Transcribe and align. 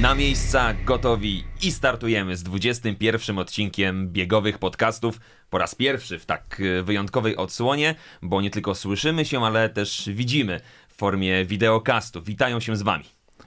Na 0.00 0.14
miejsca 0.14 0.74
gotowi 0.84 1.44
i 1.62 1.72
startujemy 1.72 2.36
z 2.36 2.42
21 2.42 3.38
odcinkiem 3.38 4.08
biegowych 4.08 4.58
podcastów. 4.58 5.20
Po 5.50 5.58
raz 5.58 5.74
pierwszy 5.74 6.18
w 6.18 6.26
tak 6.26 6.60
e, 6.78 6.82
wyjątkowej 6.82 7.36
odsłonie, 7.36 7.94
bo 8.22 8.40
nie 8.40 8.50
tylko 8.50 8.74
słyszymy 8.74 9.24
się, 9.24 9.44
ale 9.44 9.68
też 9.68 10.10
widzimy 10.12 10.60
w 10.88 10.96
formie 10.96 11.44
wideokastu. 11.44 12.22
Witają 12.22 12.60
się 12.60 12.76
z 12.76 12.82
Wami 12.82 13.04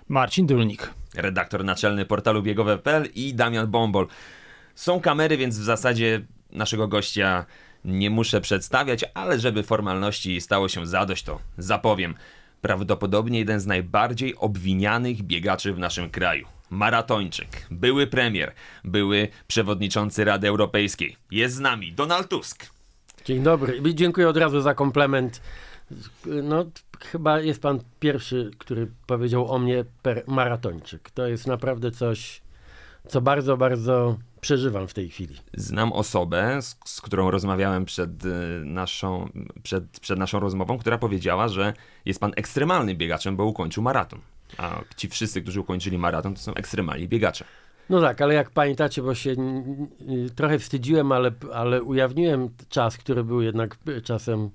Marcin 0.07 0.47
Dulnik. 0.47 0.93
redaktor 1.15 1.63
naczelny 1.63 2.05
portalu 2.05 2.43
biegowe.pl 2.43 3.07
i 3.15 3.33
Damian 3.33 3.67
Bombol. 3.67 4.07
Są 4.75 4.99
kamery, 4.99 5.37
więc 5.37 5.59
w 5.59 5.63
zasadzie 5.63 6.21
naszego 6.51 6.87
gościa 6.87 7.45
nie 7.85 8.09
muszę 8.09 8.41
przedstawiać, 8.41 9.05
ale 9.13 9.39
żeby 9.39 9.63
formalności 9.63 10.41
stało 10.41 10.69
się 10.69 10.87
zadość, 10.87 11.23
to 11.23 11.39
zapowiem. 11.57 12.15
Prawdopodobnie 12.61 13.39
jeden 13.39 13.59
z 13.59 13.65
najbardziej 13.65 14.35
obwinianych 14.35 15.23
biegaczy 15.23 15.73
w 15.73 15.79
naszym 15.79 16.09
kraju. 16.09 16.47
Maratończyk, 16.69 17.67
były 17.71 18.07
premier, 18.07 18.53
były 18.83 19.27
przewodniczący 19.47 20.25
Rady 20.25 20.47
Europejskiej. 20.47 21.15
Jest 21.31 21.55
z 21.55 21.59
nami 21.59 21.93
Donald 21.93 22.29
Tusk. 22.29 22.65
Dzień 23.25 23.43
dobry. 23.43 23.93
Dziękuję 23.93 24.29
od 24.29 24.37
razu 24.37 24.61
za 24.61 24.73
komplement. 24.73 25.41
No, 26.25 26.65
chyba 26.99 27.39
jest 27.39 27.61
pan 27.61 27.79
pierwszy, 27.99 28.51
który 28.57 28.91
powiedział 29.07 29.51
o 29.51 29.59
mnie 29.59 29.85
per 30.01 30.23
maratończyk. 30.27 31.11
To 31.11 31.27
jest 31.27 31.47
naprawdę 31.47 31.91
coś, 31.91 32.41
co 33.07 33.21
bardzo, 33.21 33.57
bardzo 33.57 34.17
przeżywam 34.41 34.87
w 34.87 34.93
tej 34.93 35.09
chwili. 35.09 35.35
Znam 35.53 35.93
osobę, 35.93 36.61
z, 36.61 36.77
z 36.85 37.01
którą 37.01 37.31
rozmawiałem 37.31 37.85
przed, 37.85 38.25
y, 38.25 38.29
naszą, 38.65 39.29
przed, 39.63 39.99
przed 39.99 40.19
naszą 40.19 40.39
rozmową, 40.39 40.77
która 40.77 40.97
powiedziała, 40.97 41.47
że 41.47 41.73
jest 42.05 42.19
pan 42.19 42.31
ekstremalnym 42.35 42.97
biegaczem, 42.97 43.35
bo 43.35 43.45
ukończył 43.45 43.83
maraton. 43.83 44.19
A 44.57 44.81
ci 44.97 45.09
wszyscy, 45.09 45.41
którzy 45.41 45.59
ukończyli 45.59 45.97
maraton, 45.97 46.33
to 46.33 46.41
są 46.41 46.53
ekstremalni 46.53 47.07
biegacze. 47.07 47.45
No 47.89 48.01
tak, 48.01 48.21
ale 48.21 48.33
jak 48.33 48.49
pamiętacie, 48.49 49.01
bo 49.01 49.15
się 49.15 49.31
y, 49.31 50.29
trochę 50.35 50.59
wstydziłem, 50.59 51.11
ale, 51.11 51.31
ale 51.53 51.83
ujawniłem 51.83 52.49
czas, 52.69 52.97
który 52.97 53.23
był 53.23 53.41
jednak 53.41 53.77
y, 53.87 54.01
czasem, 54.01 54.49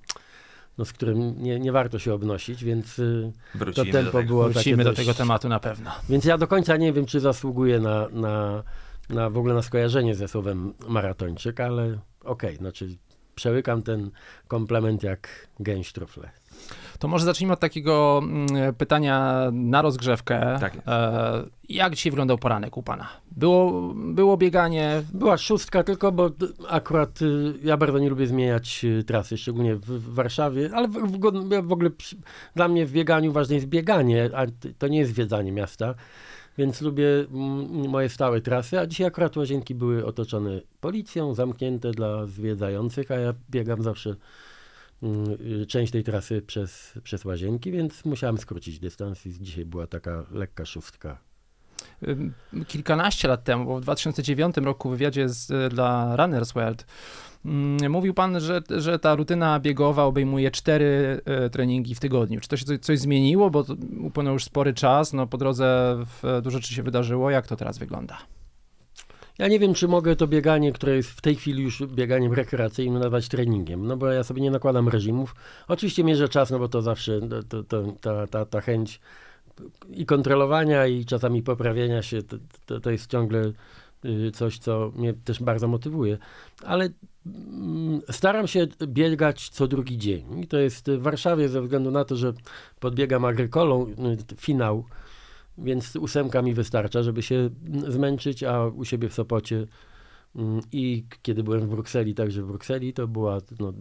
no, 0.79 0.85
z 0.85 0.93
którym 0.93 1.43
nie, 1.43 1.61
nie 1.61 1.73
warto 1.73 1.99
się 1.99 2.15
obnosić, 2.15 2.65
więc 2.65 2.99
y, 2.99 3.33
to 3.53 3.59
Wrócimy 3.59 3.87
do 3.87 3.93
tempo 3.93 4.19
tego. 4.19 4.29
było 4.29 4.49
Wrócimy 4.49 4.77
takie 4.77 4.85
do 4.85 4.91
dość... 4.91 5.01
tego 5.01 5.15
tematu 5.15 5.49
na 5.49 5.61
pewno. 5.61 5.91
Więc 6.09 6.25
ja 6.25 6.39
do 6.39 6.47
końca 6.47 6.77
nie 6.77 6.93
wiem, 6.93 7.07
czy 7.07 7.21
zasługuję 7.21 7.81
na, 7.81 8.09
na, 8.09 8.63
na 9.09 9.31
w 9.31 9.39
ogóle 9.39 9.55
na 9.55 9.63
skojarzenie 9.63 10.15
ze 10.15 10.29
słowem 10.29 10.75
maratończyk, 10.89 11.61
ale 11.61 11.99
okej, 12.25 12.57
znaczy 12.57 12.97
przełykam 13.35 13.83
ten 13.83 14.11
komplement 14.49 15.03
jak 15.03 15.49
gęś 15.61 15.93
trufle. 15.93 16.31
To 16.99 17.09
może 17.09 17.25
zacznijmy 17.25 17.53
od 17.53 17.61
takiego 17.61 18.21
mm, 18.23 18.75
pytania 18.75 19.45
na 19.53 19.83
rozgrzewkę. 19.83 20.57
Tak. 20.61 20.77
E, 20.87 21.45
jak 21.69 21.95
dzisiaj 21.95 22.11
wyglądał 22.11 22.39
poranek 22.39 22.77
u 22.77 22.83
pana? 22.83 23.09
Było, 23.31 23.93
było 23.95 24.37
bieganie, 24.37 25.03
Była 25.13 25.39
szóstka 25.39 25.83
tylko, 25.83 26.13
bo 26.13 26.31
akurat 26.69 27.23
y, 27.23 27.55
ja 27.63 27.77
bardzo 27.77 27.99
nie 27.99 28.11
lubię 28.11 28.27
zmieniać 28.27 28.85
y, 28.85 29.05
trasy, 29.05 29.39
szczególnie 29.39 29.77
w, 29.77 30.15
Warszawie, 30.15 30.71
ale 30.75 30.89
w, 30.89 30.93
w, 30.93 31.21
w 31.63 31.73
ogóle 31.73 31.91
dla 32.57 32.69
mnie 32.69 32.87
w 32.87 32.93
bieganiu 32.93 33.33
ważne 33.33 33.55
jest 33.55 33.67
bieganie, 33.67 34.31
a 34.35 34.47
to 34.79 34.89
nie 34.89 34.99
jest 34.99 35.13
zwiedzanie 35.13 35.53
miasta, 35.53 35.95
więc 36.59 36.81
lubię 36.81 37.07
moje 37.89 38.09
stałe 38.09 38.41
trasy, 38.41 38.79
a 38.79 38.87
dzisiaj 38.87 39.07
akurat 39.07 39.37
łazienki 39.37 39.75
były 39.75 40.07
otoczone 40.07 40.61
policją, 40.81 41.35
zamknięte 41.35 41.91
dla 41.91 42.27
zwiedzających, 42.27 43.11
a 43.11 43.15
ja 43.15 43.35
biegam 43.51 43.83
zawsze 43.83 44.17
mm, 45.03 45.37
y, 45.63 45.67
część 45.67 45.93
tej 45.93 46.05
trasy 46.05 46.43
przez, 46.43 46.99
przez 47.03 47.25
łazienki, 47.25 47.73
więc 47.73 48.05
musiałem 48.05 48.39
skrócić 48.39 48.79
dystans 48.79 49.27
i 49.27 49.33
dzisiaj 49.33 49.65
była 49.65 49.87
taka 49.87 50.27
lekka 50.33 50.65
szóstka. 50.65 51.34
Kilkanaście 52.67 53.29
lat 53.29 53.45
temu, 53.45 53.65
bo 53.65 53.79
w 53.79 53.81
2009 53.81 54.57
roku 54.57 54.89
w 54.89 54.93
wywiadzie 54.93 55.29
z, 55.29 55.51
e, 55.51 55.69
dla 55.69 56.17
Runner's 56.17 56.55
World 56.55 56.87
mm, 57.45 57.93
mówił 57.93 58.15
pan, 58.15 58.41
że, 58.41 58.63
że 58.71 58.99
ta 58.99 59.15
rutyna 59.15 59.61
biegowa 59.61 60.05
obejmuje 60.05 60.51
cztery 60.51 61.21
e, 61.25 61.51
treningi 61.51 61.95
w 61.95 62.01
tygodniu. 62.01 62.41
Czy 62.41 62.49
to 62.49 62.57
się 62.57 62.65
coś, 62.65 62.79
coś 62.79 62.99
zmieniło, 62.99 63.51
bo 63.51 63.65
upłynął 64.01 64.33
już 64.33 64.45
spory 64.45 64.75
czas, 64.75 65.13
no 65.13 65.27
po 65.27 65.39
drodze 65.39 65.97
w, 66.07 66.41
dużo 66.43 66.59
rzeczy 66.59 66.75
się 66.75 66.83
wydarzyło. 66.83 67.31
Jak 67.31 67.47
to 67.47 67.57
teraz 67.57 67.79
wygląda? 67.79 68.19
Ja 69.39 69.49
nie 69.49 69.59
wiem, 69.59 69.75
czy 69.75 69.89
mogę 69.89 70.17
to 70.17 70.27
bieganie, 70.27 70.73
które 70.73 70.97
jest 70.97 71.11
w 71.11 71.21
tej 71.21 71.35
chwili 71.37 71.63
już 71.63 71.83
bieganiem 71.87 72.33
rekreacyjnym, 72.33 73.03
nazwać 73.03 73.29
treningiem, 73.29 73.87
no 73.87 73.97
bo 73.97 74.07
ja 74.07 74.25
sobie 74.25 74.43
nie 74.43 74.51
nakładam 74.51 74.89
reżimów. 74.89 75.35
Oczywiście 75.69 76.05
mierzę 76.05 76.29
czas, 76.29 76.51
no 76.51 76.59
bo 76.59 76.69
to 76.69 76.83
zawsze 76.83 77.21
to, 77.21 77.43
to, 77.43 77.63
to, 77.63 77.83
ta, 78.01 78.27
ta, 78.27 78.47
ta 78.47 78.61
chęć 78.61 79.01
i 79.91 80.07
kontrolowania, 80.07 80.87
i 80.87 81.05
czasami 81.05 81.43
poprawienia 81.43 82.03
się, 82.03 82.23
to, 82.23 82.37
to, 82.67 82.81
to 82.81 82.91
jest 82.91 83.11
ciągle 83.11 83.53
y, 84.05 84.31
coś, 84.31 84.59
co 84.59 84.93
mnie 84.97 85.15
też 85.15 85.43
bardzo 85.43 85.69
motywuje. 85.69 86.19
Ale 86.65 86.89
mm, 87.27 88.01
staram 88.11 88.47
się 88.47 88.67
biegać 88.87 89.49
co 89.49 89.67
drugi 89.67 89.99
dzień. 89.99 90.41
I 90.41 90.47
to 90.47 90.59
jest 90.59 90.91
w 90.91 91.03
Warszawie 91.03 91.49
ze 91.49 91.63
względu 91.63 91.91
na 91.91 92.05
to, 92.05 92.17
że 92.17 92.33
podbiegam 92.81 93.25
agrykolą, 93.25 93.87
y, 93.87 93.95
finał, 94.37 94.85
więc 95.59 95.97
ósemka 95.97 96.43
mi 96.43 96.55
wystarcza, 96.55 97.03
żeby 97.03 97.23
się 97.23 97.51
mm, 97.67 97.93
zmęczyć, 97.93 98.43
a 98.43 98.67
u 98.67 98.85
siebie 98.85 99.09
w 99.09 99.15
Sopocie 99.15 99.67
mm, 100.37 100.61
i 100.73 101.05
kiedy 101.23 101.43
byłem 101.43 101.61
w 101.61 101.67
Brukseli, 101.67 102.15
także 102.15 102.43
w 102.43 102.47
Brukseli, 102.47 102.93
to 102.93 103.09
była 103.09 103.39
no, 103.61 103.73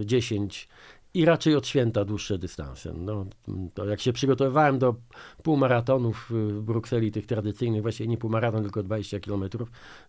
y, 0.00 0.06
10 0.06 0.68
i 1.14 1.24
raczej 1.24 1.56
od 1.56 1.66
święta 1.66 2.04
dłuższe 2.04 2.38
dystanse. 2.38 2.94
No, 2.96 3.26
to 3.74 3.84
jak 3.84 4.00
się 4.00 4.12
przygotowywałem 4.12 4.78
do 4.78 4.94
półmaratonów 5.42 6.26
w 6.30 6.62
Brukseli, 6.62 7.12
tych 7.12 7.26
tradycyjnych, 7.26 7.82
właściwie 7.82 8.08
nie 8.08 8.18
półmaraton, 8.18 8.62
tylko 8.62 8.82
20 8.82 9.20
km 9.20 9.44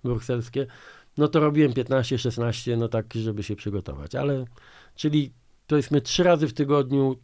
brukselskie, 0.04 0.68
no 1.18 1.28
to 1.28 1.40
robiłem 1.40 1.72
15-16, 1.72 2.78
no 2.78 2.88
tak, 2.88 3.14
żeby 3.14 3.44
się 3.44 3.56
przygotować. 3.56 4.16
Ale, 4.16 4.46
czyli 4.96 5.32
to 5.68 5.78
jest 5.78 5.92
my 5.92 6.02
trzy 6.02 6.24
razy 6.24 6.48
w 6.48 6.54
tygodniu, 6.54 7.16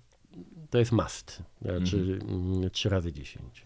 to 0.70 0.78
jest 0.78 0.92
must, 0.92 1.44
znaczy 1.62 2.20
mm, 2.28 2.70
trzy 2.70 2.90
razy 2.90 3.14
10. 3.14 3.66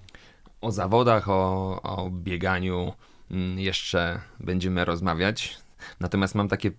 O 0.61 0.71
zawodach, 0.71 1.29
o, 1.29 1.81
o 1.81 2.09
bieganiu 2.09 2.93
mm, 3.31 3.59
jeszcze 3.59 4.21
będziemy 4.39 4.85
rozmawiać. 4.85 5.57
Natomiast 5.99 6.35
mam 6.35 6.47
takie, 6.47 6.71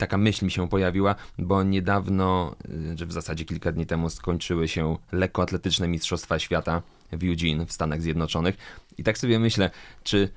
taka 0.00 0.18
myśl 0.18 0.44
mi 0.44 0.50
się 0.50 0.68
pojawiła, 0.68 1.14
bo 1.38 1.62
niedawno, 1.62 2.56
y, 2.92 2.98
że 2.98 3.06
w 3.06 3.12
zasadzie 3.12 3.44
kilka 3.44 3.72
dni 3.72 3.86
temu 3.86 4.10
skończyły 4.10 4.68
się 4.68 4.96
lekkoatletyczne 5.12 5.88
Mistrzostwa 5.88 6.38
Świata 6.38 6.82
w 7.12 7.24
Eugene 7.24 7.66
w 7.66 7.72
Stanach 7.72 8.02
Zjednoczonych. 8.02 8.56
I 8.98 9.02
tak 9.04 9.18
sobie 9.18 9.38
myślę, 9.38 9.70
czy 10.02 10.28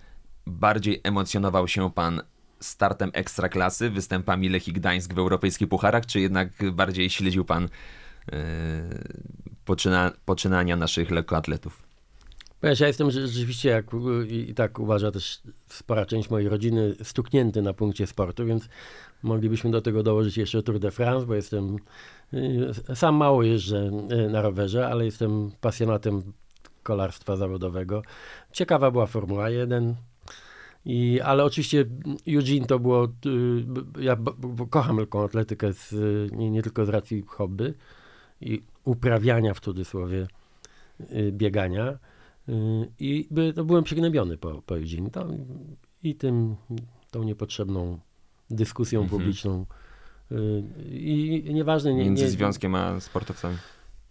bardziej 0.48 1.02
emocjonował 1.04 1.68
się 1.68 1.92
pan 1.92 2.22
startem 2.60 3.12
ekstraklasy, 3.14 3.90
występami 3.90 4.50
Lechii 4.50 4.74
Gdańsk 4.74 5.14
w 5.14 5.18
europejskich 5.18 5.70
pucharach, 5.70 6.06
czy 6.06 6.20
jednak 6.20 6.50
bardziej 6.72 7.10
śledził 7.10 7.46
pan 7.46 7.64
yy, 7.64 8.40
poczyna, 9.66 10.12
poczynania 10.26 10.76
naszych 10.76 11.12
lekkoatletów? 11.12 11.93
Wiesz, 12.64 12.80
ja 12.80 12.88
jestem 12.88 13.08
rze- 13.08 13.28
rzeczywiście, 13.28 13.70
jak 13.70 13.86
i, 14.30 14.54
tak 14.54 14.80
uważa 14.80 15.12
też 15.12 15.42
spora 15.68 16.06
część 16.06 16.30
mojej 16.30 16.50
rodziny, 16.50 16.96
stuknięty 17.04 17.62
na 17.62 17.74
punkcie 17.74 18.08
sportu, 18.08 18.46
więc 18.46 18.70
moglibyśmy 19.24 19.72
do 19.72 19.82
tego 19.82 20.04
dołożyć 20.04 20.38
jeszcze 20.38 20.64
Tour 20.64 20.80
de 20.80 20.92
France, 20.92 21.26
bo 21.26 21.36
jestem, 21.36 21.76
y, 22.34 22.96
sam 22.96 23.16
mało 23.16 23.44
jeżdżę 23.44 23.92
y, 24.28 24.30
na 24.30 24.42
rowerze, 24.42 24.88
ale 24.88 25.06
jestem 25.06 25.52
pasjonatem 25.62 26.22
kolarstwa 26.84 27.36
zawodowego. 27.36 28.02
Ciekawa 28.52 28.92
była 28.92 29.06
Formuła 29.06 29.50
1, 29.50 29.96
i, 30.86 31.22
ale 31.22 31.44
oczywiście 31.44 31.86
Eugene 32.28 32.66
to 32.66 32.80
było, 32.80 33.06
y, 33.06 33.10
ja 34.02 34.18
kocham 34.70 34.98
lekką 34.98 35.24
atletykę 35.24 35.74
z, 35.74 35.92
nie, 36.32 36.52
nie 36.52 36.64
tylko 36.64 36.86
z 36.86 36.90
racji 36.90 37.24
hobby 37.28 37.74
i 38.42 38.64
uprawiania 38.84 39.54
w 39.54 39.60
cudzysłowie 39.60 40.28
biegania, 41.32 41.98
I 43.00 43.28
by, 43.32 43.54
to 43.54 43.66
byłem 43.66 43.84
przygnębiony 43.84 44.38
po, 44.38 44.62
po. 44.62 44.76
To, 45.12 45.28
I 46.04 46.16
tym, 46.16 46.56
tą 47.12 47.24
niepotrzebną 47.24 48.00
dyskusją 48.50 49.02
Mhm. 49.02 49.20
publiczną. 49.22 49.66
Y, 50.32 50.64
I 50.92 51.54
nieważne, 51.54 51.94
nie, 51.94 52.04
Między 52.04 52.24
nie, 52.24 52.30
związkiem 52.30 52.76
a 52.76 53.00
sportowcami. 53.00 53.58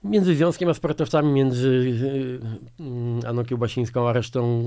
między 0.05 0.35
związkiem 0.37 0.69
a 0.69 0.75
sportowcami, 0.75 1.33
między 1.33 1.69
y, 1.69 2.83
y, 3.25 3.29
Anną 3.29 3.45
Kiełbasińską 3.45 4.09
a 4.09 4.13
resztą 4.13 4.63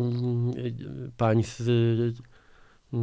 y, 0.57 1.11
pań 1.17 1.43
z, 1.43 1.59
y, 1.61 2.13
y, 2.93 2.97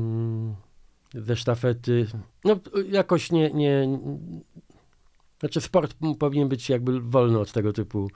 ze 1.23 1.37
sztafety. 1.37 2.07
No, 2.45 2.57
jakoś 2.91 3.33
nie, 3.33 3.51
nie, 3.51 3.99
Znaczy 5.43 5.61
sport 5.61 5.95
powinien 6.19 6.49
być 6.49 6.69
jakby 6.71 7.01
wolny 7.01 7.39
od 7.39 7.53
tego 7.53 7.73
typu 7.73 8.11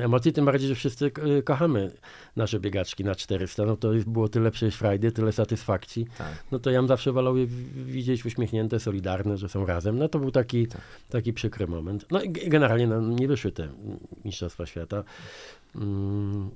emocji, 0.00 0.32
tym 0.32 0.44
bardziej, 0.44 0.68
że 0.68 0.74
wszyscy 0.74 1.10
y, 1.38 1.42
kochamy 1.42 1.92
nasze 2.36 2.60
biegaczki 2.60 3.04
na 3.04 3.14
400. 3.14 3.66
No 3.66 3.76
to 3.76 3.90
było 4.06 4.28
tyle 4.28 4.50
przecież 4.50 4.74
frajdy, 4.74 5.12
tyle 5.12 5.32
satysfakcji. 5.32 6.06
Tak. 6.18 6.44
No 6.52 6.58
to 6.58 6.70
ja 6.70 6.78
bym 6.78 6.88
zawsze 6.88 7.12
wolał 7.12 7.36
je 7.36 7.46
widzieć 7.86 8.26
uśmiechnięte, 8.26 8.80
solidarne, 8.80 9.36
że 9.36 9.48
są 9.48 9.66
razem. 9.66 9.98
No 9.98 10.08
to 10.08 10.18
był 10.18 10.30
taki, 10.30 10.66
Tak. 10.66 10.80
taki 11.08 11.32
przykry 11.32 11.66
moment. 11.66 12.06
No 12.10 12.22
i 12.22 12.30
generalnie 12.30 12.86
no, 12.86 13.00
nie 13.00 13.28
wyszły 13.28 13.52
te 13.52 13.68
Mistrzostwa 14.24 14.66
Świata. 14.66 15.04
Mm, 15.76 16.50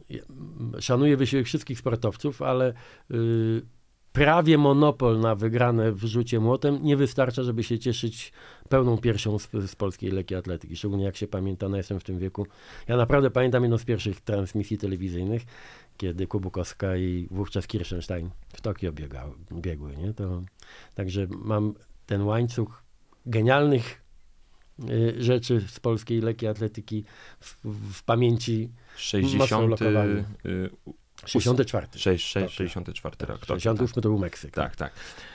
Szanuję 0.81 1.17
wysiłek 1.17 1.47
wszystkich 1.47 1.79
sportowców, 1.79 2.43
ale 2.43 2.75
y, 3.11 3.63
prawie 4.15 4.59
monopol 4.59 5.21
na 5.21 5.35
wygrane 5.35 5.93
w 5.93 6.05
rzucie 6.05 6.41
młotem 6.41 6.79
nie 6.83 6.97
wystarcza, 6.97 7.43
żeby 7.43 7.63
się 7.63 7.79
cieszyć 7.79 8.33
pełną 8.69 8.99
piersią 8.99 9.39
z, 9.39 9.49
z 9.67 9.77
polskiej 9.77 10.11
lekkiej 10.11 10.39
atletyki. 10.39 10.77
Szczególnie 10.77 11.05
jak 11.05 11.17
się 11.17 11.27
pamięta, 11.27 11.69
no 11.69 11.77
jestem 11.77 12.01
w 12.01 12.05
tym 12.05 12.19
wieku. 12.19 12.47
Ja 12.89 12.97
naprawdę 12.97 13.31
pamiętam 13.31 13.63
jedną 13.63 13.79
z 13.79 13.85
pierwszych 13.85 14.21
transmisji 14.21 14.79
telewizyjnych, 14.79 15.43
kiedy 15.97 16.27
Kubukowska 16.27 16.97
i 16.97 17.29
wówczas 17.31 17.67
Kirchenstein 17.67 18.31
w 18.49 18.61
Tokio 18.61 18.93
biegały, 18.93 19.33
biegły. 19.53 19.97
Nie? 19.97 20.15
To, 20.15 20.43
także 20.95 21.27
mam 21.31 21.75
ten 22.07 22.23
łańcuch 22.23 22.83
genialnych 23.27 24.03
y, 24.91 25.15
rzeczy 25.19 25.61
z 25.69 25.81
polskiej 25.81 26.21
lekkiej 26.21 26.49
atletyki 26.49 27.05
w, 27.41 27.59
w 27.93 28.03
pamięci 28.03 28.71
60. 28.97 29.71
lokowany. 29.71 30.25
y, 30.47 30.71
64. 31.29 31.87
sześć- 31.97 32.27
sześć- 32.27 32.47
Tak, 32.47 32.51
64 32.55 33.17
rok. 33.27 33.41
Tokio, 33.41 33.47
68 33.61 34.03
to 34.03 34.09
był 34.09 34.19
Meksyk. 34.19 34.55
Tak, 34.55 34.77
tak. 34.77 34.93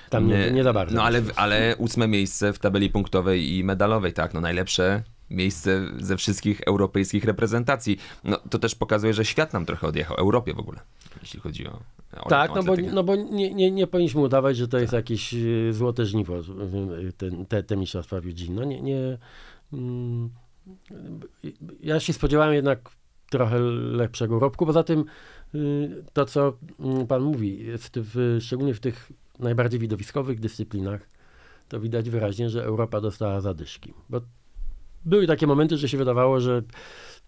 Tam 0.09 0.27
nie, 0.27 0.51
nie 0.51 0.63
za 0.63 0.73
bardzo. 0.73 0.95
No 0.95 1.03
ale, 1.03 1.21
ale 1.35 1.75
ósme 1.77 2.07
miejsce 2.07 2.53
w 2.53 2.59
tabeli 2.59 2.89
punktowej 2.89 3.57
i 3.57 3.63
medalowej, 3.63 4.13
tak, 4.13 4.33
no 4.33 4.41
najlepsze 4.41 5.03
miejsce 5.29 5.85
ze 5.97 6.17
wszystkich 6.17 6.61
europejskich 6.61 7.23
reprezentacji. 7.23 7.97
No 8.23 8.37
to 8.49 8.59
też 8.59 8.75
pokazuje, 8.75 9.13
że 9.13 9.25
świat 9.25 9.53
nam 9.53 9.65
trochę 9.65 9.87
odjechał, 9.87 10.17
Europie 10.17 10.53
w 10.53 10.59
ogóle, 10.59 10.79
jeśli 11.21 11.39
chodzi 11.39 11.67
o, 11.67 11.79
o 12.21 12.29
Tak, 12.29 12.51
no 12.55 12.63
bo, 12.63 12.73
no 12.93 13.03
bo 13.03 13.15
nie, 13.15 13.53
nie, 13.53 13.71
nie 13.71 13.87
powinniśmy 13.87 14.21
udawać, 14.21 14.57
że 14.57 14.67
to 14.67 14.71
Tak. 14.71 14.81
jest 14.81 14.93
jakieś 14.93 15.33
y, 15.33 15.73
złote 15.73 16.05
żniwo, 16.05 16.39
y, 16.39 17.13
ten, 17.17 17.45
te, 17.45 17.63
te 17.63 17.77
mistrzostwa 17.77 18.21
w 18.21 18.25
Eugene. 18.25 18.55
No 18.55 18.63
nie, 18.63 18.81
nie 18.81 19.17
mm, 19.73 20.29
ja 21.81 21.99
się 21.99 22.13
spodziewałem 22.13 22.53
jednak 22.53 22.89
trochę 23.29 23.59
lepszego 23.91 24.37
urobku. 24.37 24.65
Poza 24.65 24.83
tym 24.83 24.99
y, 24.99 25.03
to, 26.13 26.25
co 26.25 26.57
mm, 26.79 27.07
pan 27.07 27.21
mówi, 27.21 27.65
jest 27.65 27.99
w, 27.99 28.37
szczególnie 28.41 28.73
w 28.73 28.79
tych 28.79 29.11
najbardziej 29.39 29.79
widowiskowych 29.79 30.39
dyscyplinach, 30.39 31.09
to 31.69 31.79
widać 31.79 32.09
wyraźnie, 32.09 32.49
że 32.49 32.63
Europa 32.63 33.01
dostała 33.01 33.41
zadyszki. 33.41 33.93
Bo 34.09 34.21
były 35.05 35.27
takie 35.27 35.47
momenty, 35.47 35.77
że 35.77 35.89
się 35.89 35.97
wydawało, 35.97 36.39
że, 36.39 36.61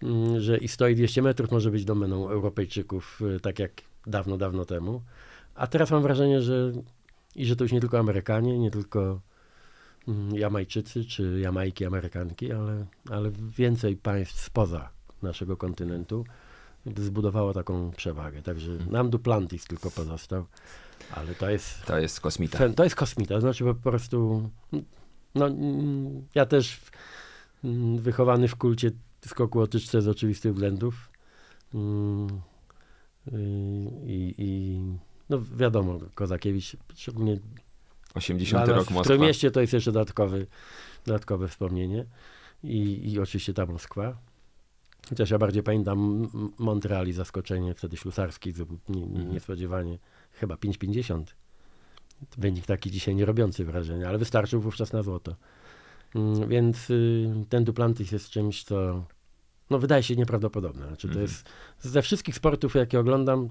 mm, 0.02 0.40
że 0.40 0.58
i 0.58 0.68
100 0.68 0.88
i 0.88 0.94
200 0.94 1.22
metrów 1.22 1.50
może 1.50 1.70
być 1.70 1.84
domeną 1.84 2.28
Europejczyków, 2.28 3.22
y, 3.36 3.40
tak 3.40 3.58
jak 3.58 3.72
dawno, 4.06 4.38
dawno 4.38 4.64
temu. 4.64 5.02
A 5.54 5.66
teraz 5.66 5.90
mam 5.90 6.02
wrażenie, 6.02 6.42
że 6.42 6.72
i 7.34 7.46
że 7.46 7.56
to 7.56 7.64
już 7.64 7.72
nie 7.72 7.80
tylko 7.80 7.98
Amerykanie, 7.98 8.58
nie 8.58 8.70
tylko 8.70 9.20
mm, 10.08 10.36
Jamajczycy 10.36 11.04
czy 11.04 11.40
Jamajki, 11.40 11.84
Amerykanki, 11.84 12.52
ale, 12.52 12.86
ale 13.10 13.30
więcej 13.58 13.96
państw 13.96 14.40
spoza 14.40 14.90
naszego 15.22 15.56
kontynentu 15.56 16.24
zbudowało 16.96 17.52
taką 17.52 17.90
przewagę. 17.90 18.42
Także 18.42 18.72
nam 18.90 19.10
Duplantis 19.10 19.64
tylko 19.64 19.90
pozostał, 19.90 20.46
ale 21.14 21.34
to 21.34 21.50
jest 21.50 21.84
To 21.84 21.98
jest 21.98 22.20
kosmita. 22.20 22.68
To 22.68 22.84
jest 22.84 22.96
kosmita, 22.96 23.40
znaczy 23.40 23.64
po 23.64 23.74
prostu. 23.74 24.50
No, 25.34 25.48
ja 26.34 26.46
też 26.46 26.80
wychowany 27.98 28.48
w 28.48 28.56
kulcie 28.56 28.90
skoku 29.26 29.60
o 29.60 29.66
tyczce 29.66 30.02
z 30.02 30.08
oczywistych 30.08 30.52
względów. 30.52 31.10
Mm, 31.74 32.28
y, 33.28 33.32
I, 34.06 34.34
i 34.38 34.80
no 35.30 35.38
wiadomo, 35.56 35.98
Kozakiewicz, 36.14 36.76
szczególnie 36.94 37.38
80 38.14 38.64
dla 38.64 38.74
nas 38.74 38.76
rok 38.76 38.88
w 38.88 38.94
Moskwa. 38.94 39.14
Trójmieście 39.14 39.50
to 39.50 39.60
jest 39.60 39.72
jeszcze 39.72 39.92
dodatkowy, 39.92 40.46
dodatkowe 41.06 41.48
wspomnienie. 41.48 42.06
I, 42.64 43.12
I 43.12 43.20
oczywiście 43.20 43.54
ta 43.54 43.66
Moskwa. 43.66 44.16
Chociaż 45.08 45.30
ja 45.30 45.38
bardziej 45.38 45.62
pamiętam 45.62 46.28
M- 46.34 46.50
Montreal 46.58 47.08
i 47.08 47.12
zaskoczenie 47.12 47.74
wtedy 47.74 47.96
ślusarski, 47.96 48.52
zupełnie 48.52 49.04
Mhm. 49.06 49.32
niespodziewanie, 49.32 49.98
chyba 50.32 50.54
5,50. 50.56 51.24
Wynik 52.38 52.66
taki 52.66 52.90
dzisiaj 52.90 53.14
nie 53.14 53.24
robiący 53.24 53.64
wrażenia, 53.64 54.08
ale 54.08 54.18
wystarczył 54.18 54.60
wówczas 54.60 54.92
na 54.92 55.02
złoto. 55.02 55.36
Mm, 56.14 56.48
Więc 56.48 56.90
y, 56.90 57.30
ten 57.48 57.64
Duplantis 57.64 58.12
jest 58.12 58.30
czymś, 58.30 58.64
co 58.64 59.04
no, 59.70 59.78
wydaje 59.78 60.02
się 60.02 60.16
nieprawdopodobne. 60.16 60.86
Znaczy, 60.86 61.08
to 61.08 61.12
Mhm. 61.12 61.22
jest 61.22 61.44
ze 61.80 62.02
wszystkich 62.02 62.34
sportów, 62.36 62.74
jakie 62.74 63.00
oglądam, 63.00 63.48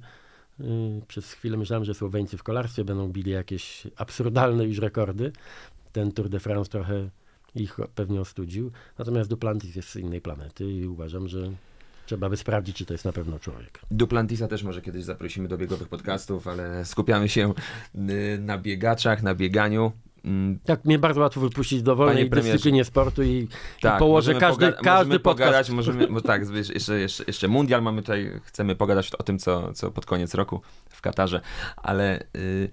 y, 0.60 0.64
przez 1.08 1.32
chwilę 1.34 1.58
myślałem, 1.58 1.86
że 1.86 1.94
Słoweńcy 1.94 2.38
w 2.38 2.44
kolarstwie 2.44 2.84
będą 2.86 3.08
bili 3.08 3.32
jakieś 3.32 3.88
absurdalne 3.96 4.64
już 4.66 4.78
rekordy. 4.78 5.32
Ten 5.92 6.12
Tour 6.12 6.30
de 6.30 6.40
France 6.40 6.72
trochę 6.72 7.10
ich 7.56 7.78
pewnie 7.96 8.22
ostudził. 8.22 8.72
Natomiast 8.98 9.30
Duplantis 9.30 9.76
jest 9.76 9.90
z 9.90 9.96
innej 9.96 10.22
planety 10.22 10.72
i 10.72 10.86
uważam, 10.88 11.28
że 11.28 11.52
trzeba 12.06 12.30
by 12.30 12.38
sprawdzić, 12.38 12.78
czy 12.78 12.86
to 12.86 12.94
jest 12.94 13.06
na 13.06 13.12
pewno 13.14 13.40
człowiek. 13.40 13.80
Duplantisa 13.92 14.48
też 14.48 14.64
może 14.64 14.82
kiedyś 14.82 15.04
zaprosimy 15.04 15.48
do 15.48 15.58
biegowych 15.58 15.88
podcastów, 15.88 16.48
ale 16.48 16.86
skupiamy 16.86 17.30
się 17.30 17.54
y, 17.96 18.38
na 18.42 18.58
biegaczach, 18.58 19.24
na 19.24 19.36
bieganiu. 19.36 19.92
Mm, 20.26 20.60
Tak, 20.66 20.86
mnie 20.86 21.00
bardzo 21.00 21.22
łatwo 21.22 21.42
wypuścić 21.42 21.82
do 21.84 21.96
wolnej 21.96 22.30
dyscyplinie 22.30 22.86
sportu 22.86 23.24
i, 23.24 23.48
Tak, 23.82 23.96
i 23.96 24.00
położę 24.00 24.36
każdy, 24.36 24.66
poga- 24.66 24.82
każdy 24.84 25.06
możemy 25.06 25.20
podcast. 25.20 25.50
pogadać, 25.50 25.70
możemy, 25.70 26.08
bo 26.08 26.22
tak, 26.22 26.42
jeszcze, 26.74 27.00
jeszcze, 27.00 27.24
jeszcze 27.28 27.48
mundial 27.48 27.82
mamy 27.82 28.02
tutaj, 28.02 28.32
chcemy 28.44 28.76
pogadać 28.76 29.12
o 29.16 29.24
tym, 29.24 29.40
co, 29.40 29.74
co 29.74 29.92
pod 29.92 30.06
koniec 30.06 30.34
roku 30.34 30.62
w 30.90 31.02
Katarze, 31.02 31.42
ale 31.78 32.24
y, 32.36 32.70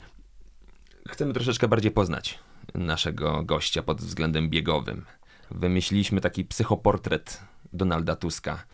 chcemy 1.08 1.32
troszeczkę 1.32 1.68
bardziej 1.68 1.90
poznać 1.90 2.38
naszego 2.74 3.44
gościa 3.44 3.82
pod 3.82 4.00
względem 4.00 4.50
biegowym. 4.50 5.04
Wymyśliliśmy 5.50 6.20
taki 6.20 6.44
psychoportret 6.44 7.40
Donalda 7.72 8.16
Tuska. 8.16 8.64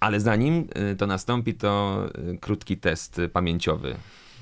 Ale 0.00 0.20
zanim 0.20 0.68
y, 0.92 0.96
to 0.96 1.06
nastąpi, 1.06 1.54
to 1.54 2.02
y, 2.34 2.38
krótki 2.38 2.76
test 2.76 3.20
pamięciowy. 3.32 3.96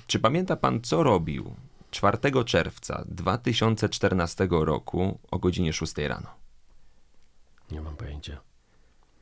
Czy 0.06 0.18
pamięta 0.18 0.56
pan, 0.56 0.80
co 0.80 1.02
robił 1.02 1.54
4 1.90 2.18
czerwca 2.44 3.04
2014 3.08 4.48
roku 4.50 5.18
o 5.30 5.38
godzinie 5.38 5.72
6 5.72 5.98
rano? 5.98 6.28
Nie 7.70 7.80
mam 7.80 7.96
pojęcia. 7.96 8.40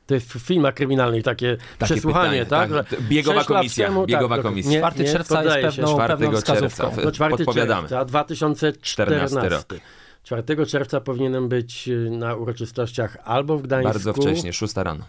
To 0.05 0.13
jest 0.13 0.33
w 0.33 0.39
filmach 0.39 0.73
kryminalnych 0.73 1.23
takie, 1.23 1.57
Takie 1.77 1.93
przesłuchanie, 1.93 2.43
pytanie, 2.43 2.69
tak? 2.73 2.89
tak. 2.89 3.01
Biegowa 3.01 3.43
komisja, 3.43 3.87
temu, 3.87 4.05
biegowa 4.05 4.35
tak, 4.35 4.43
komisja. 4.45 4.71
Nie, 4.71 4.91
4 4.91 5.03
nie, 5.03 5.11
czerwca 5.11 5.43
jest 5.43 5.75
się. 5.75 5.81
pewną, 5.81 5.95
4 5.95 6.17
pewną 6.17 6.41
czerwca. 6.41 6.91
No 7.03 7.11
4 7.11 7.37
Podpowiadamy. 7.37 7.89
czerwca 7.89 8.05
2014 8.05 9.35
14 9.35 9.49
rok. 9.49 9.81
4 10.23 10.65
czerwca 10.65 11.01
powinienem 11.01 11.49
być 11.49 11.87
y, 11.87 12.09
na 12.11 12.35
uroczystościach 12.35 13.17
albo 13.23 13.57
w 13.57 13.61
Gdańsku. 13.61 13.93
Bardzo 13.93 14.13
wcześnie, 14.13 14.53
6 14.53 14.75
rano. 14.75 15.05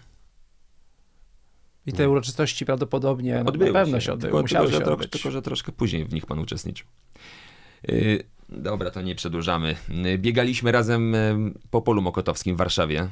I 1.86 1.92
te 1.92 2.10
uroczystości 2.10 2.66
prawdopodobnie 2.66 3.42
Odbyły 3.46 3.72
na 3.72 3.80
pewno 3.80 4.00
się 4.00 4.18
Tylko, 4.18 4.38
odbyły, 4.38 4.48
tylko, 4.68 4.84
się 4.84 4.92
odbyć. 4.92 5.10
tylko, 5.10 5.30
że 5.30 5.42
troszkę 5.42 5.72
później 5.72 6.04
w 6.04 6.12
nich 6.14 6.26
pan 6.26 6.38
uczestniczył. 6.38 6.86
Yy, 7.88 8.22
dobra, 8.48 8.90
to 8.90 9.02
nie 9.02 9.14
przedłużamy. 9.14 9.76
Yy, 9.88 10.18
biegaliśmy 10.18 10.72
razem 10.72 11.12
yy, 11.12 11.52
po 11.70 11.82
polu 11.82 12.02
mokotowskim 12.02 12.54
w 12.56 12.58
Warszawie. 12.58 13.08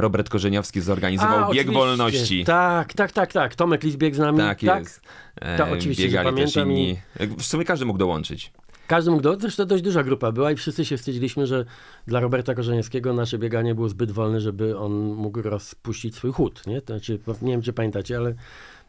Robert 0.00 0.28
Korzeniowski 0.28 0.80
zorganizował 0.80 1.50
A, 1.50 1.52
bieg 1.52 1.72
wolności. 1.72 2.44
Tak, 2.44 2.92
tak, 2.92 3.12
tak, 3.12 3.32
tak. 3.32 3.54
Tomek 3.54 3.82
Lis 3.82 3.96
biegł 3.96 4.16
z 4.16 4.18
nami. 4.18 4.38
Tak 4.38 4.62
jest. 4.62 5.00
To 5.40 5.66
E, 5.66 5.72
oczywiście, 5.72 6.02
Biegali 6.02 6.36
też 6.36 6.56
inni. 6.56 6.98
W 7.38 7.42
sumie 7.42 7.64
każdy 7.64 7.84
mógł 7.84 7.98
dołączyć. 7.98 8.52
Każdy 8.86 9.10
mógł, 9.10 9.22
do... 9.22 9.36
zresztą 9.36 9.64
dość 9.66 9.82
duża 9.82 10.02
grupa 10.02 10.32
była 10.32 10.52
i 10.52 10.56
wszyscy 10.56 10.84
się 10.84 10.96
wstydziliśmy, 10.96 11.46
że 11.46 11.64
dla 12.06 12.20
Roberta 12.20 12.54
Korzeniewskiego 12.54 13.12
nasze 13.12 13.38
bieganie 13.38 13.74
było 13.74 13.88
zbyt 13.88 14.10
wolne, 14.10 14.40
żeby 14.40 14.78
on 14.78 14.92
mógł 15.14 15.42
rozpuścić 15.42 16.14
swój 16.14 16.32
chód, 16.32 16.66
nie? 16.66 16.80
To 16.80 16.94
znaczy, 16.94 17.18
nie 17.42 17.52
wiem, 17.52 17.62
czy 17.62 17.72
pamiętacie, 17.72 18.16
ale 18.16 18.34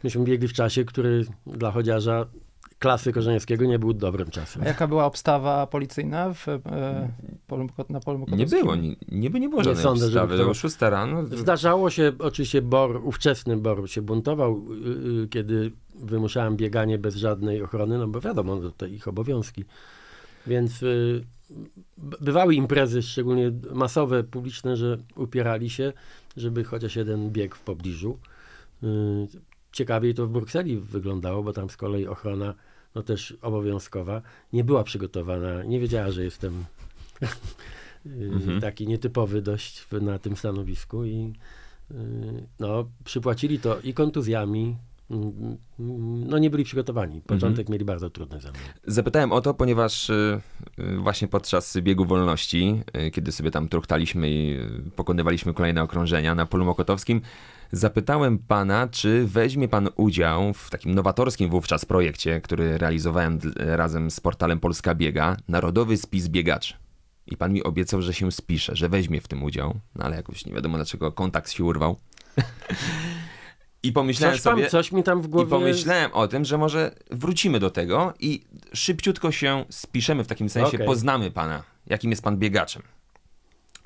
myśmy 0.03 0.23
biegli 0.23 0.47
w 0.47 0.53
czasie, 0.53 0.85
który 0.85 1.25
dla 1.47 1.71
chodziarza 1.71 2.25
klasy 2.79 3.13
Korzeniewskiego 3.13 3.65
nie 3.65 3.79
był 3.79 3.93
dobrym 3.93 4.29
czasem. 4.31 4.61
A 4.61 4.65
jaka 4.65 4.87
była 4.87 5.05
obstawa 5.05 5.67
policyjna 5.67 6.33
w, 6.33 6.47
e, 6.47 6.59
polu, 7.47 7.67
na 7.89 7.99
polu 7.99 8.25
Nie 8.31 8.45
było, 8.45 8.75
nie, 8.75 8.95
niby 9.11 9.39
nie 9.39 9.49
było 9.49 9.61
Nie 9.61 9.65
żadnej 9.65 9.83
sądzę, 9.83 10.05
żeby 10.09 10.25
ustawy. 10.25 10.37
to- 10.37 10.45
To 10.47 10.53
6 10.53 10.77
rano. 10.81 11.25
Zdarzało 11.25 11.89
się, 11.89 12.11
oczywiście 12.19 12.61
Bor, 12.61 13.01
ówczesny 13.03 13.57
Bor 13.57 13.89
się 13.89 14.01
buntował, 14.01 14.63
yy, 14.73 15.13
yy, 15.13 15.27
kiedy 15.27 15.71
wymuszałem 15.95 16.57
bieganie 16.57 16.97
bez 16.97 17.15
żadnej 17.15 17.61
ochrony, 17.63 17.97
no 17.97 18.07
bo 18.07 18.21
wiadomo, 18.21 18.55
no 18.55 18.71
to 18.71 18.85
ich 18.85 19.07
obowiązki. 19.07 19.65
Więc 20.47 20.81
yy, 20.81 21.23
b- 21.97 22.17
bywały 22.21 22.55
imprezy, 22.55 23.01
szczególnie 23.01 23.51
masowe, 23.73 24.23
publiczne, 24.23 24.77
że 24.77 24.97
upierali 25.15 25.69
się, 25.69 25.93
żeby 26.37 26.63
chociaż 26.63 26.95
jeden 26.95 27.29
bieg 27.31 27.55
w 27.55 27.61
pobliżu. 27.63 28.19
Yy, 28.81 28.89
Ciekawiej 29.71 30.13
to 30.13 30.27
w 30.27 30.29
Brukseli 30.29 30.77
wyglądało, 30.77 31.43
bo 31.43 31.53
tam 31.53 31.69
z 31.69 31.77
kolei 31.77 32.07
ochrona, 32.07 32.53
no 32.95 33.03
też 33.03 33.37
obowiązkowa, 33.41 34.21
nie 34.53 34.63
była 34.63 34.83
przygotowana, 34.83 35.63
nie 35.63 35.79
wiedziała, 35.79 36.11
że 36.11 36.23
jestem 36.23 36.65
y, 37.23 37.27
Mhm. 38.33 38.61
taki 38.61 38.87
nietypowy 38.87 39.41
dość 39.41 39.87
na 40.01 40.19
tym 40.19 40.35
stanowisku 40.35 41.05
i 41.05 41.33
y, 41.91 41.95
no, 42.59 42.89
przypłacili 43.03 43.59
to 43.59 43.79
i 43.79 43.93
kontuzjami, 43.93 44.77
mm, 45.11 45.57
mm, 45.79 46.27
no 46.27 46.37
nie 46.37 46.49
byli 46.49 46.63
przygotowani. 46.63 47.21
Początek 47.21 47.69
mieli 47.69 47.85
bardzo 47.85 48.09
trudny 48.09 48.39
ze 48.41 48.49
mną. 48.49 48.59
Zapytałem 48.87 49.31
o 49.31 49.41
to, 49.41 49.53
ponieważ 49.53 50.09
y, 50.09 50.41
właśnie 50.97 51.27
podczas 51.27 51.77
biegu 51.77 52.05
wolności, 52.05 52.81
y, 53.07 53.11
kiedy 53.11 53.31
sobie 53.31 53.51
tam 53.51 53.69
truchtaliśmy 53.69 54.29
i 54.29 54.59
y, 54.87 54.91
pokonywaliśmy 54.95 55.53
kolejne 55.53 55.83
okrążenia 55.83 56.35
na 56.35 56.45
polu 56.45 56.65
mokotowskim, 56.65 57.21
zapytałem 57.71 58.37
pana, 58.37 58.87
czy 58.87 59.27
weźmie 59.27 59.67
pan 59.67 59.89
udział 59.95 60.53
w 60.53 60.69
takim 60.69 60.95
nowatorskim 60.95 61.49
wówczas 61.49 61.85
projekcie, 61.85 62.41
który 62.41 62.77
realizowałem 62.77 63.39
razem 63.55 64.11
z 64.11 64.19
portalem 64.19 64.59
Polska 64.59 64.95
Biega, 64.95 65.37
Narodowy 65.47 65.97
Spis 65.97 66.27
Biegaczy. 66.27 66.73
I 67.27 67.37
pan 67.37 67.53
mi 67.53 67.63
obiecał, 67.63 68.01
że 68.01 68.13
się 68.13 68.31
spisze, 68.31 68.75
że 68.75 68.89
weźmie 68.89 69.21
w 69.21 69.27
tym 69.27 69.43
udział, 69.43 69.79
no 69.95 70.05
ale 70.05 70.15
jakoś 70.15 70.45
nie 70.45 70.53
wiadomo 70.53 70.77
dlaczego 70.77 71.11
kontakt 71.11 71.51
się 71.51 71.63
urwał. 71.63 71.97
I 73.83 73.91
pomyślałem 73.91 74.35
Coś, 74.35 74.43
pan, 74.43 74.53
sobie... 74.53 74.69
coś 74.69 74.91
mi 74.91 75.03
tam 75.03 75.21
w 75.21 75.25
I 75.25 75.29
głowie... 75.29 75.49
pomyślałem 75.49 76.11
o 76.13 76.27
tym, 76.27 76.45
że 76.45 76.57
może 76.57 76.95
wrócimy 77.11 77.59
do 77.59 77.69
tego 77.69 78.13
i 78.19 78.45
szybciutko 78.73 79.31
się 79.31 79.65
spiszemy 79.69 80.23
w 80.23 80.27
takim 80.27 80.49
sensie, 80.49 80.75
Okej. 80.75 80.87
poznamy 80.87 81.31
pana, 81.31 81.63
jakim 81.87 82.11
jest 82.11 82.23
pan 82.23 82.37
biegaczem. 82.37 82.83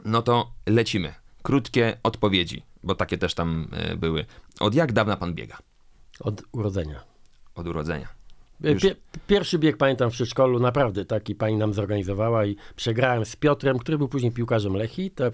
No 0.05 0.21
to 0.21 0.51
lecimy. 0.67 1.13
Krótkie 1.41 1.97
odpowiedzi, 2.03 2.63
bo 2.83 2.95
takie 2.95 3.17
też 3.17 3.33
tam 3.33 3.67
e, 3.71 3.95
były. 3.95 4.25
Od 4.59 4.75
jak 4.75 4.93
dawna 4.93 5.17
pan 5.17 5.33
biega? 5.33 5.57
Od 6.19 6.43
urodzenia. 6.51 7.03
Od 7.55 7.67
urodzenia. 7.67 8.07
Pierwszy 9.27 9.59
bieg 9.59 9.77
pamiętam 9.77 10.11
w 10.11 10.13
przedszkolu, 10.13 10.59
naprawdę 10.59 11.05
taki 11.05 11.35
pani 11.35 11.55
nam 11.55 11.73
zorganizowała 11.73 12.45
i 12.45 12.55
przegrałem 12.75 13.25
z 13.25 13.35
Piotrem, 13.35 13.79
który 13.79 13.97
był 13.97 14.07
później 14.07 14.31
piłkarzem 14.31 14.73
Lechi, 14.75 15.11
te, 15.11 15.31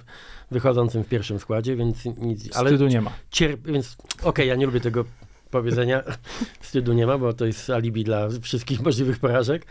wychodzącym 0.51 1.03
w 1.03 1.07
pierwszym 1.07 1.39
składzie, 1.39 1.75
więc 1.75 2.05
nic, 2.05 2.57
ale 2.57 2.69
Wstydu 2.69 2.87
nie 2.87 3.01
ma. 3.01 3.11
cierp, 3.31 3.67
więc 3.67 3.97
okej, 4.23 4.47
ja 4.47 4.55
nie 4.55 4.65
lubię 4.65 4.79
tego 4.79 5.05
powiedzenia, 5.51 6.03
wstydu 6.61 6.93
nie 6.93 7.07
ma, 7.07 7.17
bo 7.17 7.33
to 7.33 7.45
jest 7.45 7.69
alibi 7.69 8.03
dla 8.03 8.27
wszystkich 8.41 8.81
możliwych 8.81 9.19
porażek, 9.19 9.65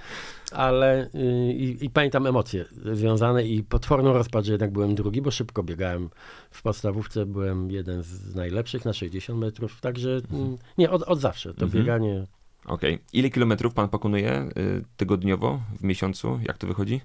ale 0.53 1.09
yy, 1.15 1.53
i, 1.53 1.85
i 1.85 1.91
pamiętam 1.91 2.27
emocje 2.27 2.65
związane 2.93 3.45
i 3.47 3.63
potworną 3.63 4.13
rozpacz, 4.13 4.45
że 4.45 4.53
jednak 4.53 4.71
byłem 4.73 4.95
drugi, 4.95 5.23
bo 5.23 5.31
szybko 5.31 5.63
biegałem 5.63 6.11
w 6.51 6.63
podstawówce, 6.63 7.27
byłem 7.27 7.71
jeden 7.71 8.03
z 8.03 8.35
najlepszych 8.35 8.85
na 8.85 8.93
60 8.93 9.41
metrów, 9.41 9.81
także 9.81 10.21
mm, 10.33 10.57
nie, 10.79 10.91
od, 10.91 11.03
od 11.03 11.21
zawsze 11.21 11.55
to 11.55 11.65
Mhm. 11.65 11.83
bieganie 11.83 12.27
Okej. 12.69 12.99
Ile 13.13 13.31
kilometrów 13.31 13.75
pan 13.75 13.89
pokonuje 13.89 14.49
y, 14.59 14.85
tygodniowo, 14.97 15.61
w 15.81 15.85
miesiącu? 15.85 16.41
Jak 16.49 16.59
to 16.59 16.67
wychodzi? 16.67 17.01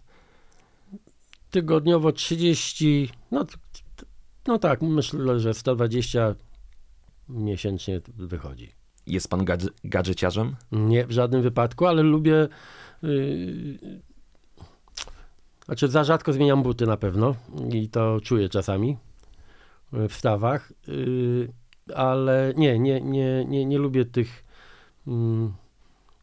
tygodniowo 1.54 2.12
30, 2.12 3.10
no, 3.32 3.46
no 4.48 4.60
tak, 4.60 4.82
myślę, 4.82 5.40
że 5.40 5.54
120 5.54 6.36
miesięcznie 7.30 8.02
wychodzi. 8.08 8.72
Jest 9.08 9.30
pan 9.30 9.46
gadż- 9.46 9.74
gadżeciarzem? 9.84 10.56
Nie 10.72 11.06
w 11.06 11.12
żadnym 11.12 11.42
wypadku, 11.42 11.86
ale 11.86 12.04
lubię. 12.04 12.48
Yy, 13.04 14.02
znaczy, 15.66 15.88
za 15.88 16.04
rzadko 16.04 16.34
zmieniam 16.34 16.64
buty 16.64 16.86
na 16.86 16.98
pewno 16.98 17.36
i 17.74 17.90
to 17.90 18.20
czuję 18.24 18.50
czasami 18.50 18.98
yy, 19.94 20.10
w 20.10 20.14
stawach, 20.14 20.74
yy, 20.88 21.54
ale 21.96 22.54
nie, 22.58 22.80
nie, 22.80 23.02
nie, 23.02 23.46
nie, 23.46 23.66
nie 23.66 23.78
lubię 23.78 24.06
tych 24.06 24.44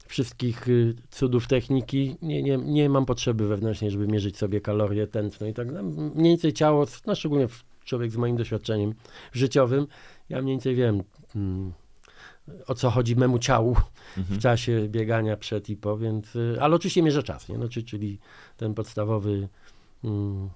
wszystkich 0.06 0.68
y, 0.68 0.94
cudów 1.10 1.46
techniki. 1.46 2.16
Nie, 2.22 2.42
nie, 2.42 2.56
nie 2.56 2.88
mam 2.88 3.06
potrzeby 3.06 3.49
wewnętrznej, 3.49 3.90
żeby 3.90 4.08
mierzyć 4.08 4.38
sobie 4.38 4.60
kalorie, 4.60 5.06
tętno 5.06 5.46
i 5.46 5.54
tak 5.54 5.72
dalej. 5.72 5.92
Mniej 6.14 6.32
więcej 6.32 6.52
ciało, 6.52 6.87
no 7.06 7.14
szczególnie 7.14 7.46
człowiek 7.84 8.10
z 8.10 8.16
moim 8.16 8.37
doświadczeniem 8.37 8.94
życiowym, 9.32 9.87
ja 10.28 10.42
mniej 10.42 10.54
więcej 10.54 10.75
wiem. 10.75 11.02
Mm, 11.37 11.72
o 12.66 12.75
co 12.75 12.90
chodzi 12.90 13.16
memu 13.16 13.38
ciału 13.38 13.76
w 14.16 14.38
czasie 14.38 14.88
biegania 14.88 15.37
przed 15.37 15.68
i 15.68 15.76
po, 15.76 15.99
więc, 15.99 16.37
y, 16.37 16.56
ale 16.60 16.76
oczywiście 16.76 17.02
mierzę 17.02 17.22
czas, 17.22 17.49
nie? 17.49 17.58
No, 17.58 17.68
czy, 17.68 17.82
czyli 17.82 18.18
ten 18.56 18.75
podstawowy, 18.75 19.49
mm, 20.04 20.50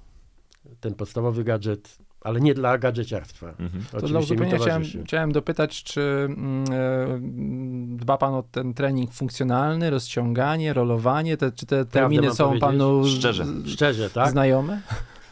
ten 0.81 0.95
podstawowy 0.95 1.45
gadżet, 1.45 1.99
ale 2.25 2.41
nie 2.41 2.55
dla 2.55 2.79
gadżeciarstwa. 2.79 3.49
Mhm. 3.49 3.85
To 3.91 4.07
dla 4.07 4.21
uzupełnienia 4.21 4.59
chciałem, 4.59 4.83
chciałem 5.05 5.33
dopytać, 5.33 5.83
czy 5.83 6.01
mm, 6.01 6.65
e, 6.73 7.97
dba 7.97 8.19
pan 8.19 8.35
o 8.35 8.43
ten 8.43 8.75
trening 8.75 9.13
funkcjonalny, 9.13 9.91
rozciąganie, 9.91 10.73
rolowanie, 10.73 11.37
te, 11.37 11.53
czy 11.53 11.67
te 11.67 11.85
terminy 11.85 12.35
są 12.35 12.59
panu 12.59 13.07
Szczerze. 13.07 13.45
Szczerze, 13.67 14.11
tak? 14.11 14.31
znajome? 14.31 14.81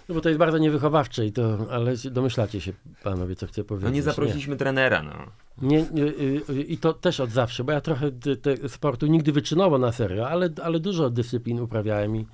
No 0.09 0.15
bo 0.15 0.21
to 0.21 0.29
jest 0.29 0.39
bardzo 0.39 0.59
niewychowawcze 0.59 1.27
i 1.27 1.33
to, 1.33 1.59
ale 1.71 1.95
domyślacie 2.11 2.61
się 2.61 2.73
panowie, 3.03 3.37
co 3.37 3.47
chcę 3.47 3.65
powiedzieć. 3.65 3.91
No 3.91 3.95
nie 3.95 4.03
zaprosiliśmy 4.03 4.57
trenera, 4.57 5.03
no. 5.03 5.13
Nie, 5.63 5.87
nie, 5.93 6.03
y, 6.03 6.41
y, 6.51 6.63
I 6.63 6.79
to 6.79 6.93
też 6.93 7.21
od 7.21 7.31
zawsze, 7.31 7.65
bo 7.65 7.73
ja 7.73 7.81
trochę 7.81 8.11
d- 8.11 8.37
te 8.37 8.69
sportu 8.69 9.07
nigdy 9.07 9.33
wyczynowo 9.33 9.79
na 9.79 9.93
serio, 9.93 10.29
ale, 10.29 10.51
ale 10.63 10.81
dużo 10.81 11.11
dyscyplin 11.11 11.61
uprawiałem 11.61 12.17
i, 12.17 12.27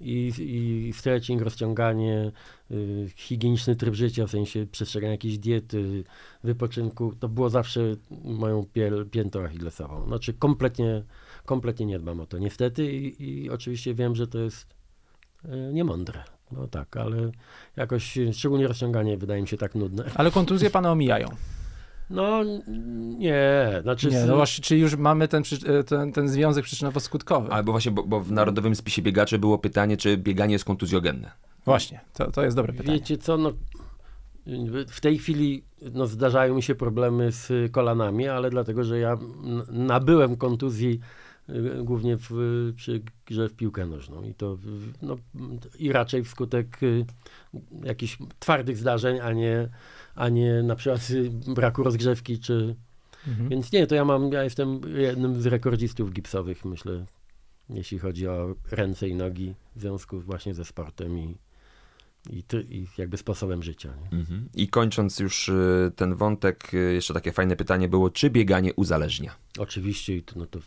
i, 0.00 0.32
i 0.38 0.92
stretching, 0.92 1.42
rozciąganie, 1.42 2.32
y, 2.70 3.08
higieniczny 3.16 3.76
tryb 3.76 3.94
życia, 3.94 4.26
w 4.26 4.30
sensie 4.30 4.66
przestrzegania 4.66 5.12
jakiejś 5.12 5.38
diety, 5.38 6.04
wypoczynku, 6.44 7.14
to 7.20 7.28
było 7.28 7.50
zawsze 7.50 7.80
moją 8.24 8.64
piel, 8.72 9.08
piętą 9.10 9.44
achillesową. 9.44 10.06
Znaczy 10.06 10.34
kompletnie, 10.34 11.02
kompletnie 11.44 11.86
nie 11.86 11.98
dbam 11.98 12.20
o 12.20 12.26
to 12.26 12.38
niestety 12.38 12.92
i, 12.92 13.44
i 13.44 13.50
oczywiście 13.50 13.94
wiem, 13.94 14.14
że 14.14 14.26
to 14.26 14.38
jest 14.38 14.66
y, 15.44 15.48
niemądre. 15.72 16.24
No 16.52 16.66
tak, 16.66 16.96
ale 16.96 17.30
jakoś, 17.76 18.18
szczególnie 18.32 18.68
rozciąganie 18.68 19.16
wydaje 19.16 19.42
mi 19.42 19.48
się 19.48 19.56
tak 19.56 19.74
nudne. 19.74 20.04
Ale 20.14 20.30
kontuzje 20.30 20.70
pana 20.70 20.92
omijają. 20.92 21.28
No 22.10 22.44
nie, 23.18 23.80
znaczy... 23.82 24.10
Nie, 24.10 24.24
no 24.24 24.36
właśnie, 24.36 24.64
czy 24.64 24.76
już 24.76 24.96
mamy 24.96 25.28
ten, 25.28 25.42
e, 25.66 25.84
ten, 25.84 26.12
ten 26.12 26.28
związek 26.28 26.64
przyczynowo-skutkowy? 26.64 27.48
Albo 27.50 27.72
właśnie, 27.72 27.92
bo, 27.92 28.02
bo 28.02 28.20
w 28.20 28.32
Narodowym 28.32 28.74
Spisie 28.74 29.02
Biegaczy 29.02 29.38
było 29.38 29.58
pytanie, 29.58 29.96
czy 29.96 30.16
bieganie 30.16 30.52
jest 30.52 30.64
kontuzjogenne. 30.64 31.30
Właśnie, 31.64 32.00
to, 32.14 32.30
to 32.30 32.44
jest 32.44 32.56
dobre 32.56 32.72
pytanie. 32.72 32.98
Wiecie 32.98 33.18
co, 33.18 33.36
no, 33.36 33.52
w 34.88 35.00
tej 35.00 35.18
chwili 35.18 35.64
no, 35.92 36.06
zdarzają 36.06 36.54
mi 36.54 36.62
się 36.62 36.74
problemy 36.74 37.32
z 37.32 37.72
kolanami, 37.72 38.28
ale 38.28 38.50
dlatego, 38.50 38.84
że 38.84 38.98
ja 38.98 39.18
nabyłem 39.68 40.36
kontuzji 40.36 41.00
y, 41.48 41.84
głównie 41.84 42.16
w, 42.16 42.30
przy 42.76 43.02
grze 43.26 43.48
w 43.48 43.54
piłkę 43.54 43.86
nożną 43.86 44.22
i 44.22 44.34
to 44.34 44.58
no, 45.02 45.16
i 45.78 45.92
raczej 45.92 46.24
wskutek 46.24 46.82
y, 46.82 47.04
jakichś 47.84 48.18
twardych 48.38 48.76
zdarzeń, 48.76 49.20
a 49.20 49.32
nie, 49.32 49.68
a 50.14 50.28
nie 50.28 50.62
na 50.62 50.76
przykład 50.76 51.08
braku 51.56 51.82
rozgrzewki 51.82 52.38
czy 52.38 52.76
Mhm. 53.28 53.48
więc 53.48 53.72
nie, 53.72 53.86
to 53.86 53.94
ja 53.94 54.04
mam, 54.04 54.32
ja 54.32 54.44
jestem 54.44 54.80
jednym 54.96 55.42
z 55.42 55.46
rekordzistów 55.46 56.12
gipsowych, 56.12 56.64
myślę, 56.64 57.04
jeśli 57.70 57.98
chodzi 57.98 58.28
o 58.28 58.54
ręce 58.70 59.08
i 59.08 59.14
nogi 59.14 59.54
w 59.76 59.80
związku 59.80 60.20
właśnie 60.20 60.54
ze 60.54 60.64
sportem 60.64 61.18
i, 61.18 61.36
i, 62.30 62.42
ty, 62.42 62.66
i 62.70 62.86
jakby 62.98 63.16
sposobem 63.16 63.62
życia. 63.62 63.94
Nie? 64.02 64.18
Mhm. 64.18 64.48
I 64.54 64.68
kończąc 64.68 65.18
już 65.18 65.48
y, 65.48 65.92
ten 65.96 66.14
wątek, 66.14 66.74
y, 66.74 66.94
jeszcze 66.94 67.14
takie 67.14 67.32
fajne 67.32 67.56
pytanie 67.56 67.88
było, 67.88 68.10
czy 68.10 68.30
bieganie 68.30 68.74
uzależnia? 68.74 69.34
Oczywiście, 69.58 70.16
i 70.16 70.22
to, 70.22 70.38
no 70.38 70.46
to 70.46 70.58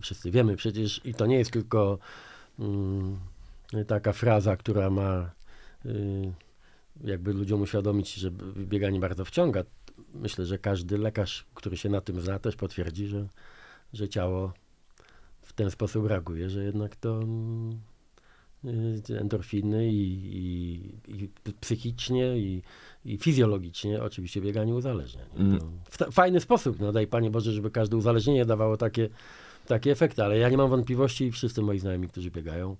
wszyscy 0.00 0.30
wiemy 0.30 0.56
przecież, 0.56 1.00
i 1.04 1.14
to 1.14 1.26
nie 1.26 1.38
jest 1.38 1.50
tylko 1.50 1.98
mm, 2.58 3.18
taka 3.86 4.12
fraza, 4.12 4.56
która 4.56 4.90
ma 4.90 5.30
y, 5.86 6.32
jakby 7.04 7.32
ludziom 7.32 7.62
uświadomić, 7.62 8.14
że 8.14 8.30
bieganie 8.56 9.00
bardzo 9.00 9.24
wciąga. 9.24 9.64
Myślę, 10.14 10.46
że 10.46 10.58
każdy 10.58 10.98
lekarz, 10.98 11.46
który 11.54 11.76
się 11.76 11.88
na 11.88 12.00
tym 12.00 12.20
zna, 12.20 12.38
też 12.38 12.56
potwierdzi, 12.56 13.06
że, 13.06 13.28
że 13.92 14.08
ciało 14.08 14.52
w 15.42 15.52
ten 15.52 15.70
sposób 15.70 16.06
reaguje, 16.06 16.50
że 16.50 16.64
jednak 16.64 16.96
to 16.96 17.22
mm, 17.22 17.80
y, 19.10 19.18
endorfiny 19.18 19.92
i, 19.92 20.12
i, 20.36 21.24
i 21.24 21.28
psychicznie 21.60 22.38
i, 22.38 22.62
i 23.04 23.18
fizjologicznie 23.18 24.02
oczywiście 24.02 24.40
bieganie 24.40 24.74
uzależnia. 24.74 25.24
Mm. 25.36 25.58
W 25.90 26.14
fajny 26.14 26.40
sposób, 26.40 26.80
no 26.80 26.92
daj 26.92 27.06
Panie 27.06 27.30
Boże, 27.30 27.52
żeby 27.52 27.70
każde 27.70 27.96
uzależnienie 27.96 28.44
dawało 28.44 28.76
takie, 28.76 29.08
takie 29.66 29.90
efekty, 29.90 30.24
ale 30.24 30.38
ja 30.38 30.48
nie 30.48 30.56
mam 30.56 30.70
wątpliwości 30.70 31.24
i 31.24 31.32
wszyscy 31.32 31.62
moi 31.62 31.78
znajomi, 31.78 32.08
którzy 32.08 32.30
biegają, 32.30 32.76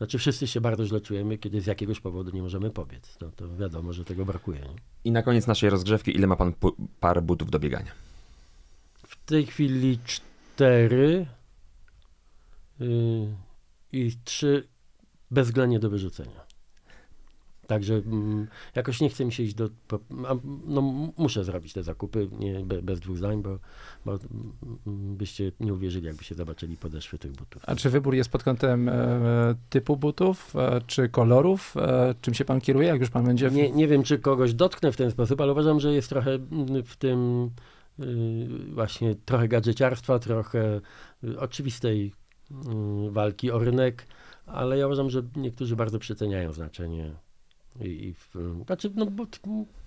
znaczy 0.00 0.18
wszyscy 0.18 0.46
się 0.46 0.60
bardzo 0.60 0.86
źle 0.86 1.00
czujemy, 1.00 1.38
kiedy 1.38 1.60
z 1.60 1.66
jakiegoś 1.66 2.00
powodu 2.00 2.30
nie 2.30 2.42
możemy 2.42 2.70
pobiec. 2.70 3.18
No 3.20 3.30
to 3.36 3.56
wiadomo, 3.56 3.92
że 3.92 4.04
tego 4.04 4.24
brakuje. 4.24 4.60
Nie? 4.60 4.74
I 5.04 5.10
na 5.12 5.22
koniec 5.22 5.46
naszej 5.46 5.70
rozgrzewki, 5.70 6.16
ile 6.16 6.26
ma 6.26 6.36
pan 6.36 6.52
par 7.00 7.22
butów 7.22 7.50
do 7.50 7.58
biegania? 7.58 7.92
W 8.94 9.24
tej 9.24 9.46
chwili 9.46 9.98
cztery 10.04 11.26
yy, 12.80 13.28
i 13.92 14.12
trzy 14.24 14.68
bezwzględnie 15.30 15.78
do 15.78 15.90
wyrzucenia. 15.90 16.49
Także 17.70 17.94
mm, 17.94 18.46
jakoś 18.74 19.00
nie 19.00 19.08
chce 19.08 19.24
mi 19.24 19.32
się 19.32 19.42
iść 19.42 19.54
do. 19.54 19.68
Po, 19.88 19.98
a, 20.28 20.34
no, 20.66 20.80
muszę 21.16 21.44
zrobić 21.44 21.72
te 21.72 21.82
zakupy, 21.82 22.28
nie, 22.38 22.60
be, 22.60 22.82
bez 22.82 23.00
dwóch 23.00 23.16
zdań, 23.16 23.42
bo, 23.42 23.58
bo 24.04 24.12
mm, 24.12 25.16
byście 25.16 25.52
nie 25.60 25.74
uwierzyli, 25.74 26.06
jakbyście 26.06 26.34
zobaczyli 26.34 26.76
podeszwy 26.76 27.18
tych 27.18 27.32
butów. 27.32 27.62
A 27.66 27.74
czy 27.74 27.90
wybór 27.90 28.14
jest 28.14 28.30
pod 28.30 28.42
kątem 28.42 28.88
e, 28.88 29.54
typu 29.68 29.96
butów, 29.96 30.56
e, 30.56 30.80
czy 30.86 31.08
kolorów? 31.08 31.76
E, 31.76 32.14
czym 32.20 32.34
się 32.34 32.44
pan 32.44 32.60
kieruje, 32.60 32.88
jak 32.88 33.00
już 33.00 33.10
pan 33.10 33.24
będzie... 33.24 33.50
W... 33.50 33.54
Nie, 33.54 33.70
nie 33.70 33.88
wiem, 33.88 34.02
czy 34.02 34.18
kogoś 34.18 34.54
dotknę 34.54 34.92
w 34.92 34.96
ten 34.96 35.10
sposób, 35.10 35.40
ale 35.40 35.52
uważam, 35.52 35.80
że 35.80 35.92
jest 35.92 36.08
trochę 36.08 36.30
mm, 36.34 36.82
w 36.84 36.96
tym 36.96 37.50
y, 38.00 38.48
właśnie 38.74 39.14
trochę 39.14 39.48
gadżeciarstwa, 39.48 40.18
trochę 40.18 40.80
y, 41.24 41.40
oczywistej 41.40 42.12
y, 42.50 42.54
walki 43.10 43.50
o 43.50 43.58
rynek, 43.58 44.06
ale 44.46 44.78
ja 44.78 44.86
uważam, 44.86 45.10
że 45.10 45.22
niektórzy 45.36 45.76
bardzo 45.76 45.98
przeceniają 45.98 46.52
znaczenie. 46.52 47.14
I, 47.80 47.88
i 47.88 48.14
w, 48.14 48.34
znaczy, 48.66 48.90
no, 48.94 49.06
bo 49.06 49.26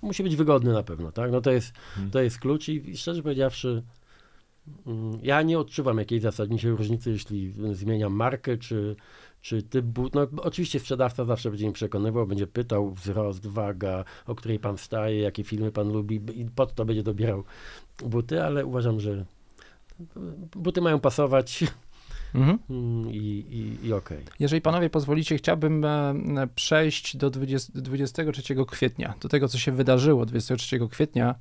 musi 0.01 0.23
być 0.23 0.35
wygodny 0.35 0.73
na 0.73 0.83
pewno, 0.83 1.11
tak? 1.11 1.31
No 1.31 1.41
to 1.41 1.51
jest, 1.51 1.73
Hmm. 1.73 2.11
to 2.11 2.21
jest 2.21 2.39
klucz 2.39 2.69
i, 2.69 2.89
i 2.89 2.97
szczerze 2.97 3.23
powiedziawszy, 3.23 3.83
mm, 4.87 5.19
ja 5.23 5.41
nie 5.41 5.59
odczuwam 5.59 5.97
jakiejś 5.97 6.21
zasadniczej 6.21 6.71
różnicy, 6.71 7.11
jeśli 7.11 7.53
zmieniam 7.71 8.13
markę, 8.13 8.57
czy, 8.57 8.95
czy 9.41 9.63
typ 9.63 9.85
but. 9.85 10.15
No, 10.15 10.27
oczywiście 10.37 10.79
sprzedawca 10.79 11.25
zawsze 11.25 11.49
będzie 11.49 11.67
mi 11.67 11.73
przekonywał, 11.73 12.27
będzie 12.27 12.47
pytał 12.47 12.91
wzrost, 12.91 13.47
waga, 13.47 14.03
o 14.25 14.35
której 14.35 14.59
pan 14.59 14.77
wstaje, 14.77 15.19
jakie 15.19 15.43
filmy 15.43 15.71
pan 15.71 15.91
lubi 15.91 16.21
i 16.35 16.45
pod 16.45 16.75
to 16.75 16.85
będzie 16.85 17.03
dobierał 17.03 17.43
buty, 17.97 18.43
ale 18.43 18.65
uważam, 18.65 18.99
że 18.99 19.25
buty 20.55 20.81
mają 20.81 20.99
pasować 20.99 21.63
Mhm. 22.35 22.59
mm, 22.69 23.09
i, 23.11 23.45
i, 23.49 23.87
i 23.87 23.93
okej. 23.93 24.17
Jeżeli 24.39 24.61
panowie 24.61 24.89
pozwolicie, 24.89 25.37
chciałbym 25.37 25.85
e, 25.85 26.47
przejść 26.55 27.17
do 27.17 27.29
20, 27.29 27.73
23 27.75 28.55
kwietnia, 28.67 29.13
do 29.21 29.29
tego, 29.29 29.47
co 29.47 29.57
się 29.57 29.71
wydarzyło 29.71 30.25
23 30.25 30.79
kwietnia, 30.89 31.35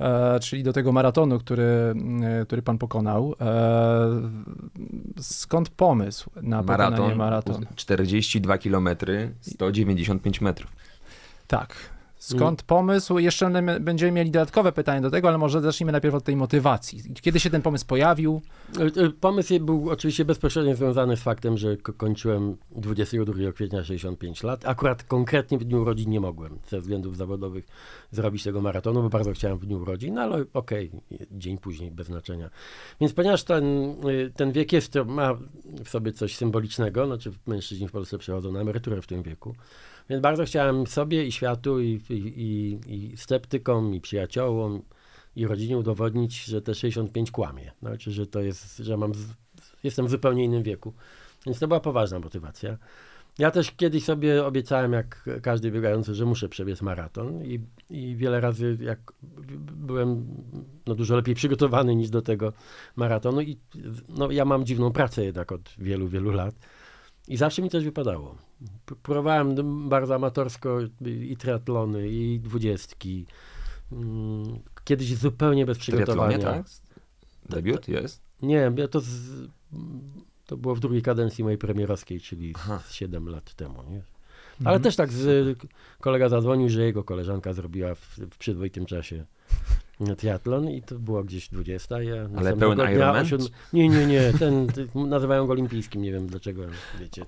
e, 0.00 0.40
czyli 0.40 0.62
do 0.62 0.72
tego 0.72 0.92
maratonu, 0.92 1.38
który, 1.38 1.94
e, 2.22 2.44
który 2.46 2.62
pan 2.62 2.78
pokonał. 2.78 3.34
E, 3.40 4.30
skąd 5.20 5.68
pomysł 5.68 6.30
na 6.42 6.62
pokonanie 6.62 7.14
maraton? 7.14 7.66
42 7.76 8.58
km, 8.58 8.88
195 9.40 10.40
metrów. 10.40 10.72
Tak. 11.46 11.95
Skąd 12.26 12.62
pomysł? 12.62 13.18
Jeszcze 13.18 13.50
będziemy 13.80 14.12
mieli 14.12 14.30
dodatkowe 14.30 14.72
pytanie 14.72 15.00
do 15.00 15.10
tego, 15.10 15.28
ale 15.28 15.38
może 15.38 15.60
zacznijmy 15.60 15.92
najpierw 15.92 16.14
od 16.14 16.24
tej 16.24 16.36
motywacji. 16.36 17.02
Kiedy 17.22 17.40
się 17.40 17.50
ten 17.50 17.62
pomysł 17.62 17.86
pojawił? 17.86 18.42
E, 18.78 19.04
e, 19.04 19.10
Pomysł 19.10 19.60
był 19.60 19.90
oczywiście 19.90 20.24
bezpośrednio 20.24 20.74
związany 20.74 21.16
z 21.16 21.22
faktem, 21.22 21.58
że 21.58 21.76
ko- 21.76 21.92
kończyłem 21.92 22.56
22 22.70 23.52
kwietnia 23.52 23.84
65 23.84 24.42
lat. 24.42 24.66
Akurat 24.66 25.02
konkretnie 25.02 25.58
w 25.58 25.64
dniu 25.64 25.82
urodzin 25.82 26.10
nie 26.10 26.20
mogłem 26.20 26.58
ze 26.68 26.80
względów 26.80 27.16
zawodowych 27.16 27.66
zrobić 28.10 28.42
tego 28.42 28.60
maratonu, 28.60 29.02
bo 29.02 29.08
bardzo 29.08 29.32
chciałem 29.32 29.58
w 29.58 29.66
dniu 29.66 29.78
urodzin, 29.82 30.14
no 30.14 30.20
ale 30.20 30.44
okej, 30.54 30.90
dzień 31.30 31.58
później, 31.58 31.90
bez 31.90 32.06
znaczenia. 32.06 32.50
Więc 33.00 33.12
ponieważ 33.12 33.44
ten, 33.44 33.64
y, 34.08 34.32
ten 34.36 34.52
wiek 34.52 34.72
jest, 34.72 34.94
ma 35.06 35.34
w 35.84 35.88
sobie 35.88 36.12
coś 36.12 36.36
symbolicznego, 36.36 37.06
znaczy 37.06 37.32
mężczyźni 37.46 37.88
w 37.88 37.92
Polsce 37.92 38.18
przechodzą 38.18 38.52
na 38.52 38.60
emeryturę 38.60 39.02
w 39.02 39.06
tym 39.06 39.22
wieku, 39.22 39.54
więc 40.10 40.22
bardzo 40.22 40.44
chciałem 40.44 40.86
sobie 40.86 41.26
i 41.26 41.32
światu, 41.32 41.80
i, 41.80 42.00
i, 42.10 42.78
i, 42.86 43.16
sceptykom, 43.16 43.94
i 43.94 44.00
przyjaciołom, 44.00 44.82
i 45.36 45.46
rodzinie 45.46 45.78
udowodnić, 45.78 46.44
że 46.44 46.62
te 46.62 46.74
65 46.74 47.30
kłamie. 47.30 47.72
Znaczy, 47.82 48.10
że 48.10 48.26
to 48.26 48.40
jest, 48.40 48.78
że 48.78 48.96
mam, 48.96 49.12
jestem 49.84 50.06
w 50.06 50.10
zupełnie 50.10 50.44
innym 50.44 50.62
wieku. 50.62 50.94
Więc 51.46 51.58
to 51.58 51.68
była 51.68 51.80
poważna 51.80 52.18
motywacja. 52.18 52.78
Ja 53.38 53.50
też 53.50 53.72
kiedyś 53.72 54.04
sobie 54.04 54.46
obiecałem, 54.46 54.92
jak 54.92 55.28
każdy 55.42 55.70
biegający, 55.70 56.14
że 56.14 56.24
muszę 56.24 56.48
przebiec 56.48 56.82
maraton 56.82 57.44
i, 57.44 57.60
i 57.90 58.16
wiele 58.16 58.40
razy 58.40 58.78
jak 58.80 59.12
byłem 59.72 60.26
no, 60.86 60.94
dużo 60.94 61.16
lepiej 61.16 61.34
przygotowany 61.34 61.96
niż 61.96 62.10
do 62.10 62.22
tego 62.22 62.52
maratonu 62.96 63.40
i 63.40 63.56
no, 64.08 64.30
ja 64.30 64.44
mam 64.44 64.64
dziwną 64.64 64.92
pracę 64.92 65.24
jednak 65.24 65.52
od 65.52 65.74
wielu, 65.78 66.08
wielu 66.08 66.30
lat 66.30 66.54
i 67.28 67.36
zawsze 67.36 67.62
mi 67.62 67.70
coś 67.70 67.84
wypadało. 67.84 68.34
Próbowałem 69.02 69.54
bardzo 69.88 70.14
amatorsko 70.14 70.78
i 71.06 71.36
triatlony, 71.36 72.08
i 72.08 72.40
dwudziestki. 72.40 73.26
Mm, 73.92 74.58
Kiedyś 74.84 75.14
zupełnie 75.16 75.66
bez 75.66 75.78
triatlonie, 75.78 76.04
przygotowania. 76.38 76.62
tak? 76.62 76.66
Debiut 77.50 77.88
jest? 77.88 78.22
Nie, 78.42 78.72
to, 78.90 79.00
z, 79.00 79.08
to 80.46 80.56
było 80.56 80.74
w 80.74 80.80
drugiej 80.80 81.02
kadencji 81.02 81.44
mojej 81.44 81.58
premierowskiej, 81.58 82.20
czyli 82.20 82.52
Aha. 82.56 82.80
z 82.86 82.92
7 82.92 83.28
lat 83.28 83.54
temu. 83.54 83.74
Nie? 83.82 84.02
Ale 84.60 84.76
Mhm. 84.76 84.82
też 84.82 84.96
tak 84.96 85.12
z, 85.12 85.58
kolega 86.00 86.28
zadzwonił, 86.28 86.68
że 86.68 86.82
jego 86.84 87.04
koleżanka 87.04 87.52
zrobiła 87.52 87.94
w, 87.94 88.00
w 88.30 88.38
przyzwoitym 88.38 88.86
czasie 88.86 89.24
triatlon 90.16 90.70
i 90.70 90.82
to 90.82 90.94
było 90.98 91.24
gdzieś 91.24 91.48
20. 91.48 92.02
Ja 92.02 92.28
następnego 92.28 92.76
pełen 92.76 92.94
Ironman? 92.94 93.22
o 93.22 93.28
siódmej- 93.28 93.50
Nie, 93.72 93.88
nie, 93.88 94.06
nie. 94.06 94.32
Ten, 94.38 94.66
nazywają 94.94 95.46
go 95.46 95.52
olimpijskim, 95.52 96.02
nie 96.02 96.12
wiem 96.12 96.26
dlaczego, 96.26 96.62
wiecie. 97.00 97.24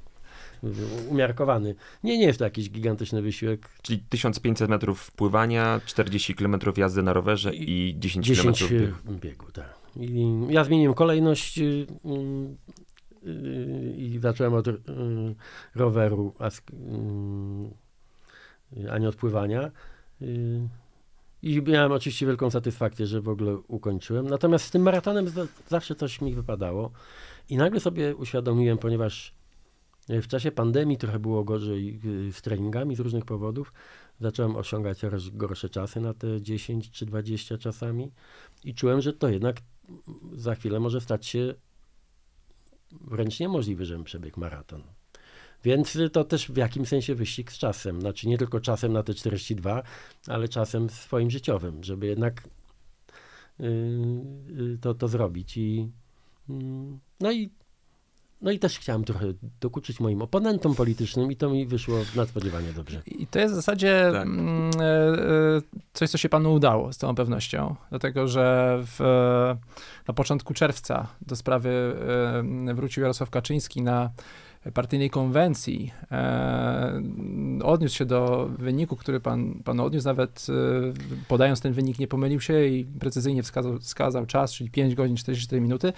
Umiarkowany. 1.08 1.74
Nie, 2.04 2.18
nie 2.18 2.26
jest 2.26 2.38
to 2.38 2.44
jakiś 2.44 2.70
gigantyczny 2.70 3.22
wysiłek. 3.22 3.68
Czyli 3.82 3.98
1500 4.08 4.70
metrów 4.70 5.10
pływania, 5.10 5.80
40 5.86 6.34
km 6.34 6.58
jazdy 6.76 7.02
na 7.02 7.12
rowerze 7.12 7.54
i 7.54 7.94
10, 7.98 8.26
10 8.26 8.58
km 8.58 8.70
biegu. 8.80 8.94
biegu, 9.20 9.52
tak. 9.52 9.78
I 9.96 10.26
ja 10.48 10.64
zmieniłem 10.64 10.94
kolejność 10.94 11.58
y, 11.58 11.86
y, 13.26 13.94
i 13.96 14.18
zacząłem 14.18 14.54
od 14.54 14.68
y, 14.68 14.74
roweru, 15.74 16.34
a 18.90 18.98
nie 18.98 19.08
od 19.08 19.16
pływania. 19.16 19.70
I 21.42 21.62
miałem 21.62 21.92
oczywiście 21.92 22.26
wielką 22.26 22.50
satysfakcję, 22.50 23.06
że 23.06 23.20
w 23.20 23.28
ogóle 23.28 23.56
ukończyłem. 23.68 24.26
Natomiast 24.28 24.64
z 24.64 24.70
tym 24.70 24.82
maratonem 24.82 25.28
za- 25.28 25.46
zawsze 25.68 25.94
coś 25.94 26.20
mi 26.20 26.34
wypadało. 26.34 26.90
I 27.48 27.56
nagle 27.56 27.80
sobie 27.80 28.16
uświadomiłem, 28.16 28.78
ponieważ 28.78 29.34
y, 30.10 30.22
w 30.22 30.28
czasie 30.28 30.52
pandemii 30.52 30.96
trochę 30.98 31.18
było 31.18 31.44
gorzej 31.44 32.00
y, 32.28 32.32
z 32.32 32.42
treningami 32.42 32.96
z 32.96 33.00
różnych 33.00 33.24
powodów. 33.24 33.72
Zacząłem 34.20 34.56
osiągać 34.56 34.98
coraz 34.98 35.28
gorsze 35.28 35.68
czasy 35.68 36.00
na 36.00 36.14
te 36.14 36.42
10 36.42 36.90
czy 36.90 37.06
20 37.06 37.58
czasami 37.58 38.10
i 38.64 38.74
czułem, 38.74 39.00
że 39.00 39.12
to 39.12 39.28
jednak 39.28 39.56
za 40.32 40.54
chwilę 40.54 40.80
może 40.80 41.00
stać 41.00 41.26
się 41.26 41.54
wręcz 42.92 43.40
niemożliwe, 43.40 43.84
żebym 43.84 44.04
przebiegł 44.04 44.40
maraton. 44.40 44.82
Więc 45.64 45.98
to 46.12 46.24
też 46.24 46.48
w 46.48 46.56
jakimś 46.56 46.88
sensie 46.88 47.14
wyścig 47.14 47.52
z 47.52 47.58
czasem. 47.58 48.00
Znaczy 48.00 48.28
nie 48.28 48.38
tylko 48.38 48.60
czasem 48.60 48.92
na 48.92 49.02
te 49.02 49.14
42, 49.14 49.82
ale 50.26 50.48
czasem 50.48 50.90
swoim 50.90 51.30
życiowym, 51.30 51.84
żeby 51.84 52.06
jednak 52.06 52.42
y, 53.60 53.64
y, 53.64 54.78
to, 54.80 54.94
to 54.94 55.08
zrobić. 55.08 55.56
I, 55.56 55.88
mm, 56.48 56.98
no 57.20 57.32
i 57.32 57.50
no 58.42 58.50
i 58.50 58.58
też 58.58 58.78
chciałem 58.78 59.04
trochę 59.04 59.26
dokuczyć 59.60 60.00
moim 60.00 60.22
oponentom 60.22 60.74
politycznym 60.74 61.32
i 61.32 61.36
to 61.36 61.50
mi 61.50 61.66
wyszło 61.66 61.98
nadspodziewanie 62.16 62.72
dobrze. 62.72 63.02
I 63.06 63.26
to 63.26 63.38
jest 63.38 63.52
w 63.52 63.56
zasadzie 63.56 64.10
Tak. 64.12 64.26
mm, 64.26 64.70
e, 64.80 64.84
e, 64.84 65.62
coś, 65.92 66.10
co 66.10 66.18
się 66.18 66.28
panu 66.28 66.52
udało 66.52 66.92
z 66.92 66.96
całą 66.96 67.14
pewnością. 67.14 67.76
Dlatego, 67.90 68.28
że 68.28 68.78
w, 68.86 69.00
na 70.08 70.14
początku 70.14 70.54
czerwca 70.54 71.06
do 71.26 71.36
sprawy 71.36 71.96
e, 72.68 72.74
wrócił 72.74 73.02
Jarosław 73.02 73.30
Kaczyński 73.30 73.82
na 73.82 74.10
partyjnej 74.74 75.10
konwencji. 75.10 75.92
E, 76.12 77.02
odniósł 77.64 77.96
się 77.96 78.04
do 78.04 78.50
wyniku, 78.58 78.96
który 78.96 79.20
pan, 79.20 79.54
pan 79.64 79.80
odniósł, 79.80 80.06
nawet 80.06 80.46
e, 80.48 81.24
podając 81.28 81.60
ten 81.60 81.72
wynik 81.72 81.98
nie 81.98 82.08
pomylił 82.08 82.40
się 82.40 82.66
i 82.66 82.84
precyzyjnie 82.84 83.42
wskazał, 83.42 83.78
wskazał 83.78 84.26
czas, 84.26 84.52
czyli 84.52 84.70
5 84.70 84.94
godzin 84.94 85.16
44 85.16 85.60
minuty. 85.60 85.92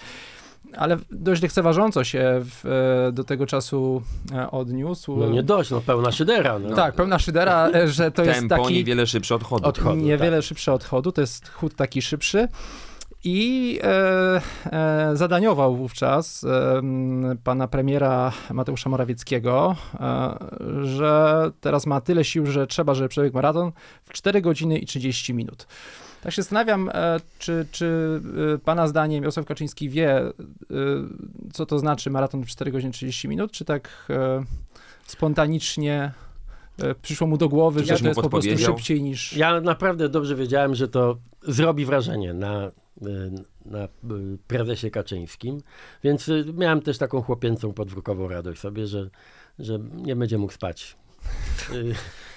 Ale 0.77 0.99
dość 1.11 1.43
lekceważąco 1.43 2.05
się 2.05 2.41
w, 2.45 2.67
e, 3.09 3.13
do 3.13 3.25
tego 3.25 3.47
czasu 3.47 4.03
e, 4.33 4.51
odniósł. 4.51 5.17
No 5.17 5.29
nie 5.29 5.43
dość, 5.43 5.71
no 5.71 5.81
pełna 5.81 6.13
szydera. 6.13 6.59
No. 6.59 6.77
Tak, 6.77 6.95
pełna 6.95 7.19
szydera, 7.19 7.71
e, 7.75 7.89
że 7.89 8.11
to 8.11 8.25
jest 8.25 8.39
Tempo 8.39 8.57
taki 8.57 8.75
niewiele 8.75 9.07
szybsze 9.07 9.35
od 9.35 9.45
chodu. 9.45 9.69
Od 9.69 9.79
chodu. 9.79 9.97
niewiele 9.97 10.43
szybszy 10.43 10.73
od 10.73 10.85
chodu, 10.85 11.13
to 11.13 11.21
jest 11.21 11.49
chód 11.49 11.75
taki 11.75 12.03
szybszy. 12.03 12.49
I 13.25 13.79
e, 13.83 14.41
e, 14.73 15.17
zadaniował 15.17 15.77
wówczas 15.77 16.45
e, 16.45 16.83
pana 17.45 17.69
premiera 17.69 18.33
Mateusza 18.51 18.91
Morawieckiego, 18.91 19.77
e, 20.01 20.39
że 20.83 21.51
teraz 21.61 21.87
ma 21.87 22.01
tyle 22.01 22.25
sił, 22.25 22.47
że 22.47 22.67
trzeba, 22.67 22.95
żeby 22.95 23.09
przebiegł 23.09 23.37
maraton 23.37 23.73
w 24.05 24.13
4 24.13 24.41
godziny 24.41 24.79
i 24.79 24.87
30 24.87 25.35
minut. 25.35 25.67
Tak 26.23 26.33
się 26.33 26.43
zastanawiam, 26.43 26.91
e, 26.95 27.21
czy, 27.39 27.67
czy 27.71 28.21
e, 28.55 28.59
pana 28.59 28.89
zdaniem 28.89 29.23
Jarosław 29.23 29.47
Kaczyński 29.47 29.89
wie, 29.89 30.17
e, 30.19 30.33
co 31.53 31.67
to 31.67 31.79
znaczy 31.79 32.11
maraton 32.11 32.45
w 32.45 32.47
4 32.47 32.73
godziny 32.73 32.93
30 32.93 33.29
minut, 33.29 33.53
czy 33.53 33.65
tak 33.65 34.07
e, 34.11 34.45
spontanicznie 35.07 36.13
przyszło 37.03 37.27
mu 37.27 37.37
do 37.37 37.49
głowy, 37.49 37.85
że 37.85 37.99
to 37.99 38.09
jest 38.09 38.21
po 38.21 38.31
prostu 38.31 38.59
szybciej 38.59 39.03
niż... 39.03 39.37
Ja 39.37 39.61
naprawdę 39.61 40.09
dobrze 40.09 40.37
wiedziałem, 40.37 40.75
że 40.75 40.89
to 40.89 41.17
zrobi 41.43 41.85
wrażenie 41.85 42.35
na, 42.35 42.71
na 43.65 43.85
y, 43.85 43.89
prezesie 44.47 44.91
Kaczyńskim, 44.91 45.61
więc 46.05 46.29
y, 46.29 46.45
miałem 46.55 46.83
też 46.83 46.99
taką 46.99 47.23
chłopięcą 47.23 47.73
podwórkową 47.73 48.29
radość 48.29 48.61
sobie, 48.61 48.87
że, 48.87 49.11
że 49.59 49.79
nie 49.95 50.17
będzie 50.17 50.39
mógł 50.39 50.53
spać. 50.53 50.97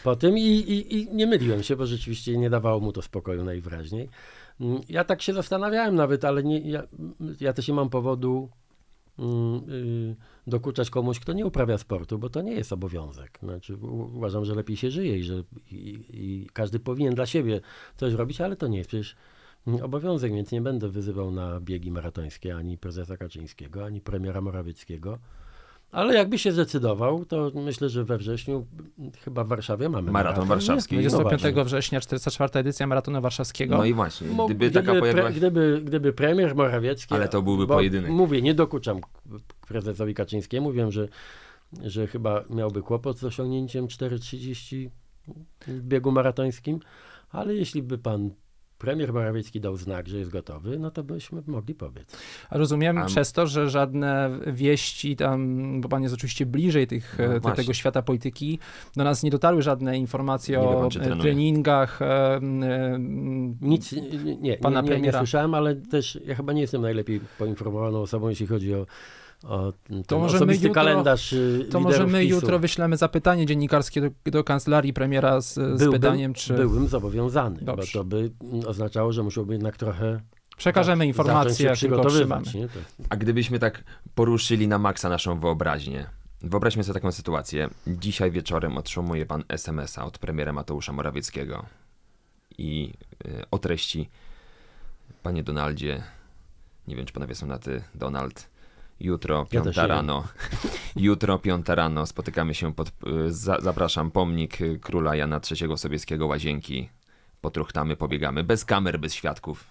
Po 0.04 0.16
tym 0.16 0.38
i, 0.38 0.42
i, 0.42 0.98
i 0.98 1.16
nie 1.16 1.28
myliłem 1.28 1.64
się, 1.64 1.76
bo 1.76 1.86
rzeczywiście 1.86 2.38
nie 2.38 2.50
dawało 2.50 2.80
mu 2.80 2.92
to 2.92 3.02
spokoju 3.02 3.44
najwyraźniej. 3.44 4.10
Mm, 4.62 4.82
Ja 4.90 5.04
tak 5.04 5.22
się 5.22 5.34
zastanawiałem 5.34 5.96
nawet, 5.96 6.26
ale 6.26 6.44
nie, 6.44 6.60
ja, 6.60 6.84
ja 7.40 7.54
też 7.54 7.68
nie 7.68 7.74
mam 7.74 7.90
powodu 7.90 8.50
mm, 9.20 9.70
y, 9.70 10.16
dokuczać 10.48 10.90
komuś, 10.90 11.20
kto 11.20 11.34
nie 11.34 11.46
uprawia 11.46 11.78
sportu, 11.78 12.20
bo 12.20 12.30
to 12.30 12.42
nie 12.42 12.52
jest 12.54 12.74
obowiązek. 12.74 13.40
Znaczy, 13.44 13.78
uważam, 14.16 14.46
że 14.46 14.56
lepiej 14.56 14.78
się 14.78 14.92
żyje 14.92 15.18
i 15.18 15.24
że 15.24 15.44
i, 15.72 16.06
i 16.10 16.50
każdy 16.54 16.80
powinien 16.80 17.16
dla 17.16 17.26
siebie 17.26 17.62
coś 17.98 18.14
robić, 18.14 18.42
ale 18.42 18.56
to 18.56 18.68
nie 18.68 18.78
jest 18.78 18.88
przecież 18.88 19.16
obowiązek, 19.84 20.34
więc 20.34 20.52
nie 20.52 20.62
będę 20.62 20.90
wyzywał 20.90 21.32
na 21.32 21.60
biegi 21.60 21.92
maratońskie 21.92 22.56
ani 22.56 22.78
prezesa 22.78 23.18
Kaczyńskiego, 23.18 23.86
ani 23.86 24.02
premiera 24.02 24.42
Morawieckiego. 24.42 25.20
Ale 25.92 26.14
jakby 26.16 26.40
się 26.40 26.52
zdecydował, 26.52 27.26
to 27.26 27.52
myślę, 27.56 27.90
że 27.90 28.04
we 28.04 28.18
wrześniu 28.18 28.66
chyba 29.24 29.44
w 29.44 29.48
Warszawie 29.48 29.90
mamy 29.90 30.12
Maraton 30.12 30.48
warszawski. 30.48 30.98
nie? 30.98 31.02
25 31.02 31.42
właśnie. 31.42 31.64
września 31.64 32.02
44. 32.02 32.60
edycja 32.60 32.88
maratonu 32.88 33.22
warszawskiego. 33.22 33.78
No 33.78 33.86
i 33.86 33.94
właśnie, 33.94 34.28
Mo- 34.28 34.46
gdyby 34.46 34.72
taka 34.72 34.96
pojawiła 34.96 35.24
pre, 35.24 35.34
się... 35.34 35.40
gdyby, 35.40 35.82
gdyby 35.86 36.14
premier 36.14 36.56
Morawiecki... 36.56 37.16
Ale 37.16 37.28
to 37.30 37.42
byłby 37.42 37.68
pojedynek. 37.68 38.12
Mówię, 38.12 38.42
nie 38.42 38.54
dokuczam 38.54 39.02
prezesowi 39.68 40.14
Kaczyńskiemu, 40.14 40.72
wiem, 40.72 40.92
że, 40.92 41.08
że 41.84 42.08
chyba 42.08 42.44
miałby 42.50 42.82
kłopot 42.82 43.18
z 43.18 43.24
osiągnięciem 43.24 43.88
4,30 43.88 44.90
w 45.68 45.82
biegu 45.82 46.12
maratońskim, 46.12 46.80
ale 47.30 47.56
jeśli 47.56 47.84
by 47.84 47.98
pan 47.98 48.30
premier 48.84 49.14
Morawiecki 49.14 49.60
dał 49.62 49.78
znak, 49.78 50.08
że 50.08 50.18
jest 50.18 50.32
gotowy, 50.32 50.80
no 50.80 50.92
to 50.92 51.04
byśmy 51.04 51.42
mogli 51.48 51.76
powiedz. 51.76 52.18
A 52.50 52.58
Rozumiem 52.58 52.98
A- 52.98 53.06
przez 53.06 53.32
to, 53.32 53.48
że 53.48 53.70
żadne 53.70 54.30
wieści 54.48 55.16
tam, 55.16 55.82
bo 55.82 55.90
pan 55.90 56.04
jest 56.04 56.16
oczywiście 56.16 56.46
bliżej 56.46 56.88
tych, 56.88 57.16
No 57.20 57.26
e, 57.36 57.40
te, 57.42 57.52
tego 57.52 57.74
świata 57.74 58.02
polityki, 58.02 58.60
do 58.96 59.04
nas 59.04 59.24
nie 59.24 59.32
dotarły 59.32 59.62
żadne 59.62 59.98
informacje 59.98 60.58
Nie 60.58 60.64
o 60.64 60.90
trenuje. 60.90 61.22
treningach. 61.22 62.02
e, 62.02 62.06
e, 62.36 62.40
Nic 63.62 63.92
nie, 63.92 64.02
nie, 64.02 64.36
nie, 64.36 64.58
Pana 64.58 64.82
nie, 64.82 64.86
nie 64.88 64.92
premiera. 64.94 65.20
słyszałem, 65.20 65.54
ale 65.54 65.76
też 65.76 66.20
ja 66.26 66.36
chyba 66.36 66.54
nie 66.54 66.62
jestem 66.62 66.82
najlepiej 66.82 67.22
poinformowaną 67.38 68.00
osobą, 68.02 68.30
jeśli 68.30 68.48
chodzi 68.48 68.76
o, 68.76 68.86
o 69.44 69.74
ten 69.84 70.04
To 70.04 70.20
może 70.20 70.34
my 70.34 70.38
osobisty 70.38 70.68
jutro- 70.68 70.74
kalendarz 70.74 71.34
y, 71.34 71.68
To 71.72 71.80
może 71.80 72.08
my 72.08 72.22
PiSu. 72.22 72.36
jutro 72.36 72.60
wyślemy 72.60 72.98
zapytanie 72.98 73.46
dziennikarskie 73.46 74.02
do, 74.02 74.32
do 74.32 74.44
kancelarii 74.44 74.94
premiera 74.94 75.42
z, 75.42 75.54
z 75.54 75.58
Byłbym- 75.58 75.92
pytaniem, 75.92 76.34
czy 76.34 76.54
Byłbym 76.54 76.88
zobowiązany, 76.88 77.60
Dobrze. 77.62 77.92
bo 77.94 78.00
to 78.00 78.04
by 78.06 78.32
oznaczało, 78.68 79.12
że 79.12 79.24
musiałby 79.24 79.54
jednak 79.54 79.78
trochę 79.78 80.20
przekażemy 80.58 80.98
zacząć 81.06 81.08
informacje, 81.08 81.66
jak 81.66 81.78
tylko 81.80 82.02
otrzymamy. 82.02 82.42
przygotowywać. 82.46 82.54
Nie? 82.54 82.82
To, 82.84 83.06
A 83.10 83.16
gdybyśmy 83.16 83.60
tak 83.60 83.84
poruszyli 84.16 84.68
na 84.68 84.78
maksa 84.80 85.10
naszą 85.10 85.40
wyobraźnię. 85.40 86.06
Wyobraźmy 86.42 86.84
sobie 86.84 86.94
taką 86.94 87.12
sytuację. 87.12 87.70
Dzisiaj 87.88 88.32
wieczorem 88.32 88.78
otrzymuje 88.78 89.26
pan 89.26 89.44
SMS-a 89.50 90.06
od 90.06 90.18
premiera 90.18 90.54
Mateusza 90.54 90.94
Morawieckiego 90.94 91.66
i 92.58 92.94
y, 93.28 93.44
o 93.52 93.60
treści 93.60 94.10
Panie 95.24 95.44
Donaldzie, 95.44 96.04
nie 96.88 96.96
wiem 96.96 97.06
czy 97.06 97.14
panowie 97.14 97.36
są 97.36 97.48
na 97.48 97.60
ty, 97.60 97.84
Donald, 97.96 98.50
jutro 99.00 99.40
Ja 99.40 99.46
piąta 99.46 99.88
rano, 99.88 100.24
jutro 100.96 101.40
piąta 101.40 101.76
rano 101.76 102.06
spotykamy 102.06 102.54
się 102.54 102.74
pod, 102.74 102.88
y, 102.88 103.34
za, 103.34 103.58
zapraszam, 103.62 104.12
pomnik 104.12 104.62
y, 104.62 104.80
króla 104.80 105.16
Jana 105.16 105.42
III 105.52 105.78
Sobieskiego 105.78 106.28
Łazienki, 106.28 106.90
potruchtamy, 107.42 107.96
pobiegamy, 107.96 108.44
bez 108.44 108.66
kamer, 108.66 109.00
bez 109.00 109.14
świadków. 109.14 109.66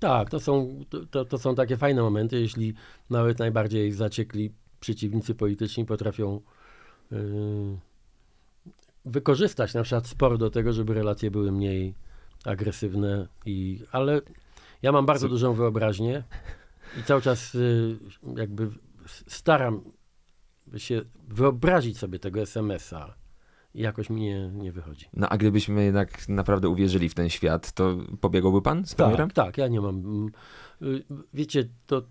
tak, 0.00 0.30
to 0.30 0.40
są, 0.40 0.84
to, 1.10 1.24
to 1.24 1.38
są 1.38 1.54
takie 1.54 1.76
fajne 1.76 2.02
momenty, 2.02 2.40
jeśli 2.40 2.74
nawet 3.10 3.38
najbardziej 3.38 3.92
zaciekli 3.92 4.52
przeciwnicy 4.80 5.34
polityczni 5.34 5.84
potrafią 5.84 6.40
yy, 7.10 7.18
wykorzystać 9.04 9.74
na 9.74 9.82
przykład 9.82 10.06
sport 10.06 10.40
do 10.40 10.50
tego, 10.50 10.72
żeby 10.72 10.94
relacje 10.94 11.30
były 11.30 11.52
mniej 11.52 11.94
agresywne. 12.44 13.26
I, 13.46 13.80
ale 13.92 14.20
ja 14.82 14.92
mam 14.92 15.06
bardzo 15.06 15.28
dużą 15.28 15.54
wyobraźnię 15.54 16.22
i 17.00 17.02
cały 17.02 17.22
czas 17.22 17.54
y, 17.54 17.98
jakby 18.36 18.70
staram 19.26 19.80
się 20.76 21.02
wyobrazić 21.28 21.98
sobie 21.98 22.18
tego 22.18 22.40
SMS-a 22.40 23.14
i 23.74 23.80
jakoś 23.82 24.10
mi 24.10 24.20
nie, 24.20 24.50
nie 24.54 24.72
wychodzi. 24.72 25.06
No 25.12 25.28
a 25.28 25.36
gdybyśmy 25.36 25.84
jednak 25.84 26.28
naprawdę 26.28 26.68
uwierzyli 26.68 27.08
w 27.08 27.14
ten 27.14 27.28
świat, 27.28 27.72
to 27.72 27.96
pobiegałby 28.20 28.62
pan 28.62 28.86
z 28.86 28.94
premierem? 28.94 29.30
Tak, 29.30 29.46
tak, 29.46 29.58
ja 29.58 29.68
nie 29.68 29.80
mam. 29.80 29.96
mm, 29.96 30.30
y, 30.82 31.04
Wiecie, 31.34 31.68
to, 31.86 32.02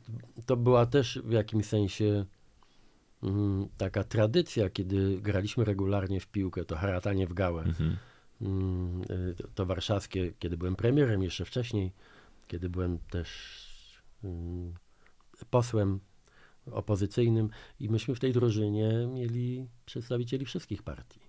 to 0.45 0.57
była 0.57 0.85
też 0.85 1.19
w 1.23 1.31
jakimś 1.31 1.65
sensie 1.65 2.25
mm, 3.23 3.67
taka 3.77 4.03
tradycja, 4.03 4.69
kiedy 4.69 5.21
graliśmy 5.21 5.65
regularnie 5.65 6.19
w 6.19 6.27
piłkę, 6.27 6.65
to 6.65 6.75
haratanie 6.75 7.27
w 7.27 7.33
gałę. 7.33 7.63
Mhm. 7.63 7.97
Mm, 8.41 9.01
y, 9.01 9.35
to- 9.55 9.65
warszawskie, 9.65 10.33
kiedy 10.39 10.57
byłem 10.57 10.75
premierem, 10.75 11.23
jeszcze 11.23 11.45
wcześniej, 11.45 11.91
kiedy 12.47 12.69
byłem 12.69 12.99
też 13.09 13.29
posłem 15.49 15.99
opozycyjnym 16.71 17.49
i 17.79 17.89
myśmy 17.89 18.15
w 18.15 18.19
tej 18.19 18.33
drużynie 18.33 19.07
mieli 19.13 19.67
przedstawicieli 19.85 20.45
wszystkich 20.45 20.83
partii. 20.83 21.19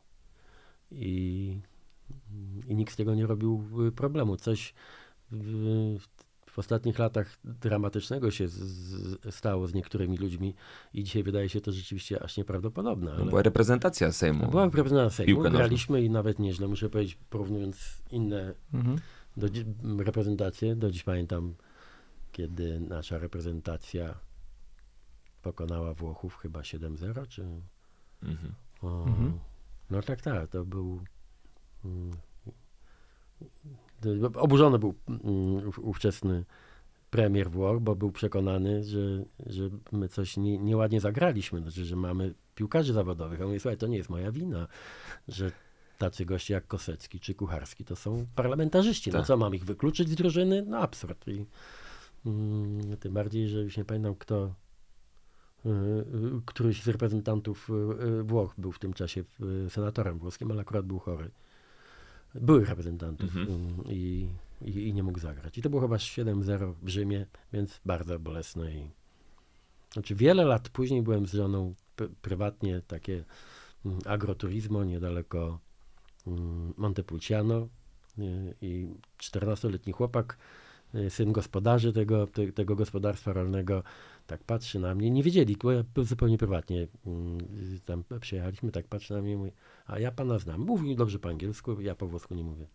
I, 0.91 1.61
i 2.69 2.75
nikt 2.75 2.93
z 2.93 2.97
tego 2.97 3.15
nie 3.15 3.27
robił 3.27 3.65
y, 3.89 3.93
problemu. 3.93 4.37
Coś 4.37 4.75
w, 5.31 5.99
w 6.51 6.59
ostatnich 6.59 6.99
latach 6.99 7.39
dramatycznego 7.45 8.31
się 8.31 8.49
z, 8.49 8.53
z, 8.55 9.35
stało 9.35 9.67
z 9.67 9.75
niektórymi 9.75 10.17
ludźmi 10.19 10.55
i 10.95 11.05
dzisiaj 11.05 11.23
wydaje 11.23 11.49
się 11.49 11.61
to 11.61 11.73
rzeczywiście 11.73 12.23
aż 12.23 12.37
nieprawdopodobne. 12.37 13.11
No, 13.11 13.17
Ale... 13.17 13.27
była 13.27 13.43
reprezentacja 13.43 14.13
Sejmu. 14.13 14.51
Była 14.51 14.65
reprezentacja 14.65 15.11
Sejmu, 15.11 15.27
Piłkę 15.29 15.43
nożną. 15.43 15.59
graliśmy 15.59 16.03
i 16.03 16.11
nawet 16.11 16.39
nieźle, 16.39 16.69
muszę 16.69 16.91
powiedzieć, 16.91 17.19
porównując 17.31 18.03
inne 18.11 18.55
Mhm. 18.75 18.99
do, 19.37 19.47
reprezentacje. 20.05 20.77
Do 20.77 20.91
dziś 20.91 21.03
pamiętam, 21.03 21.55
kiedy 22.37 22.81
nasza 22.81 23.19
reprezentacja 23.19 24.15
pokonała 25.43 25.95
Włochów 25.95 26.37
chyba 26.37 26.61
7-0, 26.61 27.27
czy... 27.29 27.43
Mhm. 28.23 28.55
O, 28.83 29.05
Mhm. 29.05 29.39
No 29.91 30.03
tak, 30.03 30.21
tak, 30.21 30.51
to 30.51 30.65
był... 30.65 31.01
mm, 31.85 32.11
to- 34.01 34.41
Oburzony 34.41 34.79
był 34.79 34.95
mm, 35.09 35.69
ów- 35.69 35.79
ówczesny 35.79 36.45
premier 37.11 37.51
Włoch, 37.51 37.81
bo 37.81 37.97
był 37.97 38.13
przekonany, 38.13 38.85
że, 38.85 39.25
że 39.47 39.71
my 39.93 40.09
coś 40.09 40.37
nie, 40.37 40.59
nieładnie 40.59 41.01
zagraliśmy, 41.01 41.61
znaczy, 41.61 41.85
że 41.85 41.97
mamy 41.97 42.35
piłkarzy 42.55 42.93
zawodowych. 42.93 43.41
A 43.41 43.43
on 43.45 43.49
mówi, 43.49 43.61
słuchaj, 43.61 43.77
to 43.79 43.87
nie 43.87 43.97
jest 43.97 44.11
moja 44.11 44.33
wina, 44.33 44.69
że 45.29 45.53
tacy 45.99 46.25
goście 46.27 46.55
jak 46.55 46.67
Kosecki 46.67 47.21
czy 47.21 47.35
Kucharski 47.35 47.85
to 47.85 47.97
są 47.97 48.27
parlamentarzyści. 48.35 49.11
No 49.11 49.19
Tak. 49.19 49.27
co, 49.27 49.37
mam 49.37 49.55
ich 49.55 49.65
wykluczyć 49.65 50.09
z 50.09 50.15
drużyny? 50.15 50.63
No 50.67 50.79
absurd. 50.79 51.29
I, 51.29 51.47
tym 53.01 53.13
bardziej, 53.13 53.49
że 53.49 53.61
już 53.61 53.77
nie 53.77 53.85
pamiętam 53.85 54.15
kto, 54.15 54.55
y, 55.67 55.69
y, 55.69 56.43
któryś 56.47 56.83
z 56.83 56.89
reprezentantów 56.89 57.71
y, 58.21 58.23
Włoch 58.23 58.55
był 58.59 58.73
w 58.73 58.79
tym 58.79 58.93
czasie 58.93 59.25
senatorem 59.69 60.19
włoskim, 60.19 60.51
ale 60.51 60.61
akurat 60.61 60.87
był 60.87 60.99
chory. 60.99 61.31
Byłych 62.35 62.69
reprezentantów 62.69 63.37
Mhm. 63.37 63.49
y, 63.91 63.95
i, 63.95 64.29
i, 64.63 64.89
i 64.89 64.95
nie 64.95 65.03
mógł 65.03 65.19
zagrać. 65.19 65.59
I 65.59 65.63
to 65.63 65.71
było 65.71 65.83
chyba 65.83 65.97
7-0 65.97 66.75
w 66.83 66.89
Rzymie, 66.89 67.27
więc 67.53 67.81
bardzo 67.85 68.19
bolesne. 68.19 68.73
I, 68.73 68.91
znaczy 69.93 70.15
wiele 70.15 70.45
lat 70.45 70.69
później 70.69 71.03
byłem 71.03 71.27
z 71.27 71.33
żoną 71.33 71.75
pr- 71.97 72.09
prywatnie 72.23 72.83
takie 72.87 73.25
mm, 73.87 73.99
agroturizmo 74.07 74.85
niedaleko 74.85 75.59
mm, 76.27 76.75
Montepulciano 76.77 77.69
i 78.61 78.89
14-letni 79.19 79.93
chłopak, 79.93 80.39
syn 81.09 81.33
gospodarzy 81.33 81.93
tego, 81.93 82.27
te, 82.27 82.53
tego 82.53 82.77
gospodarstwa 82.77 83.33
rolnego, 83.33 83.83
tak 84.27 84.45
patrzy 84.45 84.79
na 84.79 84.95
mnie. 84.95 85.11
Nie 85.11 85.23
wiedzieli, 85.23 85.57
bo 85.63 85.73
ja 85.73 85.85
zupełnie 85.97 86.39
prywatnie 86.39 86.89
mm, 87.07 87.39
y, 87.77 87.81
tam 87.85 88.05
przyjechaliśmy, 88.21 88.73
tak 88.73 88.87
patrzy 88.87 89.15
na 89.15 89.23
mnie 89.23 89.33
i 89.33 89.37
mówi, 89.37 89.51
a 89.87 89.99
ja 89.99 90.13
pana 90.13 90.39
znam. 90.39 90.61
Mówił 90.61 90.95
dobrze 90.97 91.19
po 91.19 91.29
angielsku, 91.29 91.81
ja 91.81 91.95
po 91.95 92.07
włosku 92.07 92.35
nie 92.35 92.45
mówię. 92.45 92.67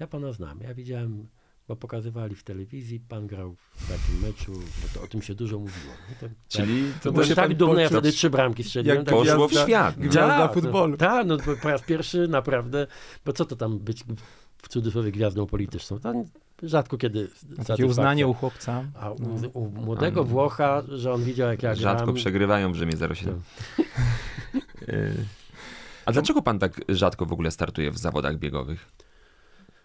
Ja 0.00 0.06
pana 0.06 0.32
znam. 0.32 0.60
Ja 0.60 0.74
widziałem, 0.74 1.28
bo 1.68 1.76
pokazywali 1.76 2.34
w 2.34 2.42
telewizji, 2.44 3.00
pan 3.08 3.26
grał 3.26 3.54
w 3.72 3.88
takim 3.88 4.28
meczu, 4.28 4.52
bo 4.52 4.88
to 4.94 5.02
o 5.04 5.08
tym 5.08 5.22
się 5.22 5.34
dużo 5.34 5.58
mówiło. 5.58 5.94
To, 6.20 6.26
Czyli 6.48 6.92
To 6.92 7.00
to 7.02 7.12
byłem 7.12 7.28
pan 7.28 7.36
tak 7.36 7.54
dumny, 7.54 7.82
ja 7.82 7.88
wtedy 7.88 8.12
trzy 8.12 8.30
bramki 8.30 8.64
strzeliłem. 8.64 8.96
jak 8.96 9.06
tak, 9.06 9.14
poszło 9.14 9.48
w 9.48 9.50
gwiazda- 9.52 9.66
świat. 9.66 9.96
no. 9.96 10.02
gwiazda 10.02 10.38
Tak, 10.38 10.54
futbolu. 10.54 10.90
No, 10.90 10.96
tak, 10.96 11.26
no 11.26 11.36
po 11.62 11.68
raz 11.68 11.82
pierwszy 11.82 12.28
naprawdę, 12.28 12.86
bo 13.24 13.32
co 13.32 13.44
to 13.44 13.56
tam 13.56 13.78
być 13.78 14.04
w 14.62 14.68
cudzysłowie 14.68 15.12
gwiazdą 15.12 15.46
polityczną? 15.46 15.98
To 15.98 16.12
rzadko 16.62 16.98
kiedy 16.98 17.28
Takie 17.66 17.86
uznanie 17.86 18.26
u 18.26 18.34
chłopca. 18.34 18.84
A 19.00 19.10
u, 19.10 19.16
No. 19.42 19.48
u 19.48 19.68
młodego 19.70 20.20
A, 20.20 20.24
Włocha, 20.24 20.82
że 20.88 21.12
on 21.12 21.24
widział 21.24 21.48
jak 21.48 21.62
ja 21.62 21.74
Rzadko 21.74 22.04
gram. 22.04 22.14
przegrywają 22.16 22.72
w 22.72 22.76
Rzymie 22.76 22.92
07. 23.14 23.40
Y, 24.88 25.14
A 26.06 26.12
dlaczego 26.12 26.42
pan 26.42 26.58
tak 26.58 26.80
rzadko 26.88 27.26
w 27.26 27.32
ogóle 27.32 27.50
startuje 27.50 27.90
w 27.90 27.98
zawodach 27.98 28.38
biegowych? 28.38 28.92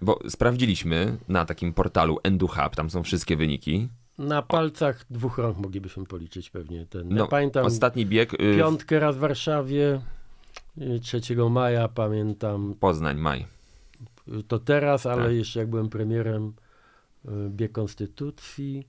Bo 0.02 0.20
sprawdziliśmy 0.30 1.18
na 1.30 1.46
takim 1.46 1.74
portalu 1.74 2.20
EnduHub, 2.24 2.76
tam 2.76 2.90
są 2.90 3.04
wszystkie 3.04 3.38
wyniki. 3.38 3.88
Na 4.18 4.42
palcach 4.42 5.06
dwóch 5.10 5.38
rąk 5.38 5.58
moglibyśmy 5.58 6.06
policzyć 6.06 6.50
pewnie 6.50 6.86
ten. 6.86 7.10
No, 7.10 7.22
ja 7.24 7.28
pamiętam 7.28 7.66
Ostatni 7.66 8.06
bieg 8.06 8.34
y, 8.34 8.38
piątkę 8.58 9.00
raz 9.00 9.16
w 9.16 9.20
Warszawie, 9.20 10.02
y, 10.78 11.00
3 11.00 11.22
maja, 11.50 11.88
pamiętam 11.88 12.76
Poznań, 12.80 13.18
maj. 13.18 13.46
y, 14.28 14.44
to 14.44 14.60
teraz, 14.60 15.06
ale 15.06 15.24
Tak. 15.24 15.34
jeszcze 15.34 15.60
jak 15.60 15.70
byłem 15.70 15.90
premierem 15.90 16.48
y, 16.48 16.54
bieg 17.50 17.72
Konstytucji. 17.72 18.88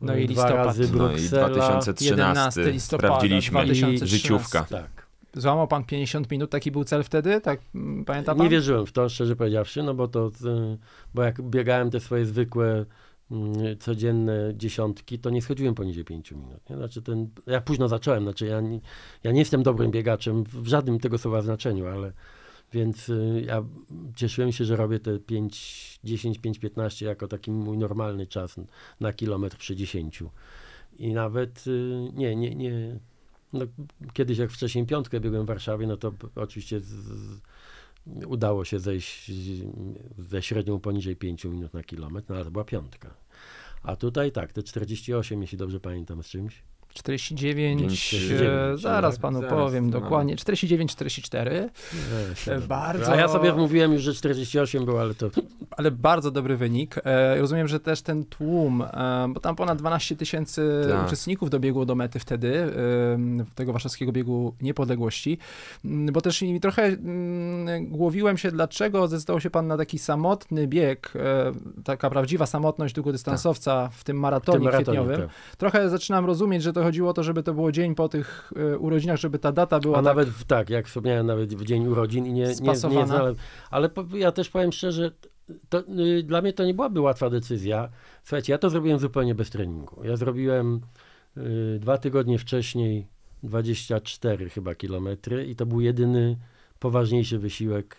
No 0.00 0.16
y, 0.16 0.22
i 0.22 0.26
dwa 0.26 0.42
listopad. 0.42 0.66
razy 0.66 0.82
No 0.82 0.88
i 0.88 0.92
Bruksela. 0.92 1.48
2013 1.48 2.10
11 2.10 2.72
listopada 2.72 3.08
sprawdziliśmy 3.08 3.64
2013. 3.64 4.06
życiówka. 4.06 4.64
Tak. 4.64 5.08
Złamał 5.34 5.68
pan 5.68 5.84
50 5.84 6.30
minut, 6.30 6.50
taki 6.50 6.70
był 6.70 6.84
cel 6.84 7.04
wtedy? 7.04 7.40
Tak, 7.40 7.60
mm, 7.74 8.04
pamięta 8.04 8.34
pan? 8.34 8.44
Nie 8.44 8.50
wierzyłem 8.50 8.86
w 8.86 8.92
to, 8.92 9.08
szczerze 9.08 9.36
powiedziawszy, 9.36 9.82
no 9.82 9.94
bo 9.94 10.08
to, 10.08 10.26
y, 10.26 10.78
bo 11.14 11.22
jak 11.22 11.42
biegałem 11.42 11.90
te 11.90 12.00
swoje 12.00 12.26
zwykłe 12.26 12.84
y, 13.32 13.76
codzienne 13.76 14.52
dziesiątki, 14.54 15.18
to 15.18 15.30
nie 15.30 15.42
schodziłem 15.42 15.74
poniżej 15.74 16.04
5 16.04 16.32
minut. 16.32 16.70
Nie? 16.70 16.76
Znaczy 16.76 17.02
ten, 17.02 17.28
ja 17.46 17.60
późno 17.60 17.88
zacząłem, 17.88 18.22
znaczy 18.22 18.46
ja 18.46 18.60
nie, 18.60 18.80
ja 19.24 19.32
nie 19.32 19.38
jestem 19.38 19.62
dobrym 19.62 19.90
biegaczem 19.90 20.44
w 20.44 20.66
żadnym 20.66 21.00
tego 21.00 21.18
słowa 21.18 21.42
znaczeniu, 21.42 21.86
ale 21.86 22.12
więc 22.72 23.08
y, 23.08 23.44
ja 23.46 23.64
cieszyłem 24.16 24.52
się, 24.52 24.64
że 24.64 24.76
robię 24.76 25.00
te 25.00 25.18
5, 25.18 26.00
10, 26.04 26.38
5, 26.38 26.58
15 26.58 27.06
jako 27.06 27.28
taki 27.28 27.50
mój 27.50 27.78
normalny 27.78 28.26
czas 28.26 28.56
na 29.00 29.12
kilometr 29.12 29.56
przy 29.56 29.76
10. 29.76 30.22
I 30.98 31.12
nawet 31.12 31.66
y, 31.66 32.10
nie, 32.14 32.36
nie, 32.36 32.54
nie. 32.54 32.98
No, 33.52 33.64
kiedyś 34.12 34.38
jak 34.38 34.50
wcześniej 34.50 34.86
piątkę 34.86 35.20
biegłem 35.20 35.44
w 35.44 35.46
Warszawie, 35.46 35.86
no 35.86 35.96
to 35.96 36.12
oczywiście 36.34 36.80
z, 36.80 37.40
udało 38.26 38.64
się 38.64 38.78
zejść 38.78 39.32
ze 40.18 40.42
średnią 40.42 40.80
poniżej 40.80 41.16
5 41.16 41.44
minut 41.44 41.74
na 41.74 41.82
kilometr, 41.82 42.26
no 42.28 42.34
ale 42.34 42.44
to 42.44 42.50
była 42.50 42.64
piątka. 42.64 43.14
A 43.82 43.96
tutaj 43.96 44.32
tak, 44.32 44.52
te 44.52 44.62
48, 44.62 45.42
jeśli 45.42 45.58
dobrze 45.58 45.80
pamiętam, 45.80 46.22
z 46.22 46.26
czymś. 46.26 46.62
49, 46.94 47.80
49, 48.00 48.42
e, 48.74 48.78
zaraz 48.78 49.14
tak? 49.14 49.22
panu 49.22 49.40
Zaraz, 49.40 49.54
powiem 49.58 49.90
no. 49.90 50.00
dokładnie, 50.00 50.36
49, 50.36 50.92
44, 50.92 51.68
Weź, 52.28 52.48
E, 52.48 52.54
no. 52.60 52.66
bardzo- 52.66 53.12
A 53.12 53.16
ja 53.16 53.28
sobie 53.28 53.52
mówiłem 53.52 53.92
już, 53.92 54.02
że 54.02 54.14
48 54.14 54.84
było, 54.84 55.00
ale 55.00 55.14
to 55.14 55.30
ale 55.70 55.90
bardzo 55.90 56.30
dobry 56.30 56.56
wynik. 56.56 56.94
E, 57.04 57.40
rozumiem, 57.40 57.68
że 57.68 57.80
też 57.80 58.02
ten 58.02 58.24
tłum, 58.24 58.82
e, 58.82 59.28
bo 59.34 59.40
tam 59.40 59.56
ponad 59.56 59.78
12 59.78 60.16
tysięcy 60.16 60.86
Tak. 60.90 61.06
uczestników 61.06 61.50
dobiegło 61.50 61.86
do 61.86 61.94
mety 61.94 62.18
wtedy, 62.18 62.54
e, 62.58 63.54
tego 63.54 63.72
warszawskiego 63.72 64.12
biegu 64.12 64.54
niepodległości, 64.62 65.38
Mm, 65.84 66.12
bo 66.12 66.20
też 66.20 66.42
mi 66.42 66.60
trochę 66.60 66.82
mm, 66.84 67.86
głowiłem 67.86 68.38
się, 68.38 68.50
dlaczego 68.50 69.08
zdecydował 69.08 69.40
się 69.40 69.50
pan 69.50 69.66
na 69.66 69.76
taki 69.76 69.98
samotny 69.98 70.66
bieg, 70.66 71.12
taka 71.84 72.10
prawdziwa 72.10 72.46
samotność 72.46 72.94
długodystansowca 72.94 73.88
w 73.92 74.04
tym 74.04 74.16
w 74.16 74.20
maratonie, 74.20 74.56
tym 74.58 74.64
maratonie. 74.64 74.84
kwietniowym. 74.98 75.20
Tak. 75.28 75.56
Trochę 75.56 75.90
zaczynam 75.90 76.26
rozumieć, 76.26 76.62
że 76.62 76.72
to 76.78 76.84
chodziło 76.84 77.10
o 77.10 77.12
to, 77.12 77.22
żeby 77.22 77.42
to 77.42 77.54
było 77.54 77.72
dzień 77.72 77.94
po 77.94 78.08
tych 78.08 78.52
e, 78.56 78.78
urodzinach, 78.78 79.16
żeby 79.16 79.38
ta 79.38 79.52
data 79.52 79.80
była 79.80 79.94
A 79.94 79.98
tak 79.98 80.04
nawet 80.04 80.28
w, 80.28 80.44
tak, 80.44 80.70
jak 80.70 80.86
wspomniałem, 80.86 81.26
nawet 81.26 81.54
w 81.54 81.64
dzień 81.64 81.86
urodzin 81.86 82.26
i 82.26 82.32
nie, 82.32 82.46
nie, 82.60 82.72
nie 82.90 83.06
znałem. 83.06 83.34
Ale 83.70 83.88
po, 83.88 84.04
ja 84.16 84.32
też 84.32 84.50
powiem 84.50 84.72
szczerze, 84.72 85.10
to, 85.68 85.78
y, 85.78 86.22
dla 86.22 86.42
mnie 86.42 86.52
to 86.52 86.64
nie 86.64 86.74
byłaby 86.74 87.00
łatwa 87.00 87.30
decyzja. 87.30 87.88
Słuchajcie, 88.22 88.52
ja 88.52 88.58
to 88.58 88.70
zrobiłem 88.70 88.98
zupełnie 88.98 89.34
bez 89.34 89.50
treningu. 89.50 90.04
Ja 90.04 90.16
zrobiłem 90.16 90.80
y, 91.36 91.78
dwa 91.80 91.98
tygodnie 91.98 92.38
wcześniej 92.38 93.06
24 93.42 94.50
chyba 94.50 94.74
kilometry 94.74 95.46
i 95.46 95.56
to 95.56 95.66
był 95.66 95.80
jedyny 95.80 96.38
poważniejszy 96.78 97.38
wysiłek 97.38 97.96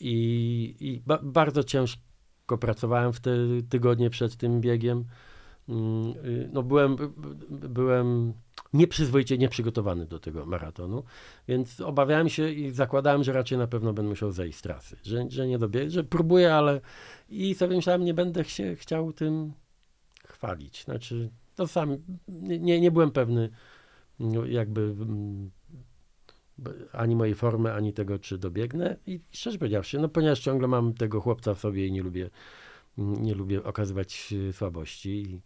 i, 0.00 0.74
i 0.80 1.02
ba, 1.06 1.18
bardzo 1.22 1.64
ciężko 1.64 2.58
pracowałem 2.60 3.12
w 3.12 3.20
te 3.20 3.30
tygodnie 3.68 4.10
przed 4.10 4.36
tym 4.36 4.60
biegiem. 4.60 5.04
Mm, 5.68 6.14
y, 6.24 6.48
No 6.52 6.62
byłem, 6.62 6.96
by- 6.96 7.08
by- 7.08 7.68
byłem 7.68 8.32
nieprzyzwoicie 8.72 9.38
nieprzygotowany 9.38 10.06
do 10.06 10.18
tego 10.18 10.46
maratonu, 10.46 11.02
więc 11.48 11.80
obawiałem 11.80 12.28
się 12.28 12.50
i 12.50 12.70
zakładałem, 12.70 13.24
że 13.24 13.32
raczej 13.32 13.58
na 13.58 13.66
pewno 13.66 13.92
będę 13.92 14.08
musiał 14.10 14.32
zejść 14.32 14.58
z 14.58 14.62
trasy, 14.62 14.96
że, 15.02 15.26
że 15.30 15.46
nie 15.46 15.58
dobiegę, 15.58 15.90
że 15.90 16.04
próbuję, 16.04 16.54
ale 16.54 16.80
i 17.28 17.54
sobie 17.54 17.76
myślałem, 17.76 18.04
nie 18.04 18.14
będę 18.14 18.44
się 18.44 18.76
chciał 18.76 19.12
tym 19.12 19.52
chwalić. 20.26 20.84
Znaczy, 20.84 21.30
to 21.54 21.66
sam, 21.66 21.96
nie, 22.28 22.80
nie, 22.80 22.90
byłem 22.90 23.10
pewny 23.10 23.50
no, 24.18 24.44
jakby 24.44 24.94
ani 26.92 27.16
mojej 27.16 27.34
formy, 27.34 27.72
ani 27.72 27.92
tego, 27.92 28.18
czy 28.18 28.38
dobiegnę 28.38 28.96
i 29.06 29.20
szczerze 29.30 29.58
powiedziawszy, 29.58 29.98
no 29.98 30.08
ponieważ 30.08 30.40
ciągle 30.40 30.68
mam 30.68 30.94
tego 30.94 31.20
chłopca 31.20 31.54
w 31.54 31.58
sobie 31.58 31.86
i 31.86 31.92
nie 31.92 32.02
lubię, 32.02 32.30
nie 32.98 33.34
lubię 33.34 33.64
okazywać 33.64 34.32
y, 34.32 34.52
słabości 34.52 35.40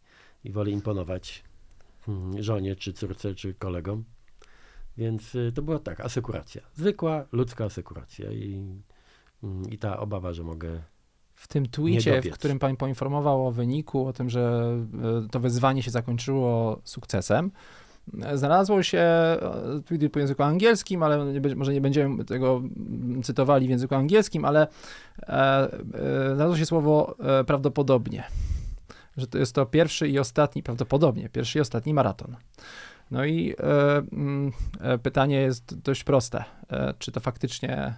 i, 0.44 0.52
wolę 0.52 0.70
imponować 0.70 1.44
mm, 2.08 2.42
żonie, 2.42 2.76
czy 2.76 2.92
córce, 2.92 3.34
czy 3.34 3.54
kolegom. 3.54 4.04
Więc 4.96 5.34
y, 5.34 5.52
to 5.54 5.62
była 5.62 5.78
tak, 5.78 6.00
asekuracja. 6.00 6.62
Zwykła, 6.74 7.26
ludzka 7.32 7.64
asekuracja 7.64 8.32
i, 8.32 8.74
mm, 9.42 9.70
i 9.70 9.78
ta 9.78 10.00
obawa, 10.00 10.32
że 10.32 10.42
mogę 10.42 10.82
W 11.34 11.48
tym 11.48 11.66
tweetie, 11.66 12.22
w 12.22 12.30
którym 12.30 12.58
pan 12.58 12.76
poinformował 12.76 13.46
o 13.46 13.52
wyniku, 13.52 14.06
o 14.06 14.12
tym, 14.12 14.30
że 14.30 14.74
e, 15.24 15.28
to 15.30 15.40
wyzwanie 15.40 15.82
się 15.82 15.90
zakończyło 15.90 16.80
sukcesem, 16.84 17.50
e, 18.22 18.38
znalazło 18.38 18.82
się 18.82 19.04
tweet 19.84 20.12
po 20.12 20.18
języku 20.18 20.42
angielskim, 20.42 21.02
ale 21.02 21.32
nie, 21.40 21.54
może 21.54 21.72
nie 21.72 21.80
będziemy 21.80 22.24
tego 22.24 22.62
cytowali 23.22 23.66
w 23.66 23.70
języku 23.70 23.94
angielskim, 23.94 24.44
ale 24.44 24.62
e, 24.62 25.28
e, 25.28 26.34
znalazło 26.34 26.56
się 26.56 26.66
słowo 26.66 27.16
e, 27.18 27.44
prawdopodobnie, 27.44 28.24
że 29.16 29.26
to 29.26 29.38
jest 29.38 29.54
to 29.54 29.66
pierwszy 29.66 30.08
i 30.08 30.18
ostatni, 30.18 30.62
prawdopodobnie 30.62 31.28
pierwszy 31.28 31.58
i 31.58 31.60
ostatni 31.60 31.94
maraton. 31.94 32.36
No 33.10 33.24
i 33.24 33.54
e, 33.58 33.96
mm, 34.12 34.52
e, 34.80 34.98
pytanie 34.98 35.36
jest 35.36 35.78
dość 35.78 36.04
proste. 36.04 36.44
E, 36.70 36.94
czy 36.98 37.12
to 37.12 37.20
faktycznie 37.20 37.94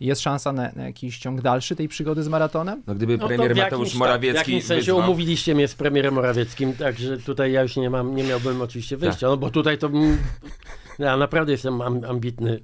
jest 0.00 0.20
szansa 0.20 0.52
na, 0.52 0.72
na 0.76 0.86
jakiś 0.86 1.18
ciąg 1.18 1.40
dalszy 1.40 1.76
tej 1.76 1.88
przygody 1.88 2.22
z 2.22 2.28
maratonem? 2.28 2.82
No 2.86 2.94
gdyby 2.94 3.12
No 3.12 3.18
to 3.18 3.26
premier 3.26 3.50
jakimś 3.50 3.64
Mateusz 3.64 3.88
tak, 3.88 3.98
Morawiecki 3.98 4.44
W 4.44 4.48
jakimś 4.48 4.64
sensie 4.64 4.92
wyzwał, 4.92 4.98
umówiliście 4.98 5.54
mnie 5.54 5.68
z 5.68 5.74
premierem 5.74 6.14
Morawieckim, 6.14 6.72
także 6.72 7.18
tutaj 7.18 7.52
ja 7.52 7.62
już 7.62 7.76
nie 7.76 7.90
mam, 7.90 8.14
nie 8.14 8.24
miałbym 8.24 8.62
oczywiście 8.62 8.96
Tak. 8.96 9.00
wyjścia, 9.00 9.26
no 9.26 9.36
bo 9.36 9.50
tutaj 9.50 9.78
to 9.78 9.90
ja 10.98 11.16
naprawdę 11.16 11.52
jestem 11.52 11.80
am, 11.80 12.04
ambitny 12.04 12.60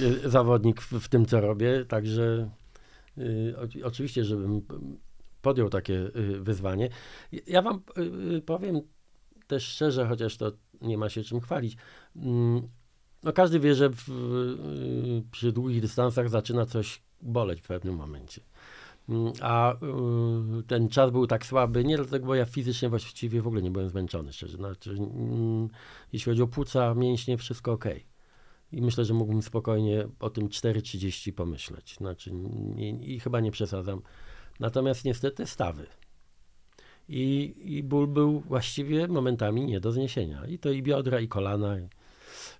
y, 0.00 0.30
zawodnik 0.30 0.80
w, 0.80 0.92
w 0.92 1.08
tym, 1.08 1.26
co 1.26 1.40
robię, 1.40 1.84
także 1.88 2.50
y, 3.18 3.54
oczywiście, 3.84 4.24
żebym 4.24 4.62
podjął 5.42 5.68
takie 5.68 5.94
y, 5.94 6.40
wyzwanie. 6.40 6.88
Ja 7.46 7.62
wam 7.62 7.82
y, 7.98 8.36
y, 8.36 8.42
powiem 8.42 8.80
też 9.46 9.64
szczerze, 9.64 10.06
chociaż 10.06 10.36
to 10.36 10.52
nie 10.82 10.98
ma 10.98 11.08
się 11.08 11.22
czym 11.22 11.40
chwalić. 11.40 11.76
Mm, 12.16 12.68
No 13.22 13.32
każdy 13.32 13.60
wie, 13.60 13.74
że 13.74 13.90
w, 13.90 14.04
przy 15.30 15.52
długich 15.52 15.80
dystansach 15.80 16.28
zaczyna 16.28 16.66
coś 16.66 17.02
boleć 17.22 17.60
w 17.60 17.66
pewnym 17.66 17.94
momencie. 17.94 18.40
Mm, 19.08 19.32
A 19.40 19.74
ten 20.66 20.88
czas 20.88 21.10
był 21.10 21.26
tak 21.26 21.46
słaby, 21.46 21.84
nie 21.84 21.96
dlatego, 21.96 22.26
bo 22.26 22.34
ja 22.34 22.44
fizycznie 22.44 22.88
właściwie 22.88 23.42
w 23.42 23.46
ogóle 23.46 23.62
nie 23.62 23.70
byłem 23.70 23.88
zmęczony, 23.88 24.32
szczerze. 24.32 24.56
Znaczy, 24.56 24.90
mm, 24.90 25.68
jeśli 26.12 26.32
chodzi 26.32 26.42
o 26.42 26.46
płuca, 26.46 26.94
mięśnie, 26.94 27.38
wszystko 27.38 27.72
ok. 27.72 27.84
I 28.72 28.82
myślę, 28.82 29.04
że 29.04 29.14
mógłbym 29.14 29.42
spokojnie 29.42 30.08
o 30.20 30.30
tym 30.30 30.48
4.30 30.48 31.32
pomyśleć. 31.32 31.96
Znaczy, 31.96 32.32
i 33.00 33.20
chyba 33.20 33.40
nie 33.40 33.50
przesadzam. 33.50 34.02
Natomiast 34.60 35.04
niestety 35.04 35.46
stawy. 35.46 35.86
I, 37.08 37.54
I 37.64 37.82
ból 37.82 38.06
był 38.06 38.40
właściwie 38.40 39.08
momentami 39.08 39.64
nie 39.66 39.80
do 39.80 39.92
zniesienia. 39.92 40.46
I 40.46 40.58
to 40.58 40.70
i 40.70 40.82
biodra, 40.82 41.20
i 41.20 41.28
kolana. 41.28 41.76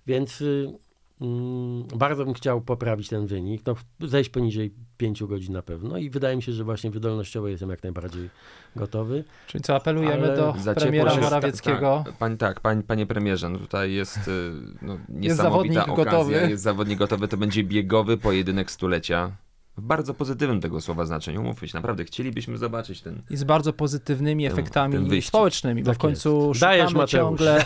Więc 0.07 0.41
y, 0.41 0.73
mm, 1.21 1.83
bardzo 1.95 2.25
bym 2.25 2.33
chciał 2.33 2.61
poprawić 2.61 3.09
ten 3.09 3.27
wynik. 3.27 3.61
No, 3.65 3.75
zejść 3.99 4.29
poniżej 4.29 4.73
5 4.97 5.23
godzin 5.23 5.53
na 5.53 5.61
pewno. 5.61 5.97
I 5.97 6.09
wydaje 6.09 6.35
mi 6.35 6.41
się, 6.43 6.51
że 6.51 6.63
właśnie 6.63 6.91
wydolnościowo 6.91 7.47
jestem 7.47 7.69
jak 7.69 7.83
najbardziej 7.83 8.29
gotowy. 8.75 9.23
Czyli 9.47 9.63
co, 9.63 9.75
apelujemy 9.75 10.13
Ale 10.31 10.35
do 10.35 10.55
premiera 10.75 11.11
się- 11.11 11.21
Morawieckiego. 11.21 12.03
Tak, 12.05 12.17
pań, 12.17 12.37
tak 12.37 12.59
pań, 12.59 12.83
panie 12.83 13.05
premierze, 13.05 13.49
no 13.49 13.59
tutaj 13.59 13.93
jest 13.93 14.27
y, 14.27 14.51
no, 14.81 14.97
niesamowita 15.09 15.43
zawodnik 15.43 15.99
okazja. 15.99 16.11
gotowy. 16.11 16.49
Jest 16.49 16.63
zawodnik 16.63 16.99
gotowy, 16.99 17.27
to 17.27 17.37
będzie 17.37 17.63
biegowy 17.63 18.17
pojedynek 18.17 18.71
stulecia. 18.71 19.31
W 19.77 19.81
bardzo 19.81 20.13
pozytywnym 20.13 20.61
tego 20.61 20.81
słowa 20.81 21.05
znaczeniu. 21.05 21.43
Mówmy 21.43 21.67
się, 21.67 21.77
naprawdę 21.77 22.03
chcielibyśmy 22.03 22.57
zobaczyć 22.57 23.01
ten... 23.01 23.21
i 23.29 23.37
z 23.37 23.43
bardzo 23.43 23.73
pozytywnymi 23.73 24.43
Ten- 24.43 24.53
efektami 24.53 25.09
ten 25.09 25.21
społecznymi, 25.21 25.83
bo 25.83 25.89
Tak 25.91 25.97
w 25.97 26.01
końcu 26.01 26.47
jest. 26.47 26.61
Dajesz, 26.61 26.89
szukamy 26.89 27.03
Mateusz. 27.03 27.11
ciągle 27.11 27.65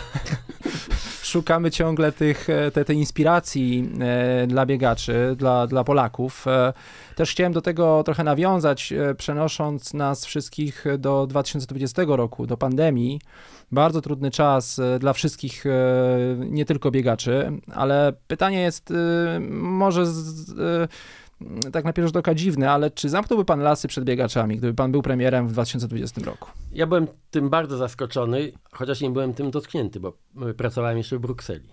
szukamy 1.26 1.70
ciągle 1.70 2.12
tych, 2.12 2.50
e, 2.50 2.70
te, 2.70 2.84
tej 2.84 2.96
inspiracji 2.96 3.90
e, 4.00 4.46
dla 4.46 4.66
biegaczy, 4.66 5.34
dla, 5.38 5.66
dla 5.66 5.84
Polaków. 5.84 6.46
E, 6.46 6.72
też 7.14 7.30
chciałem 7.30 7.52
do 7.52 7.62
tego 7.62 8.02
trochę 8.04 8.24
nawiązać, 8.24 8.94
przenosząc 9.18 9.94
nas 9.94 10.26
wszystkich 10.26 10.84
do 10.98 11.26
2020 11.26 12.02
roku, 12.06 12.46
do 12.46 12.56
pandemii. 12.56 13.20
Bardzo 13.72 14.00
trudny 14.00 14.30
czas 14.30 14.80
dla 15.00 15.12
wszystkich, 15.12 15.64
nie 16.38 16.64
tylko 16.64 16.90
biegaczy, 16.90 17.52
ale 17.74 18.12
pytanie 18.26 18.60
jest 18.60 18.92
może 19.50 20.06
z, 20.06 20.52
tak 21.72 21.84
na 21.84 21.92
pierwszy 21.92 22.08
rzut 22.08 22.16
oka 22.16 22.34
dziwne, 22.34 22.70
ale 22.70 22.90
czy 22.90 23.08
zamknąłby 23.08 23.44
pan 23.44 23.60
lasy 23.60 23.88
przed 23.88 24.04
biegaczami, 24.04 24.56
gdyby 24.56 24.74
pan 24.74 24.92
był 24.92 25.02
premierem 25.02 25.48
w 25.48 25.52
2020 25.52 26.20
roku? 26.20 26.50
Ja 26.72 26.86
byłem 26.86 27.06
tym 27.30 27.50
bardzo 27.50 27.76
zaskoczony, 27.76 28.52
chociaż 28.72 29.00
nie 29.00 29.10
byłem 29.10 29.34
tym 29.34 29.50
dotknięty, 29.50 30.00
bo 30.00 30.12
y, 30.50 30.54
pracowałem 30.54 30.98
jeszcze 30.98 31.16
w 31.16 31.20
Brukseli. 31.20 31.68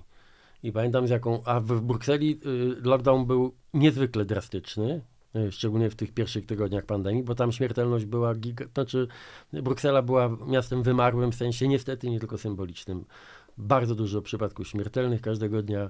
I 0.63 0.71
pamiętam 0.71 1.07
z 1.07 1.09
jaką, 1.09 1.43
a 1.45 1.59
w 1.59 1.81
Brukseli 1.81 2.39
y, 2.45 2.81
lockdown 2.81 3.25
był 3.25 3.55
niezwykle 3.73 4.25
drastyczny, 4.25 5.01
y, 5.35 5.51
szczególnie 5.51 5.89
w 5.89 5.95
tych 5.95 6.13
pierwszych 6.13 6.45
tygodniach 6.45 6.85
pandemii, 6.85 7.23
bo 7.23 7.35
tam 7.35 7.51
śmiertelność 7.51 8.05
była 8.05 8.35
giga, 8.35 8.65
znaczy 8.73 9.07
Bruksela 9.53 10.01
była 10.01 10.37
miastem 10.47 10.83
wymarłym 10.83 11.31
w 11.31 11.35
sensie 11.35 11.67
niestety 11.67 12.09
nie 12.09 12.19
tylko 12.19 12.37
symbolicznym. 12.37 13.05
Bardzo 13.57 13.95
dużo 13.95 14.21
przypadków 14.21 14.67
śmiertelnych 14.67 15.21
każdego 15.21 15.61
dnia, 15.61 15.89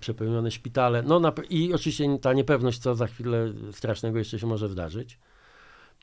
przepełnione 0.00 0.50
szpitale, 0.50 1.02
no 1.02 1.20
na, 1.20 1.32
i 1.50 1.72
oczywiście 1.74 2.18
ta 2.18 2.32
niepewność, 2.32 2.78
co 2.78 2.94
za 2.94 3.06
chwilę 3.06 3.52
strasznego 3.72 4.18
jeszcze 4.18 4.38
się 4.38 4.46
może 4.46 4.68
zdarzyć. 4.68 5.18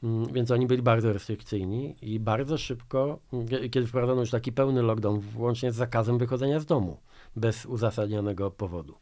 Mm, 0.04 0.34
Więc 0.34 0.52
oni 0.52 0.68
byli 0.68 0.82
bardzo 0.82 1.14
restrykcyjni 1.14 1.96
i 2.02 2.20
bardzo 2.20 2.58
szybko, 2.58 3.20
mm, 3.34 3.48
kie- 3.48 3.70
kiedy 3.70 3.88
wprowadzono 3.88 4.22
już 4.22 4.30
taki 4.32 4.52
pełny 4.52 4.82
lockdown, 4.82 5.20
włącznie 5.20 5.72
z 5.72 5.76
zakazem 5.76 6.18
wychodzenia 6.18 6.60
z 6.60 6.66
domu, 6.66 6.98
bez 7.36 7.66
uzasadnionego 7.66 8.52
powodu. 8.52 8.96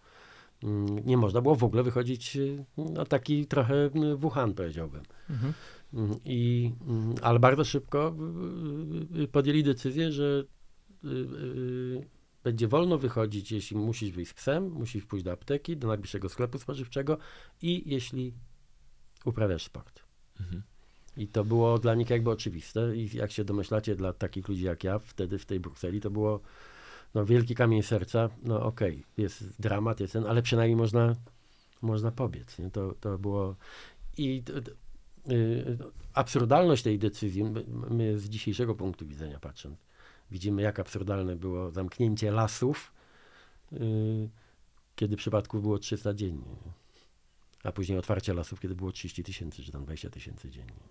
Mm, 0.63 1.05
Nie 1.05 1.17
można 1.17 1.41
było 1.41 1.55
w 1.55 1.63
ogóle 1.63 1.83
wychodzić, 1.83 2.35
y, 2.35 2.65
no 2.77 3.05
taki 3.05 3.45
trochę 3.47 3.75
y, 3.85 4.15
Wuhan 4.17 4.53
powiedziałbym. 4.53 5.01
Mhm. 5.29 5.53
I, 6.25 6.71
ale 7.21 7.39
bardzo 7.39 7.63
szybko 7.63 8.15
y, 9.17 9.21
y, 9.21 9.27
podjęli 9.27 9.63
decyzję, 9.63 10.11
że 10.11 10.43
y, 11.03 11.07
y, 11.07 12.07
będzie 12.43 12.67
wolno 12.67 12.97
wychodzić, 12.97 13.51
jeśli 13.51 13.77
musisz 13.77 14.11
wyjść 14.11 14.31
z 14.31 14.33
psem, 14.33 14.71
musisz 14.71 15.05
pójść 15.05 15.25
do 15.25 15.31
apteki, 15.31 15.77
do 15.77 15.87
najbliższego 15.87 16.29
sklepu 16.29 16.57
spożywczego 16.57 17.17
i 17.61 17.83
jeśli 17.85 18.33
uprawiasz 19.25 19.63
sport. 19.63 20.03
Mhm. 20.39 20.63
I 21.17 21.27
to 21.27 21.45
było 21.45 21.79
dla 21.79 21.95
nich 21.95 22.09
jakby 22.09 22.29
oczywiste 22.29 22.95
i 22.95 23.17
jak 23.17 23.31
się 23.31 23.43
domyślacie, 23.43 23.95
dla 23.95 24.13
takich 24.13 24.47
ludzi 24.47 24.63
jak 24.63 24.83
ja 24.83 24.99
wtedy 24.99 25.39
w 25.39 25.45
tej 25.45 25.59
Brukseli, 25.59 26.01
to 26.01 26.11
było 26.11 26.41
no, 27.13 27.25
wielki 27.25 27.55
kamień 27.55 27.83
serca, 27.83 28.29
no 28.43 28.63
okej, 28.63 29.03
jest 29.17 29.61
dramat, 29.61 29.99
jest 29.99 30.13
ten, 30.13 30.25
ale 30.25 30.41
przynajmniej 30.41 30.75
można, 30.75 31.15
można 31.81 32.11
pobiec. 32.11 32.59
Nie? 32.59 32.71
To, 32.71 32.95
to 32.99 33.17
było 33.17 33.55
i 34.17 34.43
y, 35.29 35.77
absurdalność 36.13 36.83
tej 36.83 36.99
decyzji, 36.99 37.43
my, 37.43 37.65
my 37.89 38.19
z 38.19 38.29
dzisiejszego 38.29 38.75
punktu 38.75 39.07
widzenia 39.07 39.39
patrząc, 39.39 39.79
widzimy 40.31 40.61
jak 40.61 40.79
absurdalne 40.79 41.35
było 41.35 41.71
zamknięcie 41.71 42.31
lasów, 42.31 42.93
y, 43.73 44.29
kiedy 44.95 45.15
przypadków 45.17 45.61
było 45.61 45.79
300 45.79 46.13
dziennie. 46.13 46.55
A 47.63 47.71
później 47.71 47.97
otwarcie 47.97 48.33
lasów, 48.33 48.59
kiedy 48.59 48.75
było 48.75 48.91
30 48.91 49.23
tysięcy, 49.23 49.63
czy 49.63 49.71
tam 49.71 49.83
20 49.83 50.09
tysięcy 50.09 50.49
dziennie. 50.49 50.89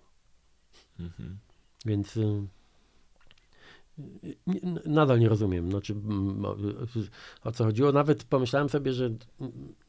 Mhm. 0.99 1.37
Więc 1.85 2.17
y, 2.17 2.47
nadal 4.85 5.19
nie 5.19 5.29
rozumiem, 5.29 5.69
znaczy, 5.69 5.95
o, 7.43 7.51
co 7.51 7.63
chodziło. 7.63 7.91
Nawet 7.91 8.23
pomyślałem 8.23 8.69
sobie, 8.69 8.93
że 8.93 9.09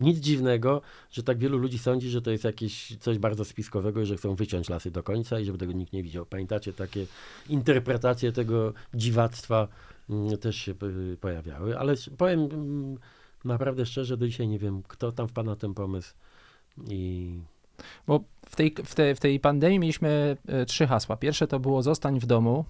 nic 0.01 0.19
dziwnego, 0.19 0.83
że 1.11 1.23
tak 1.23 1.39
wielu 1.39 1.59
ludzi 1.59 1.79
sądzi, 1.79 2.09
że 2.09 2.23
to 2.23 2.31
jest 2.31 2.45
jakieś 2.45 2.97
coś 2.97 3.19
bardzo 3.19 3.45
spiskowego 3.45 4.03
i 4.03 4.07
że 4.07 4.17
chcą 4.17 4.35
wyciąć 4.35 4.69
lasy 4.69 4.91
do 4.91 5.03
końca 5.03 5.41
i 5.41 5.45
żeby 5.45 5.59
tego 5.59 5.73
nikt 5.73 5.93
nie 5.93 6.03
widział. 6.03 6.27
Pamiętacie, 6.27 6.73
takie 6.73 7.07
interpretacje 7.49 8.33
tego 8.33 8.73
dziwactwa 8.95 9.69
też 10.41 10.57
się 10.57 10.75
pojawiały, 11.21 11.79
ale 11.79 11.95
powiem 12.19 12.49
naprawdę 13.45 13.87
szczerze, 13.87 14.17
do 14.17 14.27
dzisiaj 14.27 14.49
nie 14.49 14.59
wiem, 14.59 14.83
kto 14.83 15.13
tam 15.13 15.29
wpadł 15.29 15.49
na 15.49 15.57
ten 15.57 15.75
pomysł 15.75 16.15
i 16.91 17.39
Bo 18.07 18.21
w 18.53 18.57
tej, 18.57 18.75
w, 18.85 18.95
tej, 18.95 19.15
w 19.15 19.21
tej 19.21 19.41
pandemii 19.41 19.79
mieliśmy 19.79 20.37
e, 20.49 20.67
trzy 20.67 20.87
hasła. 20.87 21.17
Pierwsze 21.17 21.47
to 21.47 21.61
było 21.61 21.83
zostań 21.83 22.21
w 22.21 22.27
domu, 22.27 22.65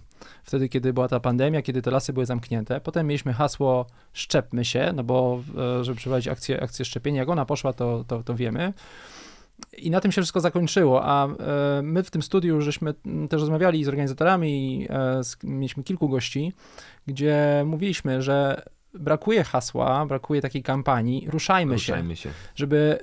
wtedy 0.44 0.68
kiedy 0.68 0.92
była 0.92 1.08
ta 1.08 1.20
pandemia, 1.20 1.62
kiedy 1.62 1.82
te 1.82 1.90
lasy 1.90 2.12
były 2.12 2.26
zamknięte. 2.26 2.80
Potem 2.80 3.06
mieliśmy 3.06 3.32
hasło 3.32 3.86
szczepmy 4.12 4.64
się, 4.64 4.92
no 4.94 5.04
bo 5.04 5.42
e, 5.80 5.84
żeby 5.84 5.96
przeprowadzić 5.96 6.28
akcję, 6.28 6.62
akcję 6.62 6.84
szczepienia, 6.84 7.20
jak 7.20 7.28
ona 7.28 7.44
poszła, 7.44 7.72
to, 7.72 8.04
to, 8.04 8.22
to 8.22 8.34
wiemy. 8.34 8.72
I 9.78 9.90
na 9.90 10.00
tym 10.00 10.12
się 10.12 10.22
wszystko 10.22 10.40
zakończyło, 10.40 11.04
a 11.04 11.26
e, 11.26 11.82
my 11.82 12.02
w 12.02 12.10
tym 12.10 12.22
studiu 12.22 12.60
żeśmy 12.60 12.94
mm, 13.06 13.28
też 13.28 13.40
rozmawiali 13.40 13.84
z 13.84 13.88
organizatorami 13.88 14.88
mieliśmy 15.44 15.82
kilku 15.82 16.08
gości, 16.08 16.52
gdzie 17.06 17.62
mówiliśmy, 17.66 18.22
że 18.22 18.62
brakuje 18.94 19.44
hasła, 19.44 20.06
brakuje 20.06 20.42
takiej 20.42 20.62
kampanii, 20.62 21.26
ruszajmy 21.30 21.78
się 21.78 21.92
Ruszajmy 21.92 22.16
się. 22.16 22.30
żeby 22.54 22.98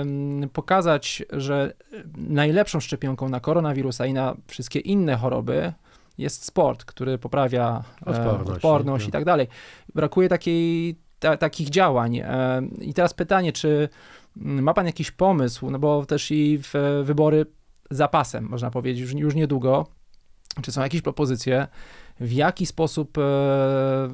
em, 0.00 0.48
pokazać, 0.52 1.22
że 1.32 1.72
najlepszą 2.16 2.80
szczepionką 2.80 3.28
na 3.28 3.40
koronawirusa 3.40 4.06
i 4.06 4.12
na 4.12 4.36
wszystkie 4.46 4.78
inne 4.80 5.16
choroby 5.16 5.72
jest 6.18 6.44
sport, 6.44 6.84
który 6.84 7.18
poprawia 7.18 7.84
e, 8.06 8.10
Odporność, 8.10 8.50
odporność 8.50 9.04
nie? 9.04 9.08
i 9.08 9.12
tak 9.12 9.24
dalej. 9.24 9.48
Brakuje 9.94 10.28
takiej, 10.28 10.96
ta, 11.18 11.36
takich 11.36 11.70
działań. 11.70 12.16
E, 12.16 12.62
I 12.80 12.94
teraz 12.94 13.14
pytanie, 13.14 13.52
czy 13.52 13.88
mm, 14.36 14.64
ma 14.64 14.74
pan 14.74 14.86
jakiś 14.86 15.10
pomysł, 15.10 15.70
no 15.70 15.78
bo 15.78 16.06
też 16.06 16.30
i 16.30 16.58
w 16.62 16.74
e, 16.74 17.04
wybory 17.04 17.46
zapasem, 17.90 18.44
można 18.44 18.70
powiedzieć, 18.70 19.00
już, 19.02 19.12
już 19.12 19.34
niedługo, 19.34 19.86
czy 20.62 20.72
są 20.72 20.82
jakieś 20.82 21.02
propozycje, 21.02 21.66
w 22.20 22.32
jaki 22.32 22.66
sposób 22.66 23.18
e, 23.18 23.20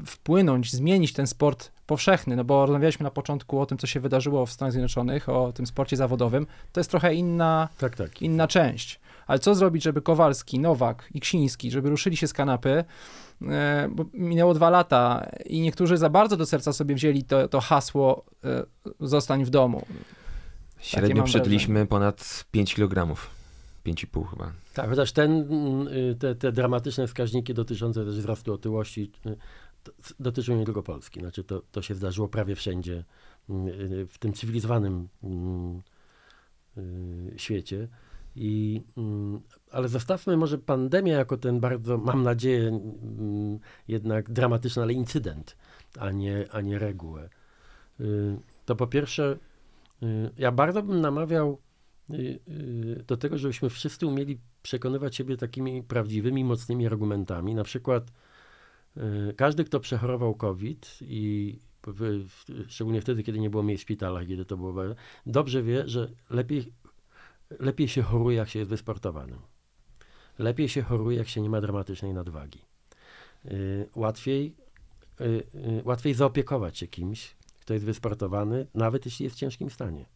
wpłynąć, 0.07 0.73
zmienić 0.73 1.12
ten 1.12 1.27
sport 1.27 1.73
powszechny, 1.87 2.37
no 2.37 2.45
bo 2.45 2.67
rozmawialiśmy 2.67 3.05
na 3.05 3.11
początku 3.11 3.61
o 3.61 3.67
tym, 3.67 3.79
co 3.79 3.87
się 3.87 4.01
wydarzyło 4.01 4.47
w 4.47 4.53
Stanach 4.53 4.73
Zjednoczonych, 4.73 5.29
o 5.29 5.53
tym 5.53 5.67
sporcie 5.67 5.97
zawodowym, 5.97 6.47
to 6.73 6.81
jest 6.81 6.90
trochę 6.90 7.14
inna, 7.14 7.69
tak, 7.79 7.97
tak. 7.97 8.23
inna 8.23 8.49
część. 8.49 9.01
Ale 9.27 9.38
co 9.38 9.55
zrobić, 9.55 9.83
żeby 9.83 10.03
Kowalski, 10.03 10.59
Nowak 10.59 11.09
i 11.14 11.21
Ksiński, 11.21 11.71
żeby 11.71 11.90
ruszyli 11.90 12.17
się 12.17 12.27
z 12.29 12.33
kanapy, 12.33 12.85
e, 13.43 13.88
bo 13.90 14.05
minęło 14.12 14.55
dwa 14.55 14.71
lata 14.71 15.31
i 15.47 15.61
niektórzy 15.61 15.97
za 15.97 16.11
bardzo 16.11 16.37
do 16.37 16.47
serca 16.47 16.73
sobie 16.73 16.95
wzięli 16.95 17.25
to, 17.25 17.49
to 17.49 17.61
hasło 17.61 18.25
e, 18.45 18.64
zostań 19.01 19.45
w 19.45 19.51
domu. 19.51 19.87
Średnio 20.79 21.17
mam 21.17 21.25
przedliśmy 21.25 21.87
ponad 21.87 22.45
5 22.51 22.75
kg. 22.75 23.17
5,5 23.87 24.31
chyba. 24.31 24.53
Tak, 24.75 24.90
chociaż 24.90 25.12
ten, 25.12 25.31
mm, 25.31 25.88
y, 25.88 26.16
te, 26.18 26.35
te 26.35 26.53
dramatyczne 26.53 27.07
wskaźniki 27.07 27.55
dotyczące 27.55 28.05
też 28.05 28.18
wzrostu 28.18 28.53
otyłości 28.53 29.12
y, 29.27 29.37
dotyczą 30.20 30.57
nie 30.57 30.64
tylko 30.64 30.83
Polski. 30.83 31.20
Znaczy 31.20 31.44
to, 31.44 31.62
to 31.73 31.83
się 31.83 31.94
zdarzyło 31.94 32.29
prawie 32.29 32.55
wszędzie 32.55 33.05
mm, 33.51 33.68
y, 33.68 34.07
w 34.07 34.18
tym 34.18 34.33
cywilizowanym 34.33 35.09
mm, 35.23 35.83
świecie. 37.37 37.88
I, 38.37 38.83
ale 39.70 39.88
zostawmy 39.88 40.37
może 40.37 40.59
pandemię 40.59 41.12
jako 41.12 41.37
ten 41.37 41.61
bardzo, 41.61 41.99
mam 41.99 42.23
nadzieję, 42.23 42.81
jednak 43.88 44.31
dramatyczny, 44.31 44.83
ale 44.83 44.92
incydent, 44.92 45.57
a 45.99 46.11
nie, 46.11 46.47
a 46.53 46.61
nie 46.61 46.79
regułę. 46.79 47.29
To 48.64 48.77
po 48.77 48.87
pierwsze, 48.87 49.38
ja 50.38 50.53
bardzo 50.53 50.83
bym 50.83 51.01
namawiał 51.01 51.59
do 53.07 53.17
tego, 53.17 53.38
żebyśmy 53.38 53.71
wszyscy 53.71 54.07
umieli 54.07 54.38
przekonywać 54.62 55.17
siebie 55.17 55.37
takimi 55.37 55.83
prawdziwymi, 55.83 56.45
mocnymi 56.45 56.87
argumentami. 56.87 57.55
Na 57.55 57.64
przykład 57.64 58.12
y, 58.97 59.35
każdy, 59.37 59.64
kto 59.64 59.81
przechorował 59.81 60.35
COVID 60.35 60.99
i 61.01 61.59
w, 61.87 62.25
w, 62.29 62.64
szczególnie 62.73 63.01
wtedy, 63.01 63.23
kiedy 63.23 63.38
nie 63.38 63.51
było 63.51 63.62
miejsc 63.62 63.81
w 63.81 63.87
szpitalach, 63.87 64.27
kiedy 64.27 64.45
to 64.45 64.57
było, 64.57 64.75
dobrze 65.27 65.62
wie, 65.62 65.88
że 65.88 66.11
lepiej, 66.31 66.73
lepiej 67.59 67.88
się 67.88 68.03
choruje, 68.03 68.37
jak 68.37 68.49
się 68.49 68.59
jest 68.59 68.71
wysportowanym. 68.71 69.38
Lepiej 70.38 70.69
się 70.69 70.83
choruje, 70.83 71.19
jak 71.19 71.29
się 71.29 71.40
nie 71.40 71.51
ma 71.51 71.61
dramatycznej 71.61 72.14
nadwagi. 72.14 72.61
Y, 73.45 73.88
łatwiej, 73.95 74.55
y, 75.21 75.25
y, 75.25 75.83
łatwiej 75.85 76.14
zaopiekować 76.14 76.79
się 76.79 76.87
kimś, 76.87 77.37
kto 77.61 77.75
jest 77.75 77.87
wysportowany, 77.87 78.67
nawet 78.75 79.05
jeśli 79.05 79.25
jest 79.25 79.37
w 79.37 79.38
ciężkim 79.38 79.71
stanie. 79.71 80.07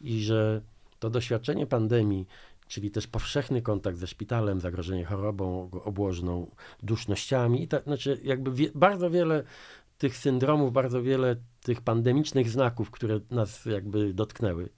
I 0.00 0.22
że 0.22 0.62
to 0.98 1.10
doświadczenie 1.10 1.66
pandemii, 1.66 2.26
czyli 2.68 2.90
też 2.90 3.06
powszechny 3.06 3.62
kontakt 3.62 3.98
ze 3.98 4.06
szpitalem, 4.06 4.60
zagrożenie 4.60 5.04
chorobą 5.04 5.70
obłożną, 5.84 6.50
dusznościami, 6.82 7.62
i 7.62 7.68
tak, 7.68 7.84
znaczy 7.84 8.20
jakby 8.24 8.52
wie, 8.52 8.70
bardzo 8.74 9.10
wiele 9.10 9.44
tych 9.98 10.16
syndromów, 10.16 10.72
bardzo 10.72 11.02
wiele 11.02 11.36
tych 11.62 11.80
pandemicznych 11.80 12.50
znaków, 12.50 12.90
które 12.90 13.20
nas 13.30 13.64
jakby 13.64 14.14
dotknęły, 14.14 14.68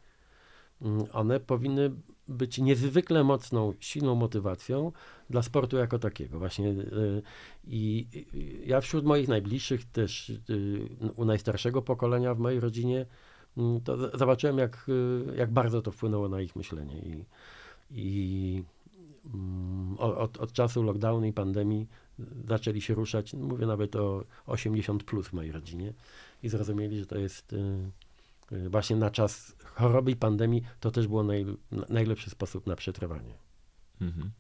mm, 0.82 1.06
one 1.12 1.40
powinny 1.40 1.90
być 2.28 2.58
niezwykle 2.58 3.24
mocną, 3.24 3.72
silną 3.80 4.14
motywacją 4.14 4.92
dla 5.30 5.42
sportu 5.42 5.76
jako 5.76 5.98
takiego. 5.98 6.38
Właśnie 6.38 6.68
y, 6.68 7.22
i 7.64 8.08
ja 8.66 8.80
wśród 8.80 9.04
moich 9.04 9.28
najbliższych 9.28 9.84
też 9.84 10.28
y, 10.30 10.88
u 11.16 11.24
najstarszego 11.24 11.82
pokolenia 11.82 12.34
w 12.34 12.38
mojej 12.38 12.60
rodzinie 12.60 13.06
to 13.84 13.96
z- 13.96 14.18
zobaczyłem, 14.18 14.58
jak, 14.58 14.86
y, 14.88 15.36
jak 15.36 15.52
bardzo 15.52 15.82
to 15.82 15.90
wpłynęło 15.92 16.28
na 16.28 16.40
ich 16.40 16.56
myślenie. 16.56 16.98
I, 16.98 17.24
i 17.90 18.64
mm, 19.34 19.96
od, 19.98 20.36
od 20.38 20.52
czasu 20.52 20.82
lockdownu 20.82 21.26
i 21.26 21.32
pandemii 21.32 21.86
zaczęli 22.48 22.80
się 22.80 22.94
ruszać, 22.94 23.34
mówię 23.34 23.66
nawet 23.66 23.96
o 23.96 24.24
80 24.46 25.04
plus 25.04 25.28
w 25.28 25.32
mojej 25.32 25.52
rodzinie 25.52 25.92
i 26.42 26.48
zrozumieli, 26.48 26.98
że 26.98 27.06
to 27.06 27.18
jest 27.18 27.52
y, 27.52 27.56
y, 28.52 28.70
właśnie 28.70 28.96
na 28.96 29.10
czas 29.10 29.56
choroby 29.64 30.10
i 30.10 30.16
pandemii 30.16 30.62
to 30.80 30.90
też 30.90 31.06
było 31.06 31.22
naj, 31.22 31.44
na- 31.70 31.86
najlepszy 31.88 32.30
sposób 32.30 32.66
na 32.66 32.76
przetrwanie. 32.76 33.34
Mhm. 34.00 34.30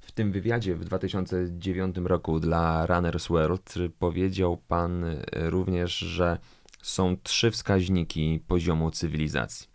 W 0.00 0.12
tym 0.12 0.32
wywiadzie 0.32 0.74
w 0.74 0.84
2009 0.84 1.96
roku 2.04 2.40
dla 2.40 2.86
Runners 2.86 3.28
World 3.28 3.74
powiedział 3.98 4.56
pan 4.68 5.04
również, 5.32 5.98
że 5.98 6.38
są 6.86 7.16
trzy 7.22 7.50
wskaźniki 7.50 8.40
poziomu 8.48 8.90
cywilizacji. 8.90 9.66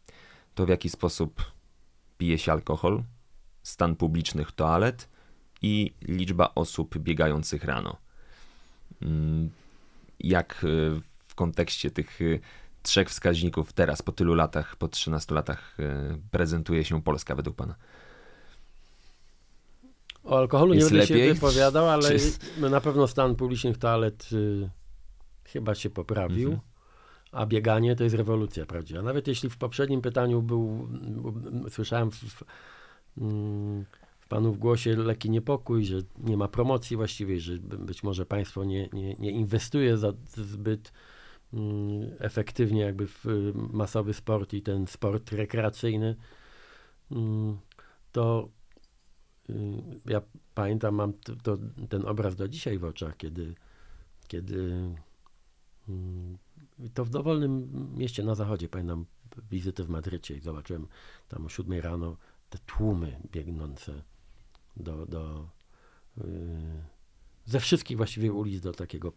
To 0.56 0.66
w 0.66 0.70
jaki 0.70 0.90
sposób 0.90 1.52
pije 2.18 2.38
się 2.38 2.52
alkohol, 2.52 3.04
stan 3.64 3.96
publicznych 3.96 4.52
toalet 4.52 5.10
i 5.62 5.94
liczba 6.02 6.52
osób 6.56 6.98
biegających 6.98 7.64
rano. 7.64 7.98
Mm, 9.02 9.50
jak 10.20 10.64
y, 10.64 11.02
w 11.28 11.36
kontekście 11.36 11.92
tych 11.92 12.22
y, 12.22 12.40
trzech 12.84 13.10
wskaźników 13.10 13.74
teraz, 13.74 14.02
po 14.02 14.12
tylu 14.12 14.34
latach, 14.34 14.76
po 14.76 14.88
13 14.88 15.36
latach, 15.36 15.80
y, 15.80 16.18
prezentuje 16.32 16.84
się 16.84 17.02
Polska 17.02 17.36
według 17.36 17.56
Pana? 17.56 17.76
O 20.24 20.38
alkoholu 20.38 20.74
Jest 20.74 20.92
nie 20.92 20.98
będę 20.98 21.14
lepiej? 21.14 21.28
się 21.28 21.34
wypowiadał, 21.34 21.90
ale 21.90 22.20
Czy- 22.20 22.32
no 22.58 22.70
na 22.70 22.82
pewno 22.82 23.08
stan 23.08 23.36
publicznych 23.36 23.78
toalet 23.78 24.30
y, 24.34 24.70
chyba 25.44 25.76
się 25.76 25.90
poprawił. 25.90 26.50
Mhm. 26.50 26.71
A 27.32 27.46
bieganie 27.46 27.96
to 27.96 28.04
jest 28.04 28.16
rewolucja 28.16 28.66
prawdziwa. 28.66 29.02
Nawet 29.02 29.28
jeśli 29.28 29.50
w 29.50 29.58
poprzednim 29.58 30.02
pytaniu 30.02 30.42
był, 30.42 30.90
słyszałem 31.70 32.12
w, 32.12 32.16
w, 32.16 32.44
mm, 33.18 33.86
w 34.20 34.28
panu 34.28 34.54
w 34.54 34.58
głosie 34.58 34.96
lekki 34.96 35.30
niepokój, 35.30 35.86
że 35.86 35.98
nie 36.18 36.38
ma 36.38 36.48
promocji 36.48 36.98
właściwej, 36.98 37.40
że 37.40 37.58
by- 37.58 37.78
być 37.78 38.04
może 38.04 38.26
państwo 38.26 38.64
nie, 38.64 38.90
nie, 38.94 39.14
nie 39.14 39.32
inwestuje 39.32 39.98
za, 39.98 40.14
zbyt 40.36 40.92
mm, 41.54 42.12
efektywnie 42.20 42.82
jakby 42.82 43.08
w 43.08 43.26
y, 43.26 43.54
masowy 43.56 44.14
sport 44.14 44.54
i 44.54 44.62
ten 44.62 44.88
sport 44.88 45.32
rekreacyjny, 45.32 46.16
mm, 47.12 47.58
to 48.12 48.50
y, 49.50 49.54
ja 50.06 50.22
pamiętam, 50.54 50.96
mam 50.96 51.14
t- 51.14 51.36
to, 51.44 51.58
ten 51.90 52.06
obraz 52.08 52.36
do 52.36 52.48
dzisiaj 52.48 52.78
w 52.78 52.86
oczach, 52.86 53.18
kiedy, 53.18 53.56
kiedy 54.28 54.86
to 56.94 57.06
w 57.06 57.10
dowolnym 57.10 57.70
mieście 57.98 58.24
na 58.24 58.36
zachodzie, 58.36 58.70
pamiętam 58.70 59.06
wizytę 59.52 59.84
w 59.84 59.90
Madrycie 59.90 60.36
i 60.36 60.42
zobaczyłem 60.42 60.88
tam 61.28 61.46
o 61.46 61.50
7 61.50 61.80
rano 61.80 62.18
te 62.50 62.58
tłumy 62.58 63.20
biegnące 63.32 64.04
do, 64.78 65.06
do 65.06 65.50
yy, 66.18 66.24
ze 67.46 67.60
wszystkich 67.60 67.98
właściwie 67.98 68.34
ulic 68.34 68.62
do 68.62 68.72
takiego 68.72 69.14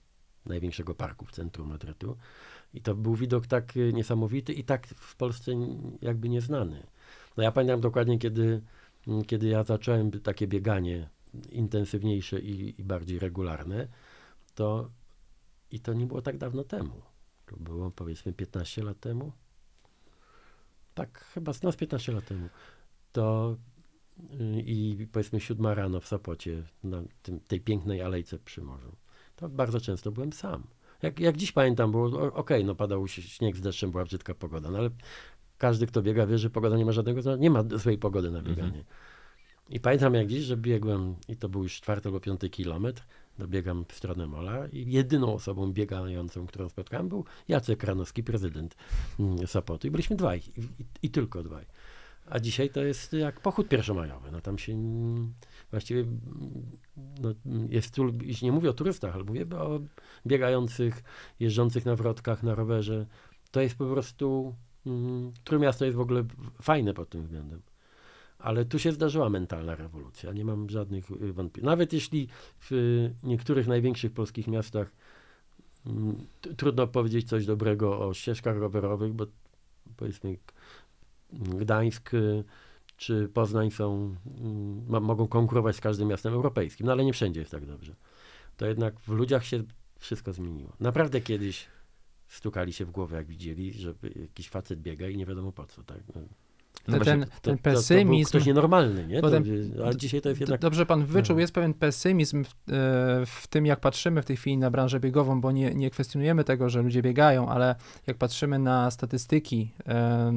największego 0.47 0.95
parku 0.95 1.25
w 1.25 1.33
centrum 1.33 1.69
Madrytu. 1.69 2.17
I 2.75 2.81
to 2.81 2.95
był 2.95 3.15
widok 3.15 3.47
tak 3.47 3.77
y, 3.77 3.93
niesamowity 3.93 4.53
i 4.53 4.65
tak 4.65 4.87
w 4.87 5.17
Polsce 5.17 5.53
jakby 6.03 6.29
nieznany. 6.29 6.87
No 7.37 7.43
ja 7.43 7.53
pamiętam 7.53 7.81
dokładnie, 7.81 8.19
kiedy, 8.19 8.63
mm, 9.07 9.25
kiedy 9.25 9.49
ja 9.49 9.65
zacząłem 9.65 10.11
takie 10.11 10.47
bieganie 10.47 11.09
intensywniejsze 11.51 12.41
i, 12.41 12.81
i 12.81 12.85
bardziej 12.85 13.19
regularne, 13.19 13.89
to 14.55 14.91
i 15.71 15.81
to 15.81 15.95
nie 15.95 16.07
było 16.07 16.23
tak 16.23 16.39
dawno 16.39 16.65
temu. 16.65 17.03
To 17.47 17.57
było 17.57 17.91
powiedzmy 17.91 18.33
15 18.33 18.83
lat 18.83 19.01
temu. 19.01 19.33
Tak, 20.95 21.25
chyba 21.25 21.53
no, 21.63 21.73
z 21.73 21.77
15 21.77 22.13
lat 22.13 22.25
temu. 22.27 22.49
To 23.13 23.57
y, 24.19 24.63
i 24.67 25.07
powiedzmy 25.13 25.41
siódma 25.41 25.75
rano 25.75 26.01
w 26.01 26.07
Sopocie, 26.07 26.63
na 26.85 27.03
tym, 27.23 27.41
tej 27.41 27.61
pięknej 27.61 28.03
alejce 28.03 28.39
przy 28.39 28.63
morzu. 28.63 28.97
To 29.37 29.49
bardzo 29.49 29.81
często 29.81 30.13
byłem 30.13 30.33
sam. 30.33 30.67
Jak, 31.03 31.21
jak 31.21 31.37
dziś 31.37 31.53
pamiętam, 31.53 31.91
było 31.91 32.35
okej, 32.35 32.65
no 32.65 32.75
padał 32.75 33.09
śnieg 33.09 33.57
z 33.57 33.61
deszczem, 33.61 33.91
była 33.91 34.05
brzydka 34.05 34.35
pogoda, 34.35 34.71
no 34.71 34.79
ale 34.79 34.91
każdy, 35.59 35.87
kto 35.87 36.03
biega, 36.03 36.27
wie, 36.27 36.39
że 36.39 36.51
pogoda 36.51 36.77
nie 36.77 36.85
ma 36.85 36.93
żadnego 36.93 37.23
znaczenia, 37.23 37.43
nie 37.43 37.51
ma 37.51 37.65
złej 37.79 37.99
pogody 37.99 38.31
na 38.31 38.43
bieganie. 38.43 38.85
I 39.69 39.81
pamiętam 39.81 40.15
jak 40.15 40.27
dziś, 40.27 40.45
że 40.45 40.57
biegłem, 40.57 41.17
i 41.29 41.37
to 41.37 41.49
był 41.49 41.63
już 41.63 41.81
czwarty 41.81 42.09
albo 42.09 42.21
piąty 42.21 42.51
kilometr, 42.51 43.07
dobiegam 43.39 43.85
w 43.89 43.93
stronę 43.93 44.27
Mola 44.27 44.67
i 44.67 44.93
jedyną 44.93 45.35
osobą 45.35 45.73
biegającą, 45.73 46.47
którą 46.47 46.69
spotkałem, 46.69 47.09
był 47.09 47.25
Jacek 47.49 47.85
Ranowski, 47.85 48.23
prezydent 48.23 48.77
mm, 49.21 49.47
Sopotu. 49.47 49.87
I 49.87 49.91
byliśmy 49.91 50.17
dwaj, 50.17 50.43
i, 50.57 50.61
i, 50.61 50.87
i 51.03 51.11
tylko 51.11 51.43
dwaj. 51.43 51.67
A 52.27 52.41
dzisiaj 52.41 52.71
to 52.71 52.85
jest 52.85 53.13
jak 53.13 53.41
pochód 53.41 53.69
pierwszomajowy. 53.69 54.33
No 54.33 54.41
tam 54.41 54.59
się 54.59 54.73
mm, 54.73 55.35
właściwie 55.71 56.01
mm, 56.01 56.79
no, 57.21 57.35
jest 57.69 57.95
tu, 57.95 58.05
nie 58.43 58.53
mówię 58.53 58.71
o 58.71 58.73
turystach, 58.73 59.15
ale 59.15 59.25
mówię 59.25 59.47
o 59.59 59.81
biegających, 60.27 61.03
jeżdżących 61.41 61.85
na 61.85 61.97
wrotkach, 61.97 62.43
na 62.43 62.55
rowerze. 62.55 63.07
To 63.51 63.61
jest 63.61 63.77
po 63.77 63.87
prostu, 63.87 64.55
mm, 64.87 65.33
Trójmiasto 65.45 65.85
jest 65.85 65.97
w 65.97 66.01
ogóle 66.01 66.25
fajne 66.63 66.95
pod 66.95 67.09
tym 67.09 67.23
względem. 67.23 67.63
Ale 68.45 68.65
tu 68.65 68.79
się 68.79 68.93
zdarzyła 68.93 69.31
mentalna 69.31 69.75
rewolucja. 69.75 70.33
Nie 70.33 70.45
mam 70.45 70.69
żadnych 70.71 71.11
y, 71.11 71.33
wątpliwości. 71.33 71.67
Nawet 71.67 71.93
jeśli 71.93 72.29
w 72.61 72.71
niektórych 73.23 73.67
największych 73.67 74.13
polskich 74.13 74.47
miastach 74.49 74.93
mm, 75.87 76.27
trudno 76.57 76.87
powiedzieć 76.87 77.29
coś 77.29 77.47
dobrego 77.47 78.07
o 78.09 78.15
ścieżkach 78.15 78.57
rowerowych, 78.57 79.13
bo 79.13 79.27
powiedzmy 79.97 80.37
K- 80.37 80.53
Gdańsk 81.33 82.15
y, 82.15 82.45
czy 82.97 83.29
Poznań 83.29 83.71
są, 83.71 84.15
mm, 84.41 85.05
mogą 85.05 85.29
konkurować 85.29 85.77
z 85.77 85.81
każdym 85.81 86.09
miastem 86.09 86.35
europejskim, 86.35 86.87
no 86.87 86.93
ale 86.93 87.05
nie 87.05 87.13
wszędzie 87.13 87.41
jest 87.41 87.53
tak 87.53 87.67
dobrze. 87.67 87.95
To 88.57 88.67
jednak 88.67 89.01
w 89.01 89.09
ludziach 89.09 89.45
się 89.45 89.63
wszystko 89.99 90.33
zmieniło. 90.33 90.73
Naprawdę 90.81 91.21
kiedyś 91.21 91.67
stukali 92.27 92.73
się 92.73 92.85
w 92.85 92.91
głowę, 92.91 93.17
jak 93.17 93.27
widzieli, 93.27 93.73
że 93.73 93.95
jakiś 94.17 94.49
facet 94.49 94.81
biega 94.81 95.09
i 95.09 95.17
nie 95.17 95.27
wiadomo 95.27 95.53
po 95.53 95.67
co. 95.67 95.83
Tak? 95.83 95.99
No, 96.89 96.95
ten, 96.99 97.05
właśnie, 97.05 97.13
ten 97.21 97.29
to, 97.29 97.51
to, 97.51 97.57
to 97.57 97.63
pesymizm. 97.63 98.39
nienormalny, 98.47 99.07
nie? 99.07 99.17
To, 99.17 99.23
Potem- 99.23 99.45
a 99.87 99.95
dzisiaj 99.95 100.21
to 100.21 100.29
jest 100.29 100.41
jednak... 100.41 100.61
Dobrze 100.61 100.87
pan 100.87 101.01
wyczuł, 101.05 101.19
Mhm. 101.35 101.41
jest 101.41 101.53
pewien 101.53 101.75
pesymizm 101.75 102.45
w, 102.45 102.49
e, 102.49 102.53
w 103.27 103.47
tym, 103.51 103.67
jak 103.67 103.81
patrzymy 103.81 104.23
w 104.23 104.25
tej 104.25 104.37
chwili 104.37 104.59
na 104.59 104.71
branżę 104.71 105.01
biegową, 105.01 105.41
bo 105.41 105.53
nie, 105.53 105.75
nie 105.75 105.91
kwestionujemy 105.91 106.45
tego, 106.45 106.69
że 106.71 106.83
ludzie 106.83 107.03
biegają, 107.03 107.49
ale 107.49 107.75
jak 108.07 108.17
patrzymy 108.17 108.59
na 108.59 108.91
statystyki, 108.91 109.71
e, 109.89 110.33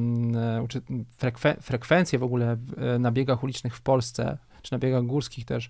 uczy- 0.64 0.82
frekwe, 1.18 1.56
frekwencję 1.62 2.20
w 2.20 2.24
ogóle 2.24 2.58
e, 2.78 3.00
na 3.00 3.12
biegach 3.12 3.44
ulicznych 3.44 3.76
w 3.76 3.82
Polsce, 3.82 4.38
czy 4.62 4.72
na 4.74 4.80
biegach 4.80 5.04
górskich 5.04 5.46
też, 5.46 5.70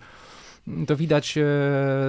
to 0.88 0.96
widać 0.96 1.38
e, 1.38 1.44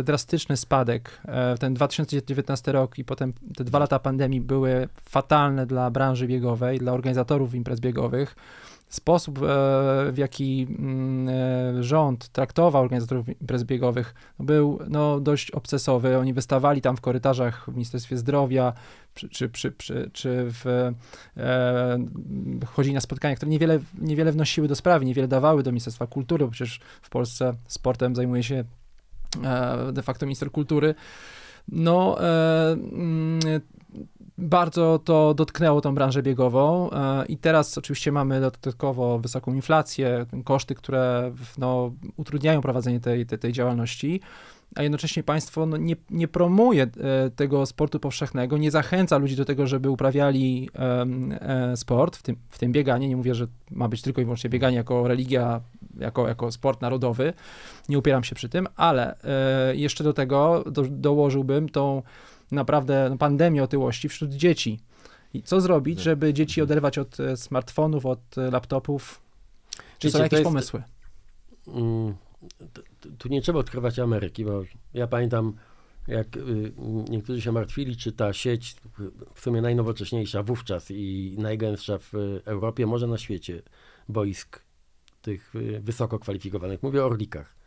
drastyczny 0.05 0.57
spadek. 0.57 1.21
E, 1.25 1.59
ten 1.59 1.75
2019 1.75 2.73
rok 2.73 2.99
i 2.99 3.05
potem 3.05 3.33
te 3.57 3.65
dwa 3.65 3.79
lata 3.79 3.99
pandemii 3.99 4.41
były 4.41 4.89
fatalne 5.03 5.67
dla 5.67 5.91
branży 5.91 6.27
biegowej, 6.27 6.79
dla 6.79 6.93
organizatorów 6.93 7.55
imprez 7.55 7.81
biegowych 7.81 8.37
sposób, 8.89 9.39
e, 9.39 9.43
w 10.13 10.15
jaki 10.17 10.67
mm, 10.71 11.29
e, 11.29 11.83
rząd 11.83 12.29
traktował 12.29 12.83
organizatorów 12.83 13.29
imprez 13.29 13.65
biegowych, 13.65 14.15
był 14.39 14.79
no, 14.89 15.21
dość 15.21 15.51
obcesowy. 15.51 16.19
Oni 16.19 16.33
wystawali 16.33 16.81
tam 16.81 16.97
w 16.97 17.01
korytarzach 17.01 17.65
w 17.71 17.75
Ministerstwie 17.75 18.17
Zdrowia, 18.17 18.73
czy, 19.15 19.29
czy, 19.29 19.51
czy, 19.51 19.73
czy, 19.73 20.11
czy 20.13 20.47
w, 20.49 20.93
e, 21.37 21.99
chodzili 22.67 22.95
na 22.95 23.01
spotkania, 23.01 23.37
które 23.37 23.51
niewiele, 23.51 23.79
niewiele 23.99 24.33
wnosiły 24.33 24.69
do 24.69 24.75
sprawy, 24.75 25.05
niewiele 25.05 25.29
dawały 25.29 25.63
do 25.63 25.71
Ministerstwa 25.71 26.07
Kultury, 26.07 26.45
bo 26.45 26.51
przecież 26.51 26.81
w 27.03 27.11
Polsce 27.11 27.55
sportem 27.69 28.17
zajmuje 28.17 28.43
się 28.43 28.65
e, 29.45 29.93
de 29.93 30.03
facto 30.03 30.27
minister 30.27 30.51
kultury. 30.51 30.95
No, 31.69 32.17
e, 32.21 32.73
mm, 32.73 33.41
bardzo 34.39 34.99
to 35.05 35.35
dotknęło 35.35 35.81
tą 35.81 35.95
branżę 35.95 36.23
biegową 36.23 36.91
e, 36.91 37.27
i 37.27 37.37
teraz 37.37 37.79
oczywiście 37.79 38.13
mamy 38.13 38.41
dodatkowo 38.41 39.19
wysoką 39.19 39.55
inflację, 39.55 40.27
koszty, 40.45 40.75
które 40.75 41.33
no, 41.59 41.93
utrudniają 42.17 42.61
prowadzenie 42.61 43.01
tej, 43.01 43.27
tej, 43.27 43.39
tej 43.39 43.53
działalności, 43.53 44.21
a 44.75 44.83
jednocześnie 44.83 45.23
państwo 45.23 45.67
no, 45.67 45.77
nie, 45.77 45.97
nie 46.11 46.29
promuje 46.29 46.83
e, 46.83 47.31
tego 47.31 47.67
sportu 47.67 48.01
powszechnego, 48.01 48.59
nie 48.59 48.71
zachęca 48.71 49.19
ludzi 49.19 49.37
do 49.37 49.45
tego, 49.45 49.67
żeby 49.67 49.91
uprawiali 49.91 50.71
e, 50.75 51.77
sport, 51.77 52.17
w 52.17 52.23
tym, 52.23 52.37
w 52.49 52.59
tym 52.59 52.73
bieganie. 52.73 53.09
Nie 53.09 53.17
mówię, 53.17 53.35
że 53.35 53.47
ma 53.71 53.89
być 53.89 54.03
tylko 54.03 54.21
i 54.21 54.25
wyłącznie 54.25 54.51
bieganie 54.51 54.77
jako 54.77 55.09
religia, 55.09 55.61
jako, 55.99 56.29
jako 56.29 56.53
sport 56.53 56.81
narodowy. 56.81 57.33
Nie 57.89 57.99
upieram 57.99 58.25
się 58.25 58.35
przy 58.35 58.49
tym, 58.49 58.67
ale 58.77 59.17
jeszcze 59.73 60.05
do 60.05 60.13
tego 60.13 60.65
do, 60.71 60.83
dołożyłbym 60.83 61.69
tą 61.69 62.03
naprawdę 62.51 63.17
pandemię 63.19 63.63
otyłości 63.63 64.09
wśród 64.09 64.31
dzieci. 64.31 64.81
I 65.35 65.43
co 65.43 65.61
zrobić, 65.61 66.01
żeby 66.01 66.35
dzieci 66.35 66.63
oderwać 66.63 66.99
od 66.99 67.21
e, 67.21 67.37
smartfonów, 67.37 68.07
od 68.07 68.39
e, 68.39 68.51
laptopów? 68.51 69.21
Czy 69.99 70.11
są 70.11 70.19
jakieś 70.19 70.39
jest- 70.39 70.45
pomysły? 70.45 70.83
Mm, 71.67 72.15
tu 73.19 73.29
nie 73.29 73.43
trzeba 73.43 73.59
odkrywać 73.59 73.99
Ameryki, 73.99 74.45
bo 74.45 74.63
ja 74.95 75.07
pamiętam, 75.07 75.53
jak 76.09 76.37
y, 76.37 76.73
niektórzy 77.09 77.41
się 77.41 77.53
martwili, 77.53 77.97
czy 77.97 78.13
ta 78.13 78.33
sieć, 78.33 78.77
w 79.35 79.41
sumie 79.41 79.63
najnowocześniejsza 79.63 80.43
wówczas 80.43 80.91
i 80.91 81.35
najgęstsza 81.39 81.99
w 81.99 82.13
Europie, 82.45 82.87
może 82.87 83.07
na 83.07 83.19
świecie, 83.19 83.63
boisk 84.09 84.63
tych 85.23 85.55
y, 85.55 85.81
wysoko 85.81 86.19
kwalifikowanych, 86.19 86.83
mówię 86.83 87.03
o 87.03 87.07
Orlikach, 87.07 87.58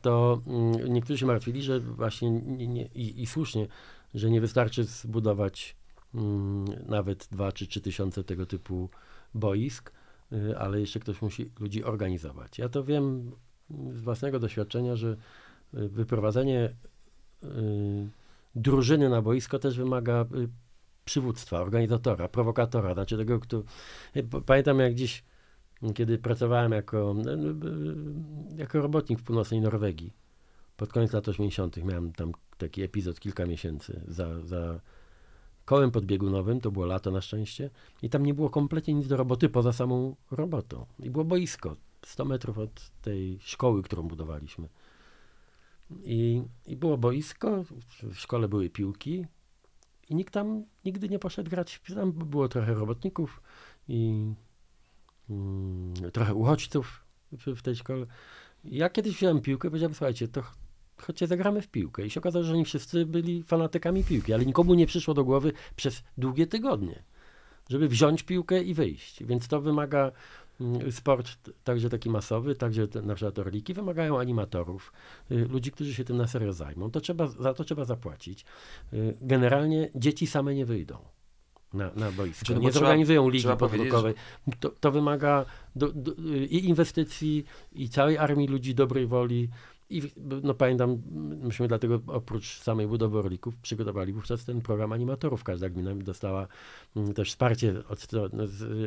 to 0.00 0.40
mm, 0.46 0.92
niektórzy 0.92 1.18
się 1.18 1.26
martwili, 1.26 1.62
że 1.62 1.80
właśnie 1.80 2.30
nie, 2.30 2.68
nie, 2.68 2.86
i, 2.86 3.22
i 3.22 3.26
słusznie, 3.26 3.66
że 4.14 4.30
nie 4.30 4.40
wystarczy 4.40 4.84
zbudować 4.84 5.76
mm, 6.14 6.64
nawet 6.86 7.28
dwa 7.32 7.52
czy 7.52 7.66
trzy 7.66 7.80
tysiące 7.80 8.24
tego 8.24 8.46
typu 8.46 8.88
boisk, 9.34 9.92
y, 10.32 10.58
ale 10.58 10.80
jeszcze 10.80 11.00
ktoś 11.00 11.22
musi 11.22 11.50
ludzi 11.60 11.84
organizować. 11.84 12.58
Ja 12.58 12.68
to 12.68 12.84
wiem 12.84 13.32
z 13.70 14.00
własnego 14.00 14.38
doświadczenia, 14.38 14.96
że 14.96 15.16
y, 15.74 15.88
wyprowadzenie 15.88 16.74
y, 17.44 17.48
drużyny 18.54 19.08
na 19.08 19.22
boisko 19.22 19.58
też 19.58 19.78
wymaga 19.78 20.26
przywództwa, 21.04 21.60
organizatora, 21.60 22.28
prowokatora, 22.28 22.94
znaczy 22.94 23.16
tego, 23.16 23.40
kto... 23.40 23.62
Pamiętam 24.46 24.78
jak 24.78 24.94
dziś, 24.94 25.24
kiedy 25.94 26.18
pracowałem 26.18 26.72
jako, 26.72 27.14
no, 27.24 27.36
no, 27.36 27.54
jako 28.56 28.80
robotnik 28.80 29.18
w 29.18 29.22
północnej 29.22 29.60
Norwegii, 29.60 30.12
pod 30.76 30.92
koniec 30.92 31.12
lat 31.12 31.28
80. 31.28 31.76
miałem 31.76 32.12
tam 32.12 32.32
taki 32.58 32.82
epizod 32.82 33.20
kilka 33.20 33.46
miesięcy 33.46 34.00
za, 34.08 34.40
za 34.40 34.80
kołem 35.64 35.90
podbiegunowym, 35.90 36.60
to 36.60 36.70
było 36.70 36.86
lato 36.86 37.10
na 37.10 37.20
szczęście, 37.20 37.70
i 38.02 38.10
tam 38.10 38.26
nie 38.26 38.34
było 38.34 38.50
kompletnie 38.50 38.94
nic 38.94 39.06
do 39.08 39.16
roboty 39.16 39.48
poza 39.48 39.72
samą 39.72 40.16
robotą. 40.30 40.86
I 40.98 41.10
było 41.10 41.24
boisko, 41.24 41.76
100 42.06 42.24
metrów 42.24 42.58
od 42.58 42.90
tej 43.02 43.38
szkoły, 43.40 43.82
którą 43.82 44.02
budowaliśmy. 44.02 44.68
I, 46.02 46.42
I 46.66 46.76
było 46.76 46.98
boisko, 46.98 47.64
w 48.02 48.14
szkole 48.14 48.48
były 48.48 48.70
piłki 48.70 49.26
i 50.08 50.14
nikt 50.14 50.34
tam 50.34 50.64
nigdy 50.84 51.08
nie 51.08 51.18
poszedł 51.18 51.50
grać. 51.50 51.80
Tam 51.94 52.12
było 52.12 52.48
trochę 52.48 52.74
robotników 52.74 53.42
i 53.88 54.32
trochę 56.12 56.34
uchodźców 56.34 57.04
w, 57.32 57.62
tej 57.62 57.76
szkole. 57.76 58.06
Ja 58.64 58.90
kiedyś 58.90 59.16
wziąłem 59.16 59.40
piłkę 59.40 59.68
i 59.68 59.70
powiedziałem, 59.70 59.94
słuchajcie, 59.94 60.28
to 60.28 60.42
ch- 60.42 60.56
chodźcie 60.96 61.26
zagramy 61.26 61.62
w 61.62 61.68
piłkę. 61.68 62.06
I 62.06 62.10
się 62.10 62.20
okazało, 62.20 62.44
że 62.44 62.52
oni 62.52 62.64
wszyscy 62.64 63.06
byli 63.06 63.42
fanatykami 63.42 64.04
piłki, 64.04 64.32
ale 64.34 64.46
nikomu 64.46 64.74
nie 64.74 64.86
przyszło 64.86 65.14
do 65.14 65.24
głowy 65.24 65.52
przez 65.76 66.02
długie 66.18 66.46
tygodnie, 66.46 67.02
żeby 67.70 67.88
wziąć 67.88 68.22
piłkę 68.22 68.62
i 68.62 68.74
wyjść. 68.74 69.24
Więc 69.24 69.48
to 69.48 69.60
wymaga 69.60 70.12
mm, 70.60 70.92
sport 70.92 71.50
także 71.64 71.90
taki 71.90 72.10
masowy, 72.10 72.54
także 72.54 72.88
te, 72.88 73.02
na 73.02 73.14
przykład 73.14 73.38
orliki, 73.38 73.74
wymagają 73.74 74.18
animatorów, 74.18 74.92
y, 75.30 75.34
ludzi, 75.48 75.70
którzy 75.70 75.94
się 75.94 76.04
tym 76.04 76.16
na 76.16 76.26
serio 76.26 76.52
zajmą. 76.52 76.90
To 76.90 77.00
trzeba, 77.00 77.26
za 77.26 77.54
to 77.54 77.64
trzeba 77.64 77.84
zapłacić. 77.84 78.44
Y, 78.92 79.16
Generalnie 79.20 79.90
dzieci 79.94 80.26
same 80.26 80.54
nie 80.54 80.66
wyjdą. 80.66 80.98
Na, 81.74 81.90
na 81.96 82.12
boisko. 82.12 82.38
Znaczy, 82.38 82.54
no 82.54 82.60
nie 82.60 82.70
trzeba- 82.70 82.86
zorganizują 82.86 83.28
ligi 83.28 83.42
trzeba 83.42 83.56
powiedzieć, 83.56 83.78
podwórkowej. 83.78 84.14
To, 84.60 84.68
to 84.80 84.92
wymaga 84.92 85.44
do, 85.76 85.92
do, 85.92 86.12
i 86.50 86.64
inwestycji, 86.68 87.44
i 87.72 87.88
całej 87.88 88.18
armii 88.18 88.48
ludzi 88.48 88.74
dobrej 88.74 89.06
woli. 89.06 89.48
I 89.90 90.02
no 90.42 90.54
pamiętam, 90.54 91.02
myśmy 91.42 91.68
dlatego 91.68 92.00
oprócz 92.06 92.60
samej 92.60 92.86
budowy 92.86 93.18
orlików 93.18 93.56
przygotowali 93.56 94.12
wówczas 94.12 94.44
ten 94.44 94.60
program 94.60 94.92
animatorów. 94.92 95.44
Każda 95.44 95.68
gmina 95.68 95.94
dostała 95.94 96.46
mm, 96.96 97.14
też 97.14 97.30
wsparcie 97.30 97.74
od, 97.88 98.06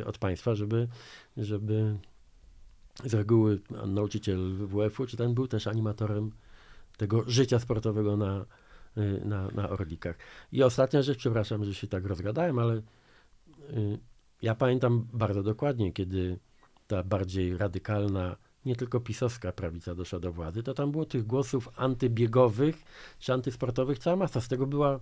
od 0.06 0.18
państwa, 0.18 0.54
żeby, 0.54 0.88
żeby 1.36 1.96
z 3.04 3.14
reguły 3.14 3.60
nauczyciel 3.86 4.54
WF-u, 4.56 5.06
czy 5.06 5.16
ten 5.16 5.34
był 5.34 5.48
też 5.48 5.66
animatorem 5.66 6.30
tego 6.96 7.24
życia 7.26 7.58
sportowego 7.58 8.16
na, 8.16 8.44
na, 9.24 9.48
na 9.48 9.68
Orlikach. 9.68 10.18
I 10.52 10.62
ostatnia 10.62 11.02
rzecz, 11.02 11.18
przepraszam, 11.18 11.64
że 11.64 11.74
się 11.74 11.86
tak 11.86 12.06
rozgadałem, 12.06 12.58
ale 12.58 12.74
y, 12.74 12.82
ja 14.42 14.54
pamiętam 14.54 15.06
bardzo 15.12 15.42
dokładnie, 15.42 15.92
kiedy 15.92 16.38
ta 16.86 17.02
bardziej 17.02 17.56
radykalna, 17.56 18.36
nie 18.64 18.76
tylko 18.76 19.00
pisowska 19.00 19.52
prawica 19.52 19.94
doszła 19.94 20.18
do 20.18 20.32
władzy, 20.32 20.62
to 20.62 20.74
tam 20.74 20.92
było 20.92 21.04
tych 21.04 21.26
głosów 21.26 21.68
antybiegowych 21.76 22.76
czy 23.18 23.32
antysportowych 23.32 23.98
cała 23.98 24.16
masa. 24.16 24.40
Z 24.40 24.48
tego 24.48 24.66
była 24.66 25.00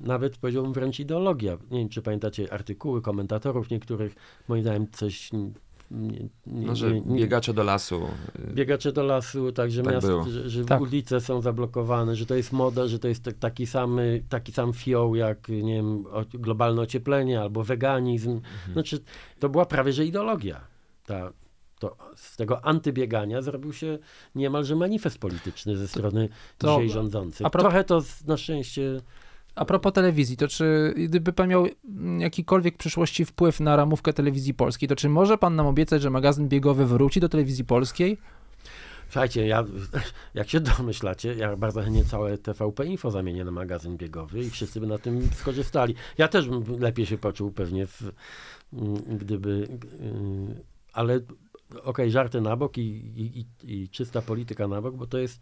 nawet 0.00 0.36
powiedziałbym 0.36 0.72
wręcz 0.72 1.00
ideologia. 1.00 1.58
Nie 1.70 1.78
wiem, 1.78 1.88
czy 1.88 2.02
pamiętacie 2.02 2.52
artykuły 2.52 3.02
komentatorów 3.02 3.70
niektórych, 3.70 4.14
moim 4.48 4.62
zdaniem 4.62 4.90
coś... 4.90 5.30
Nie, 5.94 6.18
nie, 6.46 6.66
No, 6.66 6.76
że 6.76 6.90
biegacze 7.00 7.54
do 7.54 7.62
lasu. 7.64 8.00
y, 8.50 8.54
Biegacze 8.54 8.92
do 8.92 9.02
lasu, 9.02 9.52
także 9.52 9.82
Tak 9.82 10.02
że, 10.30 10.50
że 10.50 10.64
Tak. 10.64 10.80
ulice 10.80 11.20
są 11.20 11.40
zablokowane, 11.40 12.16
że 12.16 12.26
to 12.26 12.34
jest 12.34 12.52
moda, 12.52 12.86
że 12.88 12.98
to 12.98 13.08
jest 13.08 13.22
tak- 13.22 13.38
taki, 13.38 13.66
samy, 13.66 14.22
taki 14.28 14.52
sam 14.52 14.72
fioł 14.72 15.14
jak 15.14 15.48
nie 15.48 15.74
wiem, 15.74 16.06
o- 16.06 16.24
globalne 16.34 16.82
ocieplenie 16.82 17.40
albo 17.40 17.64
weganizm. 17.64 18.30
Mhm. 18.30 18.72
Znaczy, 18.72 18.98
to 19.38 19.48
była 19.48 19.66
prawie 19.66 19.92
że 19.92 20.04
ideologia. 20.04 20.60
Ta, 21.06 21.32
to, 21.78 21.96
z 22.16 22.36
tego 22.36 22.64
antybiegania 22.64 23.42
zrobił 23.42 23.72
się 23.72 23.98
niemalże 24.34 24.76
manifest 24.76 25.18
polityczny 25.18 25.76
ze 25.76 25.88
strony 25.88 26.28
to- 26.58 26.68
dzisiaj 26.68 26.90
rządzących. 26.90 27.46
a 27.46 27.50
pro- 27.50 27.62
Trochę 27.62 27.84
to 27.84 28.00
z- 28.00 28.24
na 28.24 28.36
szczęście 28.36 29.00
A 29.54 29.64
propos 29.64 29.92
telewizji, 29.92 30.36
to 30.36 30.48
czy 30.48 30.94
gdyby 30.96 31.32
pan 31.32 31.48
miał 31.48 31.66
jakikolwiek 32.18 32.74
w 32.74 32.78
przyszłości 32.78 33.24
wpływ 33.24 33.60
na 33.60 33.76
ramówkę 33.76 34.12
telewizji 34.12 34.54
polskiej, 34.54 34.88
to 34.88 34.96
czy 34.96 35.08
może 35.08 35.38
pan 35.38 35.56
nam 35.56 35.66
obiecać, 35.66 36.02
że 36.02 36.10
magazyn 36.10 36.48
biegowy 36.48 36.86
wróci 36.86 37.20
do 37.20 37.28
telewizji 37.28 37.64
polskiej? 37.64 38.18
Słuchajcie, 39.08 39.46
ja, 39.46 39.64
jak 40.34 40.48
się 40.48 40.60
domyślacie, 40.60 41.34
ja 41.34 41.56
bardzo 41.56 41.82
chętnie 41.82 42.04
całe 42.04 42.38
TVP 42.38 42.86
Info 42.86 43.10
zamienię 43.10 43.44
na 43.44 43.50
magazyn 43.50 43.96
biegowy 43.96 44.40
i 44.40 44.50
wszyscy 44.50 44.80
by 44.80 44.86
na 44.86 44.98
tym 44.98 45.28
skorzystali. 45.34 45.94
Ja 46.18 46.28
też 46.28 46.48
bym 46.48 46.80
lepiej 46.80 47.06
się 47.06 47.18
poczuł 47.18 47.50
pewnie, 47.50 47.86
w, 47.86 48.02
mm, 48.72 48.94
gdyby... 49.18 49.68
yy, 50.00 50.64
Ale 50.92 51.20
okej, 51.82 52.10
żarty 52.10 52.40
na 52.40 52.56
bok 52.56 52.78
i, 52.78 52.82
i, 52.82 53.46
i, 53.62 53.88
czysta 53.88 54.22
polityka 54.22 54.68
na 54.68 54.82
bok, 54.82 54.96
bo 54.96 55.06
to 55.06 55.18
jest 55.18 55.40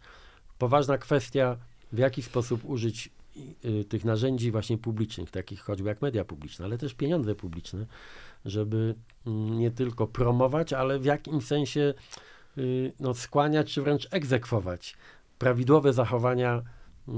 poważna 0.57 0.97
kwestia, 0.97 1.57
w 1.91 1.97
jaki 1.97 2.21
sposób 2.21 2.65
użyć 2.65 3.07
y, 3.07 3.22
tych 3.89 4.05
narzędzi 4.05 4.51
właśnie 4.51 4.77
publicznych, 4.77 5.31
takich 5.31 5.61
choćby 5.61 5.89
jak 5.89 6.01
media 6.01 6.25
publiczne, 6.25 6.65
ale 6.65 6.77
też 6.77 6.93
pieniądze 6.93 7.35
publiczne, 7.35 7.85
żeby 8.45 8.95
mm, 9.27 9.59
nie 9.59 9.71
tylko 9.71 10.07
promować, 10.07 10.73
ale 10.73 10.99
w 10.99 11.05
jakimś 11.05 11.45
sensie 11.45 11.93
y, 12.57 12.93
no, 12.99 13.13
skłaniać 13.13 13.73
czy 13.73 13.81
wręcz 13.81 14.07
egzekwować 14.11 14.95
prawidłowe 15.39 15.93
zachowania 15.93 16.63
y, 17.07 17.11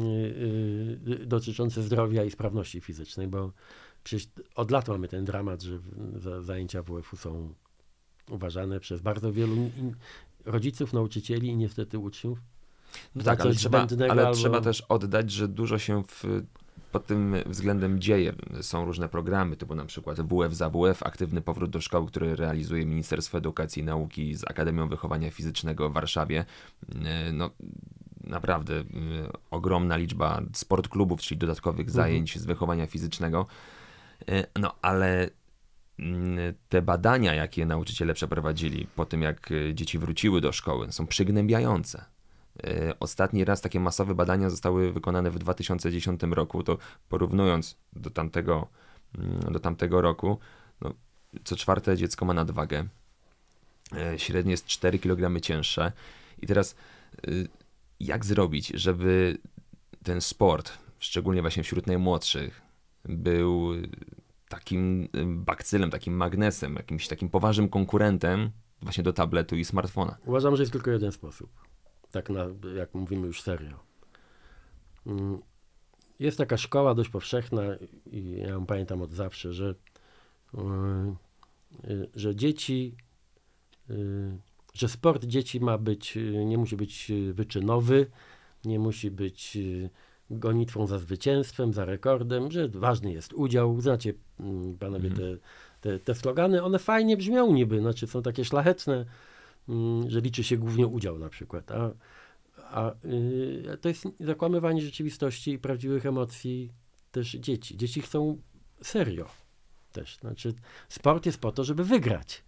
y, 1.21 1.25
dotyczące 1.25 1.83
zdrowia 1.83 2.23
i 2.23 2.31
sprawności 2.31 2.81
fizycznej, 2.81 3.27
bo 3.27 3.51
przecież 4.03 4.27
od 4.55 4.71
lat 4.71 4.87
mamy 4.87 5.07
ten 5.07 5.25
dramat, 5.25 5.61
że 5.61 5.79
zajęcia 6.41 6.83
WF-u 6.83 7.17
są 7.17 7.53
uważane 8.29 8.79
przez 8.79 9.01
bardzo 9.01 9.33
wielu 9.33 9.55
rodziców, 10.45 10.93
nauczycieli 10.93 11.47
i 11.47 11.57
niestety 11.57 11.99
uczniów. 11.99 12.39
No 13.15 13.23
za 13.23 13.31
tak, 13.31 13.41
ale, 13.41 13.55
trzeba, 13.55 13.87
ale 14.09 14.21
albo- 14.27 14.33
trzeba 14.35 14.61
też 14.61 14.81
oddać, 14.81 15.31
że 15.31 15.47
dużo 15.47 15.79
się 15.79 16.03
w, 16.03 16.23
pod 16.91 17.05
tym 17.05 17.35
względem 17.45 17.99
dzieje. 18.01 18.33
Są 18.61 18.85
różne 18.85 19.09
programy, 19.09 19.55
typu 19.55 19.75
na 19.75 19.85
przykład 19.85 20.21
WF 20.21 20.53
za 20.53 20.69
WF, 20.69 21.03
aktywny 21.03 21.41
powrót 21.41 21.69
do 21.71 21.81
szkoły, 21.81 22.07
który 22.07 22.35
realizuje 22.35 22.85
Ministerstwo 22.85 23.37
Edukacji 23.37 23.81
i 23.81 23.85
Nauki 23.85 24.35
z 24.35 24.43
Akademią 24.43 24.87
Wychowania 24.89 25.31
Fizycznego 25.31 25.89
w 25.89 25.93
Warszawie. 25.93 26.45
E, 27.05 27.31
No, 27.31 27.49
naprawdę 28.23 28.73
e, 28.79 28.83
ogromna 29.51 29.97
liczba 29.97 30.41
sportklubów, 30.53 31.21
czyli 31.21 31.37
dodatkowych 31.37 31.89
zajęć 31.91 32.39
z 32.39 32.45
wychowania 32.45 32.87
fizycznego. 32.87 33.45
E, 34.29 34.47
No, 34.59 34.75
ale 34.81 35.29
mm, 35.99 36.53
te 36.69 36.81
badania, 36.81 37.33
jakie 37.33 37.65
nauczyciele 37.65 38.13
przeprowadzili 38.13 38.87
po 38.95 39.05
tym, 39.05 39.21
jak 39.21 39.49
dzieci 39.73 39.99
wróciły 39.99 40.41
do 40.41 40.51
szkoły, 40.51 40.91
są 40.91 41.07
przygnębiające. 41.07 42.05
E, 42.63 42.99
Ostatni 42.99 43.45
raz 43.45 43.61
takie 43.61 43.79
masowe 43.79 44.15
badania 44.15 44.49
zostały 44.49 44.93
wykonane 44.93 45.31
w 45.31 45.39
2010 45.39 46.21
roku, 46.23 46.63
to 46.63 46.77
porównując 47.09 47.77
do 47.93 48.09
tamtego, 48.09 48.67
mm, 49.17 49.53
do 49.53 49.59
tamtego 49.59 50.01
roku, 50.01 50.39
no, 50.81 50.93
co 51.43 51.55
czwarte 51.55 51.97
dziecko 51.97 52.25
ma 52.25 52.33
nadwagę. 52.33 52.85
E, 53.97 54.19
Średnio 54.19 54.51
jest 54.51 54.65
4 54.65 54.99
kg 54.99 55.41
cięższe. 55.41 55.91
I 56.41 56.47
teraz 56.47 56.75
y, 57.27 57.47
jak 57.99 58.25
zrobić, 58.25 58.67
żeby 58.67 59.37
ten 60.03 60.21
sport, 60.21 60.77
szczególnie 60.99 61.41
właśnie 61.41 61.63
wśród 61.63 61.87
najmłodszych, 61.87 62.61
był 63.05 63.73
takim 64.49 65.07
bakcylem, 65.25 65.89
takim 65.89 66.13
magnesem, 66.13 66.75
jakimś 66.75 67.07
takim 67.07 67.29
poważnym 67.29 67.69
konkurentem 67.69 68.51
właśnie 68.81 69.03
do 69.03 69.13
tabletu 69.13 69.55
i 69.55 69.65
smartfona. 69.65 70.17
Uważam, 70.25 70.55
że 70.55 70.63
jest 70.63 70.71
tylko 70.71 70.91
jeden 70.91 71.11
sposób. 71.11 71.49
Tak 72.15 72.29
na, 72.29 72.47
jak 72.75 72.93
mówimy 72.93 73.27
już 73.27 73.41
serio. 73.41 73.79
Mm, 75.07 75.41
Jest 76.19 76.37
taka 76.37 76.57
szkoła 76.57 76.95
dość 76.95 77.09
powszechna 77.09 77.63
i 78.11 78.31
ja 78.31 78.49
ją 78.49 78.65
pamiętam 78.65 79.01
od 79.01 79.11
zawsze, 79.11 79.53
że, 79.53 79.75
yy, 80.53 82.09
że 82.15 82.35
dzieci, 82.35 82.95
yy, 83.89 84.37
że 84.73 84.87
sport 84.87 85.25
dzieci 85.25 85.59
ma 85.59 85.77
być, 85.77 86.17
nie 86.45 86.57
musi 86.57 86.75
być 86.75 87.11
wyczynowy, 87.33 88.07
nie 88.65 88.79
musi 88.79 89.11
być 89.11 89.55
yy, 89.55 89.89
gonitwą 90.29 90.87
za 90.87 90.99
zwycięstwem, 90.99 91.73
za 91.73 91.85
rekordem, 91.85 92.51
że 92.51 92.67
ważny 92.69 93.11
jest 93.11 93.33
udział. 93.33 93.81
Znacie, 93.81 94.13
mm, 94.39 94.77
panowie, 94.77 95.09
te, 95.09 95.37
te, 95.81 95.99
te 95.99 96.15
slogany, 96.15 96.63
one 96.63 96.79
fajnie 96.79 97.17
brzmią 97.17 97.53
niby, 97.53 97.79
znaczy 97.79 98.07
są 98.07 98.21
takie 98.21 98.45
szlachetne, 98.45 99.05
że 100.07 100.21
liczy 100.21 100.43
się 100.43 100.57
głównie 100.57 100.87
udział 100.87 101.19
na 101.19 101.29
przykład, 101.29 101.71
a, 101.71 101.91
a 102.57 102.91
y, 103.05 103.77
to 103.81 103.89
jest 103.89 104.07
zakłamywanie 104.19 104.81
rzeczywistości 104.81 105.51
i 105.51 105.59
prawdziwych 105.59 106.05
emocji 106.05 106.71
też 107.11 107.31
dzieci. 107.31 107.77
Dzieci 107.77 108.01
chcą 108.01 108.41
serio 108.81 109.29
też, 109.91 110.17
znaczy 110.17 110.53
sport 110.89 111.25
jest 111.25 111.37
po 111.37 111.51
to, 111.51 111.63
żeby 111.63 111.83
wygrać. 111.83 112.43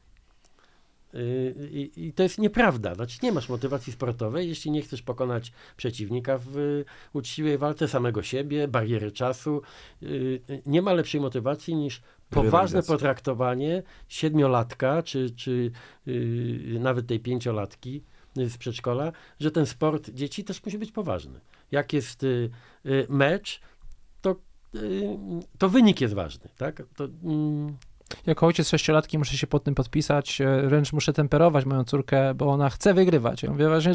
Y, 1.15 1.69
I, 1.71 2.05
I, 2.05 2.13
to 2.13 2.23
jest 2.23 2.37
nieprawda. 2.37 2.95
Znaczy, 2.95 3.19
nie 3.23 3.31
masz 3.31 3.49
motywacji 3.49 3.93
sportowej, 3.93 4.49
jeśli 4.49 4.71
nie 4.71 4.81
chcesz 4.81 5.01
pokonać 5.01 5.51
przeciwnika 5.77 6.39
w 6.45 6.83
uczciwej 7.13 7.57
walce 7.57 7.87
samego 7.87 8.23
siebie, 8.23 8.67
bariery 8.67 9.11
czasu. 9.11 9.61
Y, 10.03 10.41
nie 10.65 10.81
ma 10.81 10.93
lepszej 10.93 11.21
motywacji 11.21 11.75
niż 11.75 12.01
poważne 12.29 12.83
potraktowanie 12.83 13.83
siedmiolatka, 14.07 15.03
czy, 15.03 15.29
czy 15.29 15.71
nawet 16.79 17.07
tej 17.07 17.19
pięciolatki 17.19 18.03
z 18.35 18.57
przedszkola, 18.57 19.11
że 19.39 19.51
ten 19.51 19.65
sport 19.65 20.09
dzieci 20.09 20.43
też 20.43 20.65
musi 20.65 20.77
być 20.77 20.91
poważny. 20.91 21.39
Jak 21.71 21.93
jest 21.93 22.25
mecz, 23.09 23.61
to, 24.21 24.35
to 25.57 25.69
wynik 25.69 26.01
jest 26.01 26.13
ważny. 26.13 26.49
Tak? 26.57 26.83
To, 26.95 27.03
mm, 27.23 27.77
jako 28.25 28.47
ojciec 28.47 28.69
sześciolatki 28.69 29.17
muszę 29.17 29.37
się 29.37 29.47
pod 29.47 29.63
tym 29.63 29.75
podpisać, 29.75 30.41
e, 30.41 30.67
wręcz 30.67 30.93
muszę 30.93 31.13
temperować 31.13 31.65
moją 31.65 31.83
córkę, 31.83 32.33
bo 32.33 32.47
ona 32.47 32.69
chce 32.69 32.93
wygrywać. 32.93 33.43
Ja 33.43 33.51
mówię, 33.51 33.67
właśnie, 33.67 33.93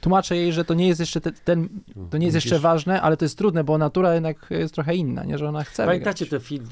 tłumaczę 0.00 0.36
jej, 0.36 0.52
że 0.52 0.64
to 0.64 0.74
nie 0.74 0.88
jest 0.88 1.00
jeszcze 1.00 1.20
ten, 1.20 1.32
ten 1.44 1.68
to 2.10 2.18
nie 2.18 2.26
jest 2.26 2.34
jeszcze 2.34 2.58
ważne, 2.58 3.02
ale 3.02 3.16
to 3.16 3.24
jest 3.24 3.38
trudne, 3.38 3.64
bo 3.64 3.78
natura 3.78 4.14
jednak 4.14 4.46
jest 4.50 4.74
trochę 4.74 4.94
inna, 4.94 5.24
nie, 5.24 5.38
że 5.38 5.48
ona 5.48 5.64
chce 5.64 5.86
Pamiętacie 5.86 6.24
wygrać. 6.24 6.42
te 6.42 6.48
film, 6.48 6.66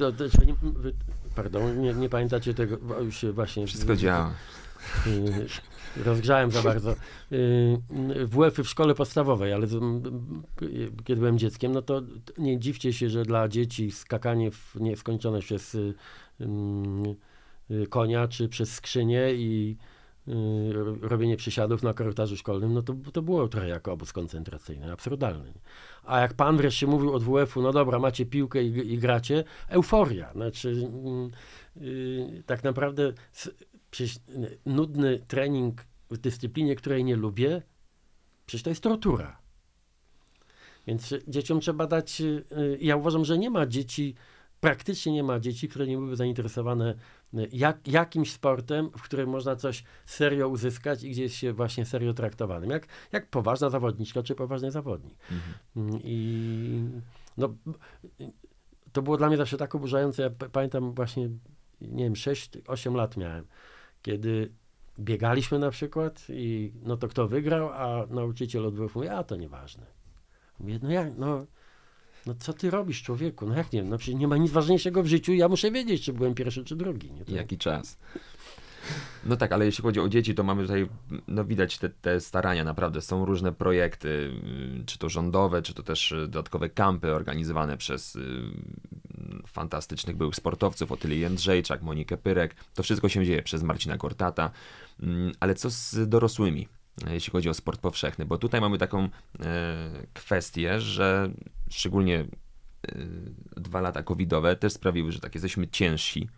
pardon, 1.35 1.81
nie, 1.81 1.95
nie 1.95 2.09
pamiętacie 2.09 2.55
tego, 2.55 3.01
już 3.01 3.25
właśnie... 3.33 3.67
Wszystko 3.67 3.97
działa. 3.97 4.31
Y, 5.07 5.47
rozgrzałem 6.05 6.51
za 6.51 6.63
bardzo. 6.63 6.93
Y, 6.93 6.97
w 8.27 8.29
WF 8.31 8.59
w 8.59 8.69
szkole 8.69 8.95
podstawowej, 8.95 9.53
ale 9.53 9.67
kiedy 11.05 11.21
byłem 11.21 11.39
dzieckiem, 11.39 11.73
no 11.73 11.83
to 11.83 12.03
nie 12.39 12.59
dziwcie 12.59 12.93
się, 12.93 13.11
że 13.11 13.23
dla 13.23 13.49
dzieci 13.49 13.91
skakanie 13.91 14.51
w 14.51 14.77
nieskończone 14.81 15.41
przez 15.41 15.75
Y, 15.75 15.95
konia, 17.89 18.29
czy 18.29 18.49
przez 18.49 18.75
skrzynię 18.75 19.35
i 19.35 19.77
y, 20.29 20.33
robienie 21.01 21.37
przysiadów 21.37 21.83
na 21.83 21.95
korytarzu 21.95 22.37
szkolnym, 22.37 22.75
no 22.75 22.83
to, 22.83 22.95
to 23.13 23.23
było 23.23 23.49
trochę 23.49 23.69
jako 23.69 23.93
obóz 23.93 24.13
koncentracyjny, 24.13 24.93
absurdalny. 24.93 25.53
A 26.05 26.21
jak 26.21 26.35
pan 26.35 26.57
wreszcie 26.57 26.87
mówił 26.87 27.13
od 27.15 27.23
WF-u, 27.23 27.63
no 27.63 27.73
dobra, 27.73 27.99
macie 27.99 28.27
piłkę 28.27 28.65
i, 28.65 28.93
i 28.93 28.99
gracie, 28.99 29.45
euforia. 29.69 30.33
Znaczy, 30.33 30.91
yy, 31.77 32.43
tak 32.47 32.65
naprawdę 32.65 33.13
nudny 34.67 35.21
trening 35.29 35.85
w 36.11 36.19
dyscyplinie, 36.19 36.77
której 36.77 37.05
nie 37.05 37.17
lubię, 37.17 37.63
przecież 38.47 38.63
to 38.63 38.71
jest 38.71 38.83
tortura. 38.83 39.39
Więc 40.87 41.15
dzieciom 41.29 41.61
trzeba 41.61 41.87
dać, 41.87 42.21
yy, 42.21 42.45
ja 42.81 42.97
uważam, 42.97 43.25
że 43.25 43.39
nie 43.39 43.51
ma 43.51 43.67
dzieci, 43.67 44.15
praktycznie 44.65 45.13
nie 45.13 45.23
ma 45.23 45.41
dzieci, 45.41 45.69
które 45.69 45.87
nie 45.87 45.97
byłyby 45.97 46.17
zainteresowane 46.17 46.95
e, 47.35 47.47
jak, 47.53 47.89
jakimś 47.89 48.33
sportem, 48.33 48.91
w 48.91 49.03
którym 49.03 49.31
można 49.31 49.57
coś 49.57 49.85
serio 50.07 50.49
uzyskać 50.49 51.03
i 51.03 51.11
gdzie 51.11 51.23
jest 51.23 51.35
się 51.35 51.53
właśnie 51.53 51.85
serio 51.85 52.15
traktowanym. 52.15 52.71
Jak, 52.71 52.87
jak 53.13 53.31
poważna 53.31 53.71
zawodniczka 53.71 54.23
czy 54.23 54.35
poważny 54.35 54.71
zawodnik. 54.71 55.15
Mhm. 55.31 55.55
Mm, 55.77 56.01
I 56.05 56.85
no, 57.37 57.55
to 58.93 59.03
było 59.03 59.17
dla 59.17 59.29
mnie 59.29 59.37
zawsze 59.37 59.57
tak 59.57 59.75
oburzające. 59.75 60.23
Ja 60.23 60.31
pamiętam 60.31 60.95
właśnie, 60.95 61.29
nie 61.81 62.05
wiem, 62.05 62.15
6-8 62.15 62.95
lat 62.95 63.17
miałem, 63.17 63.47
kiedy 64.03 64.53
biegaliśmy 64.99 65.59
na 65.59 65.71
przykład 65.71 66.27
i 66.29 66.73
no 66.83 66.97
to 66.97 67.09
kto 67.09 67.29
wygrał, 67.29 67.69
a 67.73 68.07
nauczyciel 68.07 68.67
odbył 68.67 68.91
mówi, 68.95 69.09
a 69.09 69.25
to 69.25 69.37
nieważne. 69.37 69.87
Mówię, 70.61 70.79
no 70.83 70.91
jak, 70.91 71.19
no 71.19 71.47
no 72.27 72.35
co 72.39 72.53
ty 72.53 72.71
robisz, 72.71 73.03
człowieku? 73.03 73.47
No 73.47 73.57
jak 73.57 73.73
nie 73.73 73.83
No 73.83 73.99
przecież 73.99 74.21
nie 74.21 74.29
ma 74.29 74.37
nic 74.37 74.53
ważniejszego 74.53 75.03
w 75.03 75.07
życiu 75.07 75.33
ja 75.33 75.49
muszę 75.49 75.71
wiedzieć, 75.71 76.03
czy 76.03 76.13
byłem 76.13 76.35
pierwszy, 76.35 76.65
czy 76.65 76.77
drugi. 76.77 77.13
Nie? 77.13 77.25
To... 77.25 77.33
Jaki 77.33 77.59
czas. 77.59 77.99
No 79.25 79.37
tak, 79.37 79.53
ale 79.53 79.67
jeśli 79.67 79.83
chodzi 79.83 80.01
o 80.01 80.09
dzieci, 80.09 80.35
to 80.35 80.43
mamy 80.43 80.63
tutaj, 80.63 80.89
no 81.29 81.45
widać 81.45 81.79
te, 81.79 81.89
te, 81.89 82.21
starania, 82.21 82.65
naprawdę 82.65 83.01
są 83.01 83.25
różne 83.25 83.53
projekty, 83.53 84.09
y, 84.09 84.85
czy 84.87 84.99
to 84.99 85.09
rządowe, 85.09 85.63
czy 85.63 85.75
to 85.75 85.83
też 85.83 86.13
y, 86.13 86.17
dodatkowe 86.17 86.69
kampy 86.69 87.15
organizowane 87.15 87.77
przez 87.77 88.17
y, 88.17 88.43
fantastycznych 89.47 90.17
byłych 90.17 90.35
sportowców, 90.35 90.93
Otyli 90.93 91.21
Jędrzejczak, 91.21 91.83
Monikę 91.83 92.17
Pyrek, 92.17 92.55
to 92.75 92.83
wszystko 92.83 93.09
się 93.09 93.25
dzieje 93.25 93.43
przez 93.43 93.63
Marcina 93.63 93.97
Kortata, 93.97 94.51
mm, 95.01 95.33
ale 95.41 95.55
co 95.55 95.71
z 95.71 96.09
dorosłymi? 96.09 96.69
jeśli 97.11 97.31
chodzi 97.31 97.49
o 97.49 97.55
sport 97.55 97.81
powszechny, 97.81 98.25
bo 98.25 98.39
tutaj 98.39 98.61
mamy 98.61 98.79
taką 98.79 99.05
e, 99.05 99.09
kwestię, 100.15 100.81
że 100.81 101.31
szczególnie 101.71 102.19
e, 102.19 102.27
dwa 103.57 103.81
lata 103.81 104.03
covidowe 104.03 104.57
też 104.57 104.73
sprawiły, 104.73 105.13
że 105.13 105.21
tak 105.21 105.35
jesteśmy 105.35 105.69
ciężsi, 105.69 106.29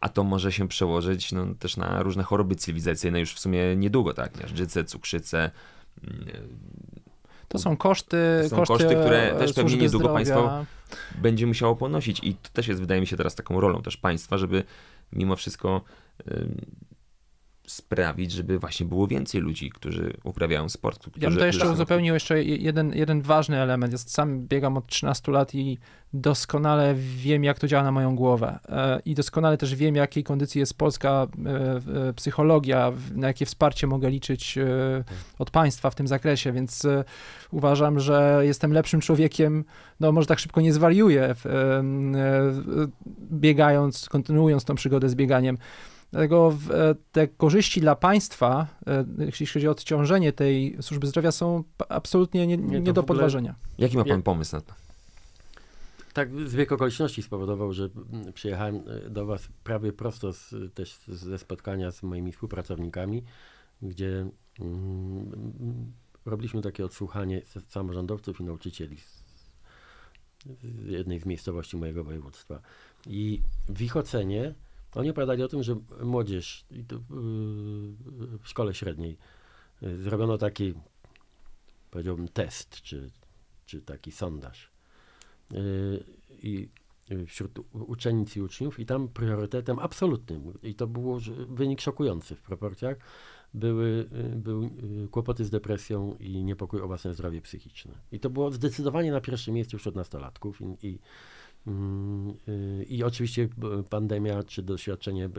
a 0.00 0.08
to 0.08 0.24
może 0.24 0.52
się 0.52 0.68
przełożyć 0.68 1.32
no, 1.32 1.54
też 1.54 1.76
na 1.76 2.02
różne 2.02 2.22
choroby 2.22 2.56
cywilizacyjne 2.56 3.20
już 3.20 3.34
w 3.34 3.38
sumie 3.38 3.76
niedługo, 3.76 4.14
tak, 4.14 4.40
miażdżyce, 4.40 4.84
cukrzycę. 4.84 5.50
Mm, 6.04 6.26
to 7.48 7.58
są 7.58 7.76
koszty, 7.76 8.40
to 8.42 8.48
są 8.48 8.56
koszty, 8.56 8.84
koszty 8.84 8.96
które 9.00 9.34
też 9.38 9.52
pewnie 9.52 9.76
niedługo 9.76 9.88
zdrowia. 10.04 10.14
państwo 10.14 10.66
będzie 11.22 11.46
musiało 11.46 11.76
ponosić 11.76 12.20
i 12.22 12.34
to 12.34 12.50
też 12.52 12.68
jest, 12.68 12.80
wydaje 12.80 13.00
mi 13.00 13.06
się, 13.06 13.16
teraz 13.16 13.34
taką 13.34 13.60
rolą 13.60 13.82
też 13.82 13.96
państwa, 13.96 14.38
żeby 14.38 14.64
mimo 15.12 15.36
wszystko 15.36 15.80
sprawić, 17.66 18.32
żeby 18.32 18.58
właśnie 18.58 18.86
było 18.86 19.06
więcej 19.06 19.40
ludzi, 19.40 19.70
którzy 19.70 20.16
uprawiają 20.24 20.68
sport. 20.68 21.00
Którzy, 21.00 21.24
ja 21.24 21.30
bym 21.30 21.38
to 21.38 21.46
jeszcze 21.46 21.70
uzupełnił 21.70 22.14
jeszcze 22.14 22.42
jeden, 22.42 22.92
jeden 22.94 23.22
ważny 23.22 23.60
element. 23.60 23.92
Ja 23.92 23.98
sam 23.98 24.46
biegam 24.46 24.76
od 24.76 24.86
13 24.86 25.32
lat 25.32 25.54
i 25.54 25.78
doskonale 26.12 26.94
wiem, 26.94 27.44
jak 27.44 27.58
to 27.58 27.66
działa 27.66 27.84
na 27.84 27.92
moją 27.92 28.16
głowę. 28.16 28.58
E, 28.68 29.00
I 29.04 29.14
doskonale 29.14 29.58
też 29.58 29.74
wiem, 29.74 29.96
jakiej 29.96 30.24
kondycji 30.24 30.58
jest 30.58 30.78
polska 30.78 31.26
e, 31.46 32.08
e, 32.08 32.12
psychologia, 32.12 32.92
na 33.14 33.26
jakie 33.26 33.46
wsparcie 33.46 33.86
mogę 33.86 34.10
liczyć 34.10 34.58
od 35.38 35.50
państwa 35.50 35.90
w 35.90 35.94
tym 35.94 36.08
zakresie, 36.08 36.52
więc 36.52 36.86
uważam, 37.50 38.00
że 38.00 38.40
jestem 38.42 38.72
lepszym 38.72 39.00
człowiekiem, 39.00 39.64
no 40.00 40.12
może 40.12 40.26
tak 40.26 40.38
szybko 40.38 40.60
nie 40.60 40.72
zwariuję, 40.72 41.34
biegając, 43.32 44.08
kontynuując 44.08 44.64
tą 44.64 44.74
przygodę 44.74 45.08
z 45.08 45.14
bieganiem. 45.14 45.58
Dlatego 46.16 46.58
e, 46.70 46.94
te 47.12 47.28
korzyści 47.28 47.80
dla 47.80 47.96
państwa, 47.96 48.66
e, 48.86 49.04
jeśli 49.18 49.46
chodzi 49.46 49.68
o 49.68 49.70
odciążenie 49.70 50.32
tej 50.32 50.76
służby 50.80 51.06
zdrowia, 51.06 51.32
są 51.32 51.64
absolutnie 51.88 52.46
nie, 52.46 52.56
nie, 52.56 52.80
nie 52.80 52.92
do 52.92 53.02
podważenia. 53.02 53.54
Jaki 53.78 53.96
ma 53.96 54.04
pan 54.04 54.22
pomysł 54.22 54.56
na 54.56 54.62
to? 54.62 54.74
Tak, 56.12 56.48
zbieg 56.48 56.72
okoliczności 56.72 57.22
spowodował, 57.22 57.72
że 57.72 57.88
mm, 58.12 58.32
przyjechałem 58.32 58.76
e, 59.06 59.10
do 59.10 59.26
Was 59.26 59.48
prawie 59.64 59.92
prosto 59.92 60.32
z, 60.32 60.54
też 60.74 60.98
ze 61.08 61.38
spotkania 61.38 61.90
z 61.90 62.02
moimi 62.02 62.32
współpracownikami, 62.32 63.22
gdzie 63.82 64.26
mm, 64.60 65.92
robiliśmy 66.26 66.62
takie 66.62 66.84
odsłuchanie 66.84 67.42
samorządowców 67.68 68.40
i 68.40 68.44
nauczycieli 68.44 68.98
z, 69.00 69.22
z 70.62 70.86
jednej 70.86 71.20
z 71.20 71.26
miejscowości 71.26 71.76
mojego 71.76 72.04
województwa. 72.04 72.60
I 73.06 73.42
w 73.68 73.82
ich 73.82 73.96
ocenie 73.96 74.54
oni 74.96 75.10
opowiadali 75.10 75.42
o 75.42 75.48
tym, 75.48 75.62
że 75.62 75.76
młodzież 76.02 76.64
yy, 76.70 76.84
w 78.38 78.48
szkole 78.48 78.74
średniej 78.74 79.18
yy, 79.82 80.02
zrobiono 80.02 80.38
taki, 80.38 80.74
powiedziałbym, 81.90 82.28
test, 82.28 82.82
czy, 82.82 83.10
czy 83.66 83.82
taki 83.82 84.12
sondaż. 84.12 84.70
I 86.42 86.68
wśród 87.26 87.58
uczennic 87.72 88.36
i 88.36 88.42
uczniów, 88.42 88.78
i 88.78 88.86
tam 88.86 89.08
priorytetem 89.08 89.78
absolutnym, 89.78 90.52
i 90.62 90.74
to 90.74 90.86
był 90.86 91.18
wynik 91.48 91.80
szokujący 91.80 92.34
w 92.34 92.42
proporcjach, 92.42 92.96
były, 93.54 94.08
były 94.36 94.70
kłopoty 95.10 95.44
z 95.44 95.50
depresją 95.50 96.16
i 96.20 96.44
niepokój 96.44 96.80
o 96.80 96.86
własne 96.86 97.14
zdrowie 97.14 97.40
psychiczne. 97.42 97.94
I 98.12 98.20
to 98.20 98.30
było 98.30 98.50
zdecydowanie 98.50 99.12
na 99.12 99.20
pierwszym 99.20 99.54
miejscu 99.54 99.78
wśród 99.78 99.96
nastolatków. 99.96 100.60
I, 100.60 100.86
i 100.86 100.98
Mm, 101.66 102.30
y, 102.48 102.65
I 102.96 103.04
oczywiście 103.04 103.48
pandemia 103.90 104.42
czy 104.42 104.62
doświadczenie 104.62 105.30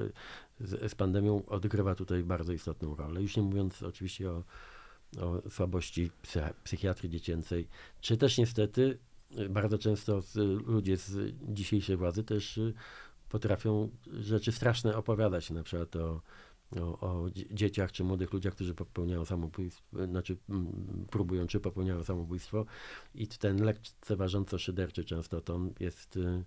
z, 0.60 0.92
z 0.92 0.96
pandemią 0.96 1.46
odgrywa 1.46 1.96
tutaj 1.96 2.24
bardzo 2.24 2.54
istotną 2.54 2.96
rolę. 2.96 3.22
Już 3.22 3.38
nie 3.38 3.44
mówiąc 3.44 3.84
oczywiście 3.84 4.32
o, 4.32 4.44
o 5.20 5.50
słabości 5.50 6.12
psychiatrii 6.64 7.10
dziecięcej, 7.10 7.68
czy 8.02 8.18
też 8.18 8.38
niestety 8.38 8.98
y, 9.40 9.50
bardzo 9.50 9.78
często 9.78 10.22
ludzie 10.66 10.98
z 10.98 11.36
dzisiejszej 11.42 11.98
władzy 11.98 12.24
też 12.24 12.58
y, 12.58 12.74
potrafią 13.30 13.90
rzeczy 14.20 14.52
straszne 14.52 14.98
opowiadać, 14.98 15.50
na 15.50 15.64
przykład 15.64 15.96
o 15.96 16.22
o, 16.76 17.00
o, 17.00 17.30
dzieciach 17.52 17.92
czy 17.92 18.04
młodych 18.04 18.34
ludziach, 18.34 18.54
którzy 18.54 18.76
popełniają 18.76 19.26
samobójstwo, 19.26 20.06
znaczy 20.06 20.38
próbują 21.10 21.48
czy 21.48 21.60
popełniają 21.60 22.04
samobójstwo 22.04 22.66
i 23.16 23.28
ten 23.28 23.64
lekceważąco 23.64 24.58
szyderczy 24.58 25.06
często 25.06 25.42
ton 25.42 25.74
jest 25.80 26.18
y, 26.18 26.44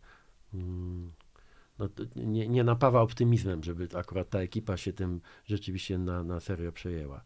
no, 1.78 1.88
nie, 2.16 2.48
nie 2.48 2.64
napawa 2.64 3.00
optymizmem, 3.00 3.64
żeby 3.64 3.88
akurat 3.94 4.30
ta 4.30 4.38
ekipa 4.38 4.76
się 4.76 4.92
tym 4.92 5.20
rzeczywiście 5.44 5.98
na, 5.98 6.24
na 6.24 6.40
serio 6.40 6.72
przejęła. 6.72 7.24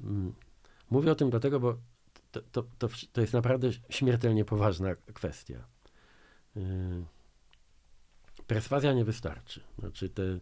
Mm, 0.00 0.34
mówię 0.90 1.12
o 1.12 1.14
tym 1.14 1.30
dlatego, 1.30 1.60
bo 1.60 1.78
to, 2.32 2.40
to, 2.52 2.62
to, 2.78 2.88
to 3.12 3.20
jest 3.20 3.32
naprawdę 3.32 3.70
śmiertelnie 3.90 4.44
poważna 4.44 4.94
kwestia. 5.14 5.66
Y, 6.56 6.60
perswazja 8.46 8.92
nie 8.92 9.04
wystarczy. 9.04 9.60
Znaczy 9.78 10.08
te 10.08 10.40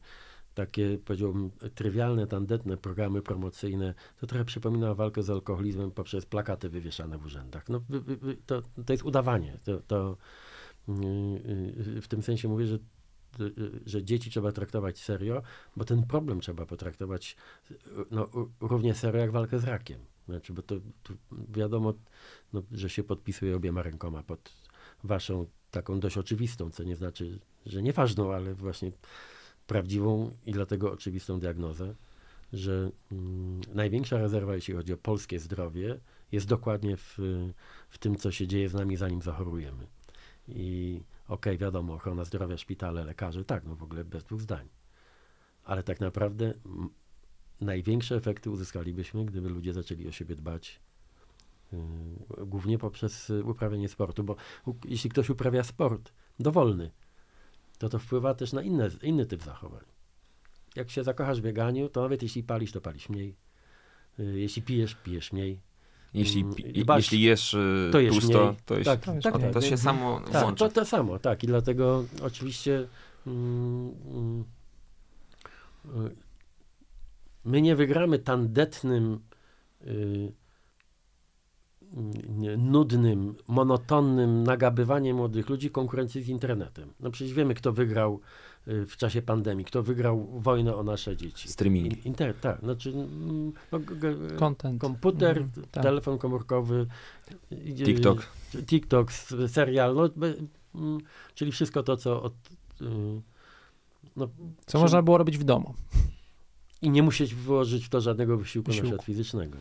takie, 0.54 0.98
powiedziałbym, 1.04 1.50
trywialne, 1.74 2.26
tandetne 2.26 2.76
programy 2.76 3.22
promocyjne, 3.22 3.94
to 4.20 4.26
trochę 4.26 4.44
przypomina 4.44 4.94
walkę 4.94 5.22
z 5.22 5.30
alkoholizmem 5.30 5.90
poprzez 5.90 6.26
plakaty 6.26 6.68
wywieszane 6.68 7.18
w 7.18 7.24
urzędach. 7.24 7.68
No, 7.68 7.80
to, 8.46 8.62
to 8.86 8.92
jest 8.92 9.04
udawanie. 9.04 9.58
To, 9.64 9.80
to, 9.80 10.16
w 12.02 12.06
tym 12.08 12.22
sensie 12.22 12.48
mówię, 12.48 12.66
że 12.66 12.78
że 13.86 14.04
dzieci 14.04 14.30
trzeba 14.30 14.52
traktować 14.52 14.98
serio, 14.98 15.42
bo 15.76 15.84
ten 15.84 16.06
problem 16.06 16.40
trzeba 16.40 16.66
potraktować 16.66 17.36
no, 18.10 18.28
równie 18.60 18.94
serio 18.94 19.20
jak 19.20 19.30
walkę 19.30 19.58
z 19.58 19.64
rakiem. 19.64 20.00
Znaczy, 20.28 20.52
bo 20.52 20.62
to, 20.62 20.74
to 21.02 21.14
wiadomo, 21.48 21.94
no, 22.52 22.62
że 22.72 22.90
się 22.90 23.04
podpisuje 23.04 23.56
obiema 23.56 23.82
rękoma 23.82 24.22
pod 24.22 24.52
waszą 25.04 25.46
taką 25.70 26.00
dość 26.00 26.18
oczywistą, 26.18 26.70
co 26.70 26.84
nie 26.84 26.96
znaczy, 26.96 27.38
że 27.66 27.82
nieważną, 27.82 28.32
ale 28.32 28.54
właśnie 28.54 28.92
prawdziwą 29.66 30.36
i 30.46 30.52
dlatego 30.52 30.92
oczywistą 30.92 31.40
diagnozę, 31.40 31.94
że 32.52 32.90
mm, 33.12 33.60
największa 33.74 34.18
rezerwa, 34.18 34.54
jeśli 34.54 34.74
chodzi 34.74 34.92
o 34.92 34.96
polskie 34.96 35.38
zdrowie, 35.38 36.00
jest 36.32 36.46
dokładnie 36.46 36.96
w, 36.96 37.18
w 37.88 37.98
tym, 37.98 38.16
co 38.16 38.30
się 38.30 38.46
dzieje 38.46 38.68
z 38.68 38.74
nami, 38.74 38.96
zanim 38.96 39.22
zachorujemy. 39.22 39.86
I 40.48 41.00
okej, 41.24 41.54
okay, 41.54 41.58
wiadomo, 41.58 41.94
ochrona 41.94 42.24
zdrowia, 42.24 42.58
szpitale, 42.58 43.04
lekarze, 43.04 43.44
tak, 43.44 43.64
no 43.64 43.76
w 43.76 43.82
ogóle 43.82 44.04
bez 44.04 44.24
dwóch 44.24 44.40
zdań. 44.40 44.68
Ale 45.64 45.82
tak 45.82 46.00
naprawdę 46.00 46.54
największe 47.60 48.16
efekty 48.16 48.50
uzyskalibyśmy, 48.50 49.24
gdyby 49.24 49.48
ludzie 49.48 49.72
zaczęli 49.72 50.08
o 50.08 50.12
siebie 50.12 50.36
dbać 50.36 50.80
yy, 51.72 52.46
głównie 52.46 52.78
poprzez 52.78 53.30
uprawianie 53.44 53.88
sportu, 53.88 54.24
bo 54.24 54.36
jeśli 54.84 55.10
ktoś 55.10 55.30
uprawia 55.30 55.64
sport 55.64 56.12
dowolny, 56.38 56.90
to 57.78 57.88
to 57.88 57.98
wpływa 57.98 58.34
też 58.34 58.52
na 58.52 58.62
inne, 58.62 58.90
inny 59.02 59.26
typ 59.26 59.42
zachowań. 59.42 59.84
Jak 60.76 60.90
się 60.90 61.04
zakochasz 61.04 61.40
w 61.40 61.44
bieganiu, 61.44 61.88
to 61.88 62.02
nawet 62.02 62.22
jeśli 62.22 62.42
palisz, 62.42 62.72
to 62.72 62.80
palisz 62.80 63.08
mniej. 63.08 63.36
Yy, 64.18 64.40
jeśli 64.40 64.62
pijesz, 64.62 64.94
pijesz 64.94 65.32
mniej. 65.32 65.60
Jeśli, 66.14 66.40
mm, 66.40 66.54
Dbać, 66.72 66.98
jeśli 66.98 67.20
jesz 67.20 67.54
y, 67.54 67.90
to 67.92 67.98
tłusto, 68.08 68.56
to, 68.66 68.74
jest, 68.74 68.84
tak, 68.84 69.00
tak, 69.00 69.22
tak, 69.22 69.52
to 69.52 69.60
się 69.60 69.76
samo 69.76 70.20
tak, 70.32 70.42
włącza. 70.42 70.68
To, 70.68 70.74
to 70.74 70.84
samo, 70.84 71.18
tak. 71.18 71.44
I 71.44 71.46
dlatego 71.46 72.04
oczywiście 72.22 72.86
mm, 73.26 73.92
mm, 74.10 74.44
y, 75.84 76.16
my 77.44 77.62
nie 77.62 77.76
wygramy 77.76 78.18
tandetnym 78.18 79.20
y, 79.86 80.32
nudnym, 82.58 83.34
monotonnym 83.48 84.44
nagabywaniem 84.44 85.16
młodych 85.16 85.48
ludzi 85.48 85.70
konkurencji 85.70 86.22
z 86.22 86.28
internetem. 86.28 86.92
No 87.00 87.10
przecież 87.10 87.34
wiemy, 87.34 87.54
kto 87.54 87.72
wygrał 87.72 88.20
y, 88.20 88.53
w 88.66 88.96
czasie 88.96 89.22
pandemii, 89.22 89.64
kto 89.64 89.82
wygrał 89.82 90.40
wojnę 90.40 90.76
o 90.76 90.82
nasze 90.82 91.16
dzieci. 91.16 91.48
Streaming. 91.48 92.06
Inter, 92.06 92.34
tak, 92.34 92.60
znaczy 92.60 92.92
no, 93.72 93.80
Content. 94.38 94.80
komputer, 94.80 95.36
mm, 95.36 95.50
tak. 95.70 95.82
telefon 95.82 96.18
komórkowy, 96.18 96.86
TikTok. 97.84 98.26
TikTok, 98.66 99.12
serial, 99.48 99.94
no, 99.94 100.08
mm, 100.74 100.98
czyli 101.34 101.52
wszystko 101.52 101.82
to, 101.82 101.96
co 101.96 102.22
od, 102.22 102.32
y, 102.82 102.84
no, 104.16 104.28
co 104.66 104.78
można 104.78 105.02
było 105.02 105.18
robić 105.18 105.38
w 105.38 105.44
domu. 105.44 105.74
I 106.82 106.90
nie 106.90 107.02
musieć 107.02 107.34
włożyć 107.34 107.86
w 107.86 107.88
to 107.88 108.00
żadnego 108.00 108.36
wysiłku, 108.36 108.72
wysiłku. 108.72 109.04
fizycznego. 109.04 109.58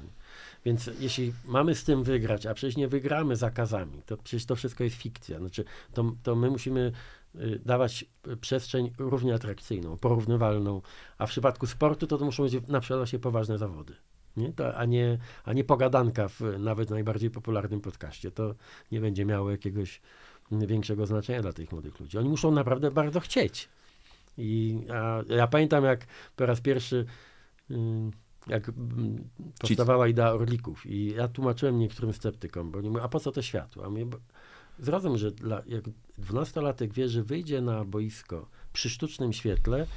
Więc 0.66 0.90
jeśli 1.00 1.34
mamy 1.46 1.76
z 1.76 1.84
tym 1.84 2.04
wygrać, 2.04 2.46
a 2.46 2.54
przecież 2.54 2.78
nie 2.78 2.88
wygramy 2.88 3.36
zakazami, 3.36 4.02
to 4.06 4.18
przecież 4.18 4.46
to 4.46 4.56
wszystko 4.56 4.84
jest 4.84 4.96
fikcja. 4.96 5.40
Znaczy, 5.40 5.64
to, 5.94 6.12
to 6.24 6.36
my 6.36 6.50
musimy 6.50 6.92
dawać 7.66 8.06
przestrzeń 8.42 8.92
równie 8.98 9.34
atrakcyjną, 9.34 9.98
porównywalną, 9.98 10.82
a 11.18 11.26
w 11.26 11.30
przypadku 11.30 11.68
sportu 11.68 12.08
to, 12.08 12.18
to 12.18 12.26
muszą 12.26 12.44
być 12.44 12.54
na 12.68 12.80
przykład 12.80 13.00
właśnie 13.00 13.20
poważne 13.20 13.58
zawody. 13.58 13.96
Nie? 14.38 14.54
To, 14.54 14.76
a, 14.76 14.86
nie, 14.86 15.18
a 15.46 15.54
nie 15.54 15.64
pogadanka 15.64 16.28
w 16.28 16.42
nawet 16.60 16.90
najbardziej 16.90 17.30
popularnym 17.30 17.82
podcaście. 17.82 18.32
To 18.32 18.56
nie 18.92 19.02
będzie 19.02 19.26
miało 19.26 19.52
jakiegoś 19.52 20.02
większego 20.52 21.06
znaczenia 21.06 21.42
dla 21.42 21.54
tych 21.54 21.72
młodych 21.72 22.00
ludzi. 22.00 22.18
Oni 22.18 22.30
muszą 22.30 22.52
naprawdę 22.52 22.92
bardzo 22.92 23.20
chcieć. 23.20 23.70
I 24.38 24.80
ja 25.30 25.48
pamiętam, 25.48 25.84
jak 25.84 26.06
po 26.36 26.46
raz 26.46 26.62
pierwszy. 26.62 27.06
Yy, 27.70 27.78
jak 28.48 28.70
mm, 28.70 29.30
powstawała 29.60 30.08
idea 30.08 30.34
orlików 30.34 30.86
i 30.86 31.14
ja 31.14 31.28
tłumaczyłem 31.28 31.80
niektórym 31.80 32.14
sceptykom, 32.14 32.72
bo 32.72 32.80
oni 32.80 32.90
mówią, 32.90 33.04
a 33.04 33.08
po 33.08 33.20
co 33.20 33.32
to 33.32 33.42
światło? 33.42 33.86
A 33.86 33.90
mnie, 33.90 34.06
zrozum, 34.80 35.18
że 35.18 35.32
dla, 35.32 35.62
jak 35.68 35.84
dwunastolatek 36.18 36.94
wie, 36.94 37.10
że 37.10 37.24
wyjdzie 37.24 37.62
na 37.62 37.86
boisko 37.86 38.48
przy 38.74 38.90
sztucznym 38.90 39.34
świetle, 39.34 39.88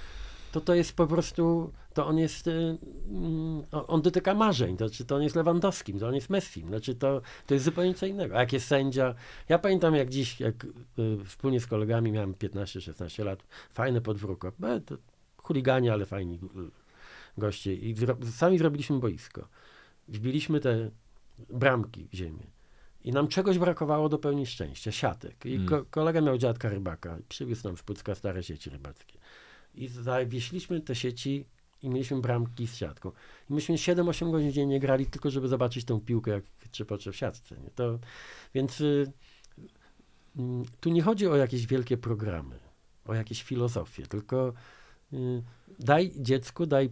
to 0.52 0.60
to 0.60 0.74
jest 0.74 0.92
po 0.92 1.06
prostu, 1.06 1.72
to 1.94 2.06
on 2.06 2.18
jest, 2.18 2.46
y, 2.46 2.78
mm, 3.08 3.62
on 3.70 4.02
dotyka 4.02 4.34
marzeń, 4.34 4.76
to, 4.76 4.90
czy 4.90 5.04
to 5.04 5.16
on 5.16 5.22
jest 5.22 5.36
Lewandowskim, 5.36 5.98
to 5.98 6.08
on 6.08 6.14
jest 6.14 6.30
Messim, 6.30 6.68
znaczy 6.68 6.94
to, 6.94 7.20
to 7.46 7.54
jest 7.54 7.64
zupełnie 7.64 7.94
co 7.94 8.06
innego. 8.06 8.36
A 8.36 8.40
jak 8.40 8.52
jest 8.52 8.66
sędzia, 8.66 9.14
ja 9.48 9.58
pamiętam 9.58 9.94
jak 9.94 10.08
dziś, 10.10 10.40
jak 10.40 10.64
y, 10.64 11.24
wspólnie 11.24 11.60
z 11.60 11.66
kolegami 11.66 12.12
miałem 12.12 12.34
15-16 12.34 13.24
lat, 13.24 13.42
fajne 13.72 14.00
podwórko, 14.00 14.52
chuliganie, 15.36 15.92
ale 15.92 16.06
fajni 16.06 16.38
goście 17.38 17.74
i 17.74 17.94
sami 18.32 18.58
zrobiliśmy 18.58 18.98
boisko. 18.98 19.48
Wbiliśmy 20.08 20.60
te 20.60 20.90
bramki 21.50 22.08
w 22.12 22.14
ziemię. 22.14 22.55
I 23.06 23.12
nam 23.12 23.28
czegoś 23.28 23.58
brakowało 23.58 24.08
do 24.08 24.18
pełni 24.18 24.46
szczęścia, 24.46 24.92
siatek. 24.92 25.46
I 25.46 25.54
mm. 25.54 25.68
ko 25.68 25.84
kolega 25.90 26.20
miał 26.20 26.38
dziadka 26.38 26.68
rybaka, 26.68 27.18
przywiózł 27.28 27.68
nam 27.68 27.76
z 27.76 27.82
Pucka 27.82 28.14
stare 28.14 28.42
sieci 28.42 28.70
rybackie. 28.70 29.18
I 29.74 29.88
zawieśliśmy 29.88 30.80
te 30.80 30.94
sieci 30.94 31.44
i 31.82 31.90
mieliśmy 31.90 32.20
bramki 32.20 32.66
z 32.66 32.76
siatką. 32.76 33.12
I 33.50 33.54
myśmy 33.54 33.74
7-8 33.74 34.30
godzin 34.30 34.52
dziennie 34.52 34.80
grali 34.80 35.06
tylko, 35.06 35.30
żeby 35.30 35.48
zobaczyć 35.48 35.84
tą 35.84 36.00
piłkę, 36.00 36.30
jak 36.30 36.44
trzepocze 36.70 37.12
w 37.12 37.16
siatce. 37.16 37.56
Nie? 37.64 37.70
To, 37.70 37.98
więc 38.54 38.80
y, 38.80 39.12
y, 40.38 40.42
tu 40.80 40.90
nie 40.90 41.02
chodzi 41.02 41.26
o 41.26 41.36
jakieś 41.36 41.66
wielkie 41.66 41.96
programy, 41.96 42.58
o 43.04 43.14
jakieś 43.14 43.42
filozofie, 43.42 44.06
tylko 44.06 44.52
y, 45.12 45.42
daj 45.78 46.12
dziecku, 46.16 46.66
daj 46.66 46.90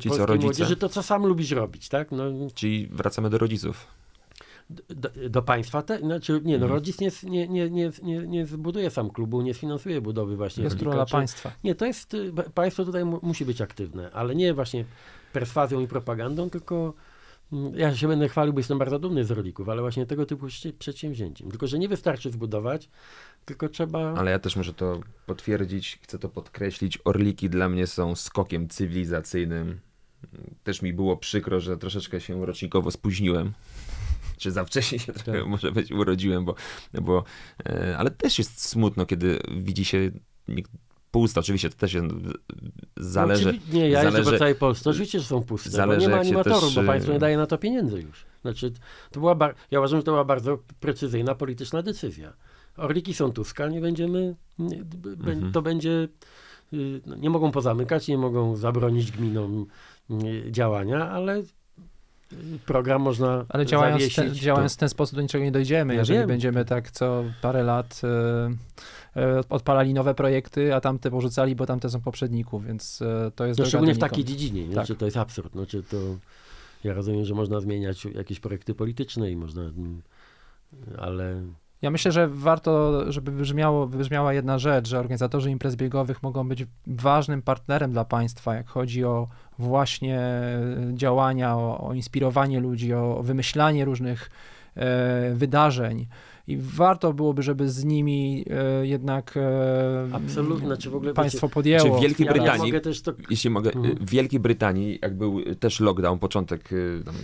Ci 0.00 0.10
co 0.10 0.26
rodzice? 0.26 0.46
młodzieży, 0.46 0.76
to 0.76 0.88
co 0.88 1.02
sam 1.02 1.26
lubisz 1.26 1.50
robić, 1.50 1.88
tak? 1.88 2.10
No, 2.10 2.24
Czyli 2.54 2.88
wracamy 2.92 3.30
do 3.30 3.38
rodziców. 3.38 4.01
Do, 4.88 5.10
do, 5.30 5.42
państwa, 5.42 5.82
te, 5.82 5.98
znaczy 5.98 6.32
nie, 6.32 6.58
no 6.58 6.64
mhm. 6.64 6.72
rodzic 6.72 7.00
nie, 7.00 7.10
nie, 7.22 7.48
nie, 7.48 7.70
nie, 7.70 7.90
nie, 8.02 8.18
nie 8.18 8.46
zbuduje 8.46 8.90
sam 8.90 9.10
klubu, 9.10 9.42
nie 9.42 9.54
sfinansuje 9.54 10.00
budowy 10.00 10.36
właśnie. 10.36 10.64
Jest 10.64 10.82
rola 10.82 11.06
państwa. 11.06 11.52
Nie, 11.64 11.74
to 11.74 11.86
jest, 11.86 12.16
państwo 12.54 12.84
tutaj 12.84 13.04
mu, 13.04 13.18
musi 13.22 13.44
być 13.44 13.60
aktywne, 13.60 14.10
ale 14.12 14.34
nie 14.34 14.54
właśnie 14.54 14.84
perswazją 15.32 15.80
i 15.80 15.88
propagandą, 15.88 16.50
tylko 16.50 16.94
mm, 17.52 17.74
ja 17.74 17.96
się 17.96 18.08
będę 18.08 18.28
chwalił, 18.28 18.52
bo 18.52 18.60
jestem 18.60 18.78
bardzo 18.78 18.98
dumny 18.98 19.24
z 19.24 19.30
rolików, 19.30 19.68
ale 19.68 19.82
właśnie 19.82 20.06
tego 20.06 20.26
typu 20.26 20.46
przedsięwzięciem. 20.78 21.50
Tylko, 21.50 21.66
że 21.66 21.78
nie 21.78 21.88
wystarczy 21.88 22.30
zbudować, 22.30 22.88
tylko 23.44 23.68
trzeba... 23.68 24.14
Ale 24.14 24.30
ja 24.30 24.38
też 24.38 24.56
muszę 24.56 24.74
to 24.74 25.00
potwierdzić, 25.26 25.98
chcę 26.02 26.18
to 26.18 26.28
podkreślić. 26.28 26.98
Orliki 27.04 27.50
dla 27.50 27.68
mnie 27.68 27.86
są 27.86 28.14
skokiem 28.14 28.68
cywilizacyjnym. 28.68 29.80
Też 30.64 30.82
mi 30.82 30.92
było 30.92 31.16
przykro, 31.16 31.60
że 31.60 31.76
troszeczkę 31.76 32.20
się 32.20 32.46
rocznikowo 32.46 32.90
spóźniłem. 32.90 33.52
Czy 34.42 34.50
za 34.50 34.64
wcześnie 34.64 34.98
się 34.98 35.12
trochę 35.12 35.38
tak. 35.38 35.46
może 35.46 35.72
być 35.72 35.92
urodziłem, 35.92 36.44
bo, 36.44 36.54
bo 37.02 37.24
e, 37.66 37.96
ale 37.98 38.10
też 38.10 38.38
jest 38.38 38.68
smutno, 38.68 39.06
kiedy 39.06 39.38
widzi 39.56 39.84
się 39.84 40.10
puste. 41.10 41.40
Oczywiście 41.40 41.70
to 41.70 41.76
też 41.76 41.94
jest, 41.94 42.06
zależy. 42.96 43.52
No, 43.52 43.74
nie, 43.74 43.88
ja 43.88 44.02
zależy, 44.02 44.30
po 44.32 44.38
całej 44.38 44.54
Polsce. 44.54 44.90
Oczywiście, 44.90 45.20
że 45.20 45.26
są 45.26 45.42
puste, 45.42 45.70
zależy, 45.70 46.00
bo 46.00 46.06
nie 46.06 46.14
ma 46.14 46.20
animatorów, 46.20 46.74
też... 46.74 46.74
bo 46.74 46.82
państwo 46.82 47.12
nie 47.12 47.18
daje 47.18 47.36
na 47.36 47.46
to 47.46 47.58
pieniędzy 47.58 48.00
już. 48.00 48.26
Znaczy, 48.42 48.72
to 49.10 49.20
była 49.20 49.36
ja 49.70 49.78
uważam, 49.78 49.98
że 49.98 50.04
to 50.04 50.10
była 50.10 50.24
bardzo 50.24 50.58
precyzyjna 50.80 51.34
polityczna 51.34 51.82
decyzja. 51.82 52.32
Orliki 52.76 53.14
są 53.14 53.32
Tuska, 53.32 53.68
nie 53.68 53.80
będziemy, 53.80 54.36
nie, 54.58 54.84
mhm. 55.04 55.52
to 55.52 55.62
będzie, 55.62 56.08
y, 56.72 57.00
no, 57.06 57.16
nie 57.16 57.30
mogą 57.30 57.50
pozamykać, 57.50 58.08
nie 58.08 58.18
mogą 58.18 58.56
zabronić 58.56 59.12
gminom 59.12 59.66
y, 60.10 60.52
działania, 60.52 61.10
ale 61.10 61.42
program 62.66 63.02
można 63.02 63.44
Ale 63.48 63.66
działając, 63.66 64.14
ten, 64.14 64.34
działając 64.34 64.74
w 64.74 64.76
ten 64.76 64.88
sposób 64.88 65.16
do 65.16 65.22
niczego 65.22 65.44
nie 65.44 65.52
dojdziemy, 65.52 65.94
ja 65.94 66.00
jeżeli 66.00 66.18
wiem. 66.18 66.28
będziemy 66.28 66.64
tak 66.64 66.90
co 66.90 67.24
parę 67.42 67.62
lat 67.62 68.00
odpalali 69.48 69.94
nowe 69.94 70.14
projekty, 70.14 70.74
a 70.74 70.80
tamte 70.80 71.10
porzucali, 71.10 71.56
bo 71.56 71.66
tamte 71.66 71.90
są 71.90 72.00
poprzedników, 72.00 72.66
więc 72.66 73.00
to 73.34 73.46
jest 73.46 73.60
no, 73.60 73.66
Szczególnie 73.66 73.94
w 73.94 73.98
takiej 73.98 74.24
dziedzinie, 74.24 74.60
nie? 74.60 74.74
Tak. 74.74 74.86
Znaczy, 74.86 74.94
to 74.94 75.04
jest 75.04 75.16
absurd. 75.16 75.52
Znaczy, 75.52 75.82
to, 75.82 75.96
ja 76.84 76.94
rozumiem, 76.94 77.24
że 77.24 77.34
można 77.34 77.60
zmieniać 77.60 78.04
jakieś 78.04 78.40
projekty 78.40 78.74
polityczne 78.74 79.30
i 79.30 79.36
można, 79.36 79.62
mm, 79.62 80.02
ale 80.98 81.42
ja 81.82 81.90
myślę, 81.90 82.12
że 82.12 82.28
warto, 82.28 83.02
żeby 83.12 83.32
wybrzmiało, 83.32 83.86
wybrzmiała 83.86 84.32
jedna 84.32 84.58
rzecz, 84.58 84.88
że 84.88 84.98
organizatorzy 84.98 85.50
imprez 85.50 85.76
biegowych 85.76 86.22
mogą 86.22 86.48
być 86.48 86.66
ważnym 86.86 87.42
partnerem 87.42 87.92
dla 87.92 88.04
państwa, 88.04 88.54
jak 88.54 88.68
chodzi 88.68 89.04
o 89.04 89.28
właśnie 89.58 90.20
działania, 90.92 91.56
o, 91.56 91.88
o 91.88 91.94
inspirowanie 91.94 92.60
ludzi, 92.60 92.94
o, 92.94 93.18
o 93.18 93.22
wymyślanie 93.22 93.84
różnych 93.84 94.30
e, 94.76 95.34
wydarzeń. 95.34 96.06
I 96.46 96.56
warto 96.56 97.12
byłoby, 97.12 97.42
żeby 97.42 97.68
z 97.68 97.84
nimi 97.84 98.44
e, 98.50 98.86
jednak 98.86 99.36
e, 99.36 100.08
Absolutnie, 100.12 100.66
znaczy 100.66 100.90
w 100.90 100.94
ogóle 100.94 101.14
państwo 101.14 101.46
wiecie, 101.46 101.54
podjęło. 101.54 101.84
Czy 101.84 101.90
w 101.90 102.00
Wielkiej 102.00 102.26
ja, 102.26 102.32
ja 102.32 102.38
Brytanii, 102.38 102.72
mogę 102.72 102.80
też 102.80 103.02
to 103.02 103.12
jeśli 103.30 103.50
mogę, 103.50 103.72
Mhm. 103.72 103.96
w 103.96 104.10
Wielkiej 104.10 104.40
Brytanii, 104.40 104.98
jak 105.02 105.16
był 105.16 105.54
też 105.54 105.80
lockdown, 105.80 106.18
początek, 106.18 106.72
y, 106.72 107.02
tam, 107.04 107.14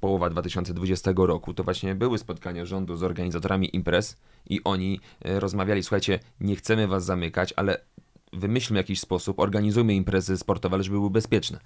połowa 0.00 0.30
2020 0.30 1.12
roku, 1.16 1.54
to 1.54 1.64
właśnie 1.64 1.94
były 1.94 2.18
spotkania 2.18 2.64
rządu 2.64 2.96
z 2.96 3.02
organizatorami 3.02 3.76
imprez 3.76 4.16
i 4.50 4.60
oni 4.64 5.00
y, 5.26 5.40
rozmawiali, 5.40 5.82
słuchajcie, 5.82 6.18
nie 6.40 6.56
chcemy 6.56 6.86
was 6.86 7.04
zamykać, 7.04 7.54
ale 7.56 7.80
wymyślmy 8.32 8.78
jakiś 8.78 9.00
sposób, 9.00 9.38
organizujmy 9.38 9.94
imprezy 9.94 10.38
sportowe, 10.38 10.74
ale 10.74 10.82
żeby 10.84 10.96
były 10.96 11.10
bezpieczne. 11.10 11.58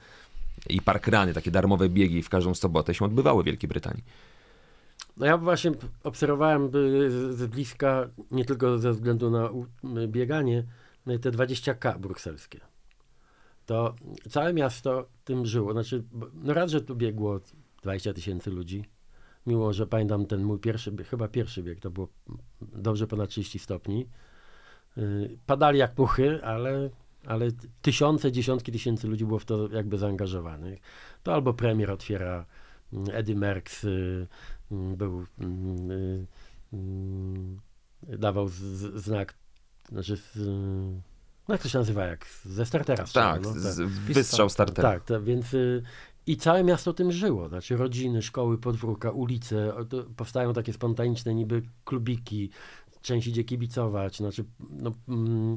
I 0.69 0.83
parkrany, 0.83 1.35
takie 1.35 1.51
darmowe 1.51 1.89
biegi 1.89 2.23
w 2.23 2.29
każdą 2.29 2.55
sobotę 2.55 2.95
się 2.95 3.05
odbywały 3.05 3.43
w 3.43 3.47
Wielkiej 3.47 3.69
Brytanii. 3.69 4.03
No 5.17 5.27
ja 5.27 5.39
właśnie 5.39 5.73
obserwowałem 6.03 6.71
z 7.09 7.47
bliska, 7.47 8.09
nie 8.31 8.45
tylko 8.45 8.79
ze 8.79 8.93
względu 8.93 9.31
na 9.31 9.51
bieganie, 10.07 10.65
te 11.05 11.31
20K 11.31 11.99
brukselskie. 11.99 12.61
To 13.67 13.95
całe 14.31 14.53
miasto 14.53 15.09
tym 15.25 15.47
żyło. 15.47 15.73
Znaczy, 15.73 16.05
no 16.35 16.55
raz, 16.55 16.71
że 16.71 16.81
tu 16.81 16.97
biegło 16.97 17.41
20 17.83 18.13
tysięcy 18.13 18.51
ludzi. 18.51 18.85
Miło, 19.47 19.73
że 19.73 19.87
pamiętam 19.87 20.27
ten 20.27 20.43
mój 20.43 20.59
pierwszy 20.59 20.97
chyba 21.05 21.29
pierwszy 21.29 21.63
bieg, 21.63 21.81
to 21.81 21.91
było 21.91 22.09
dobrze 22.61 23.07
ponad 23.07 23.31
30 23.31 23.59
stopni. 23.59 24.07
Y, 24.99 25.39
Padali 25.47 25.79
jak 25.79 25.99
muchy, 25.99 26.45
ale, 26.45 26.91
ale 27.27 27.49
tysiące, 27.83 28.33
dziesiątki 28.33 28.73
tysięcy 28.73 29.09
ludzi 29.09 29.25
było 29.25 29.39
w 29.39 29.45
to 29.45 29.69
jakby 29.69 29.99
zaangażowanych. 29.99 30.81
To 31.23 31.35
albo 31.35 31.55
premier 31.55 31.91
otwiera 31.91 32.47
Eddie 33.13 33.37
Merckx, 33.37 33.85
y, 33.85 34.27
był, 34.97 35.27
mm, 35.39 35.91
y, 35.91 36.27
mm, 36.73 37.61
dawał 38.03 38.49
z, 38.49 38.55
z, 38.55 39.05
znak, 39.05 39.35
znaczy, 39.89 40.17
z, 40.17 40.37
no 41.49 41.55
jak 41.55 41.63
to 41.63 41.69
się 41.69 41.79
nazywa, 41.79 42.05
jak 42.05 42.27
ze 42.45 42.67
startera 42.67 43.05
Tak, 43.13 43.43
no, 43.43 43.53
z, 43.53 43.81
wystrzał 43.81 44.49
starter. 44.49 44.83
tak, 44.83 45.05
to, 45.05 45.23
więc 45.23 45.55
y, 45.55 45.83
i 46.27 46.37
całe 46.37 46.65
miasto 46.65 46.93
tym 46.93 47.13
żyło, 47.13 47.49
znaczy 47.49 47.77
rodziny, 47.77 48.23
szkoły, 48.23 48.59
podwórka, 48.59 49.11
ulice, 49.11 49.73
powstają 50.17 50.53
takie 50.53 50.73
spontaniczne 50.73 51.35
niby 51.35 51.63
klubiki, 51.85 52.51
część 53.03 53.27
idzie 53.27 53.45
kibicować, 53.45 54.17
znaczy 54.17 54.45
no, 54.71 54.93
mm, 55.09 55.57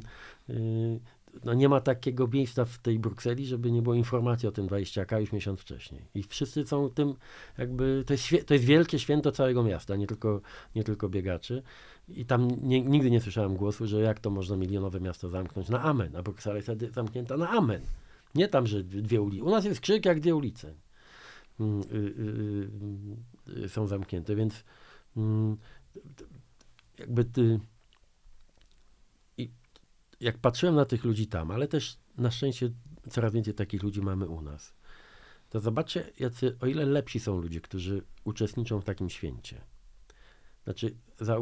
y, 0.49 0.99
no 1.43 1.53
nie 1.53 1.69
ma 1.69 1.81
takiego 1.81 2.27
miejsca 2.27 2.65
w 2.65 2.77
tej 2.77 2.99
Brukseli, 2.99 3.45
żeby 3.45 3.71
nie 3.71 3.81
było 3.81 3.95
informacji 3.95 4.47
o 4.49 4.51
tym 4.51 4.67
20K 4.67 5.19
już 5.19 5.31
miesiąc 5.31 5.59
wcześniej. 5.59 6.01
I 6.15 6.23
wszyscy 6.23 6.67
są 6.67 6.89
tym 6.89 7.13
jakby, 7.57 8.03
to 8.07 8.13
jest, 8.13 8.27
to 8.45 8.53
jest 8.53 8.65
wielkie 8.65 8.99
święto 8.99 9.31
całego 9.31 9.63
miasta, 9.63 9.95
nie 9.95 10.07
tylko, 10.07 10.41
nie 10.75 10.83
tylko 10.83 11.09
biegaczy. 11.09 11.63
I 12.09 12.25
tam 12.25 12.47
nie, 12.61 12.81
nigdy 12.81 13.11
nie 13.11 13.21
słyszałem 13.21 13.55
głosu, 13.55 13.87
że 13.87 14.01
jak 14.01 14.19
to 14.19 14.29
można 14.29 14.57
milionowe 14.57 14.99
miasto 14.99 15.29
zamknąć 15.29 15.69
na 15.69 15.81
amen, 15.81 16.15
a 16.15 16.23
Bruksela 16.23 16.55
jest 16.55 16.69
zamknięta 16.93 17.37
na 17.37 17.49
amen. 17.49 17.81
Nie 18.35 18.47
tam, 18.47 18.67
że 18.67 18.83
dwie 18.83 19.21
ulice. 19.21 19.43
U 19.43 19.49
nas 19.49 19.65
jest 19.65 19.81
krzyk 19.81 20.05
jak 20.05 20.19
dwie 20.19 20.35
ulice. 20.35 20.73
Mm, 21.59 21.81
y, 21.81 21.95
y, 23.53 23.63
y, 23.65 23.69
są 23.69 23.87
zamknięte, 23.87 24.35
więc 24.35 24.63
mm, 25.17 25.57
jakby 26.99 27.25
ty, 27.25 27.59
jak 30.19 30.37
patrzyłem 30.37 30.75
na 30.75 30.85
tych 30.85 31.03
ludzi 31.03 31.27
tam, 31.27 31.51
ale 31.51 31.67
też 31.67 31.97
na 32.17 32.31
szczęście 32.31 32.69
coraz 33.09 33.33
więcej 33.33 33.53
takich 33.53 33.83
ludzi 33.83 34.01
mamy 34.01 34.27
u 34.27 34.41
nas, 34.41 34.73
to 35.49 35.59
zobaczcie, 35.59 36.11
jacy, 36.19 36.57
o 36.61 36.65
ile 36.65 36.85
lepsi 36.85 37.19
są 37.19 37.41
ludzie, 37.41 37.61
którzy 37.61 38.01
uczestniczą 38.23 38.81
w 38.81 38.83
takim 38.83 39.09
święcie. 39.09 39.61
Znaczy, 40.63 40.95
za, 41.19 41.37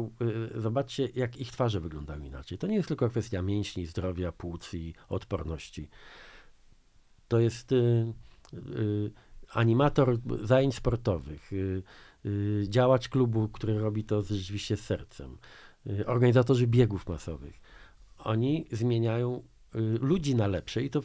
y, 0.56 0.60
zobaczcie, 0.60 1.08
jak 1.14 1.36
ich 1.36 1.52
twarze 1.52 1.80
wyglądają 1.80 2.22
inaczej. 2.22 2.58
To 2.58 2.66
nie 2.66 2.76
jest 2.76 2.88
tylko 2.88 3.08
kwestia 3.08 3.42
mięśni, 3.42 3.86
zdrowia, 3.86 4.32
płuc 4.32 4.74
i 4.74 4.94
odporności. 5.08 5.88
To 7.28 7.40
jest 7.40 7.72
y, 7.72 8.12
y, 8.54 9.10
animator 9.50 10.18
zajęć 10.42 10.74
sportowych, 10.74 11.52
y, 11.52 11.82
y, 12.26 12.64
działacz 12.68 13.08
klubu, 13.08 13.48
który 13.48 13.78
robi 13.78 14.04
to 14.04 14.22
rzeczywiście 14.22 14.76
z 14.76 14.80
sercem, 14.80 15.38
y, 15.86 16.06
organizatorzy 16.06 16.66
biegów 16.66 17.08
masowych. 17.08 17.60
Oni 18.24 18.66
zmieniają 18.72 19.42
y, 19.74 19.78
ludzi 19.80 20.34
na 20.34 20.46
lepsze 20.46 20.82
i 20.82 20.90
to, 20.90 21.02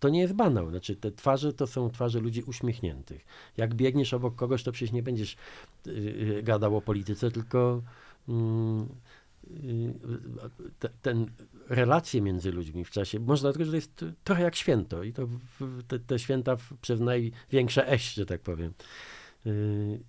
to 0.00 0.08
nie 0.08 0.20
jest 0.20 0.32
banał. 0.34 0.70
Znaczy, 0.70 0.96
te 0.96 1.12
twarze 1.12 1.52
to 1.52 1.66
są 1.66 1.90
twarze 1.90 2.20
ludzi 2.20 2.42
uśmiechniętych. 2.42 3.24
Jak 3.56 3.74
biegniesz 3.74 4.14
obok 4.14 4.34
kogoś, 4.34 4.62
to 4.62 4.72
przecież 4.72 4.92
nie 4.92 5.02
będziesz 5.02 5.36
y, 5.86 5.90
y, 5.90 6.42
gadał 6.42 6.76
o 6.76 6.80
polityce, 6.80 7.30
tylko 7.30 7.82
mm, 8.28 8.88
te, 10.78 10.88
ten 11.02 11.26
relacje 11.68 12.20
między 12.20 12.52
ludźmi 12.52 12.84
w 12.84 12.90
czasie, 12.90 13.20
można 13.20 13.48
dlatego, 13.48 13.64
że 13.64 13.70
to 13.70 13.76
jest 13.76 14.04
trochę 14.24 14.42
jak 14.42 14.56
święto 14.56 15.02
i 15.02 15.12
to 15.12 15.28
te, 15.88 15.98
te 15.98 16.18
święta 16.18 16.56
przez 16.80 17.00
największe 17.00 17.88
eś, 17.88 18.14
że 18.14 18.26
tak 18.26 18.40
powiem. 18.40 18.72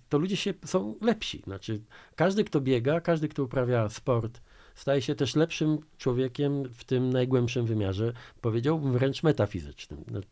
To 0.08 0.18
ludzie 0.18 0.36
się 0.36 0.54
są 0.64 0.94
lepsi. 1.00 1.42
Znaczy, 1.44 1.80
każdy, 2.16 2.44
kto 2.44 2.60
biega, 2.60 3.00
każdy, 3.00 3.28
kto 3.28 3.44
uprawia 3.44 3.88
sport, 3.88 4.40
staje 4.80 5.02
się 5.02 5.14
też 5.14 5.36
lepszym 5.36 5.78
człowiekiem 5.98 6.68
w 6.68 6.84
tym 6.84 7.10
najgłębszym 7.10 7.66
wymiarze, 7.66 8.12
powiedziałbym 8.40 8.92
wręcz 8.92 9.22
metafizycznym. 9.22 10.04
Znaczy, 10.08 10.28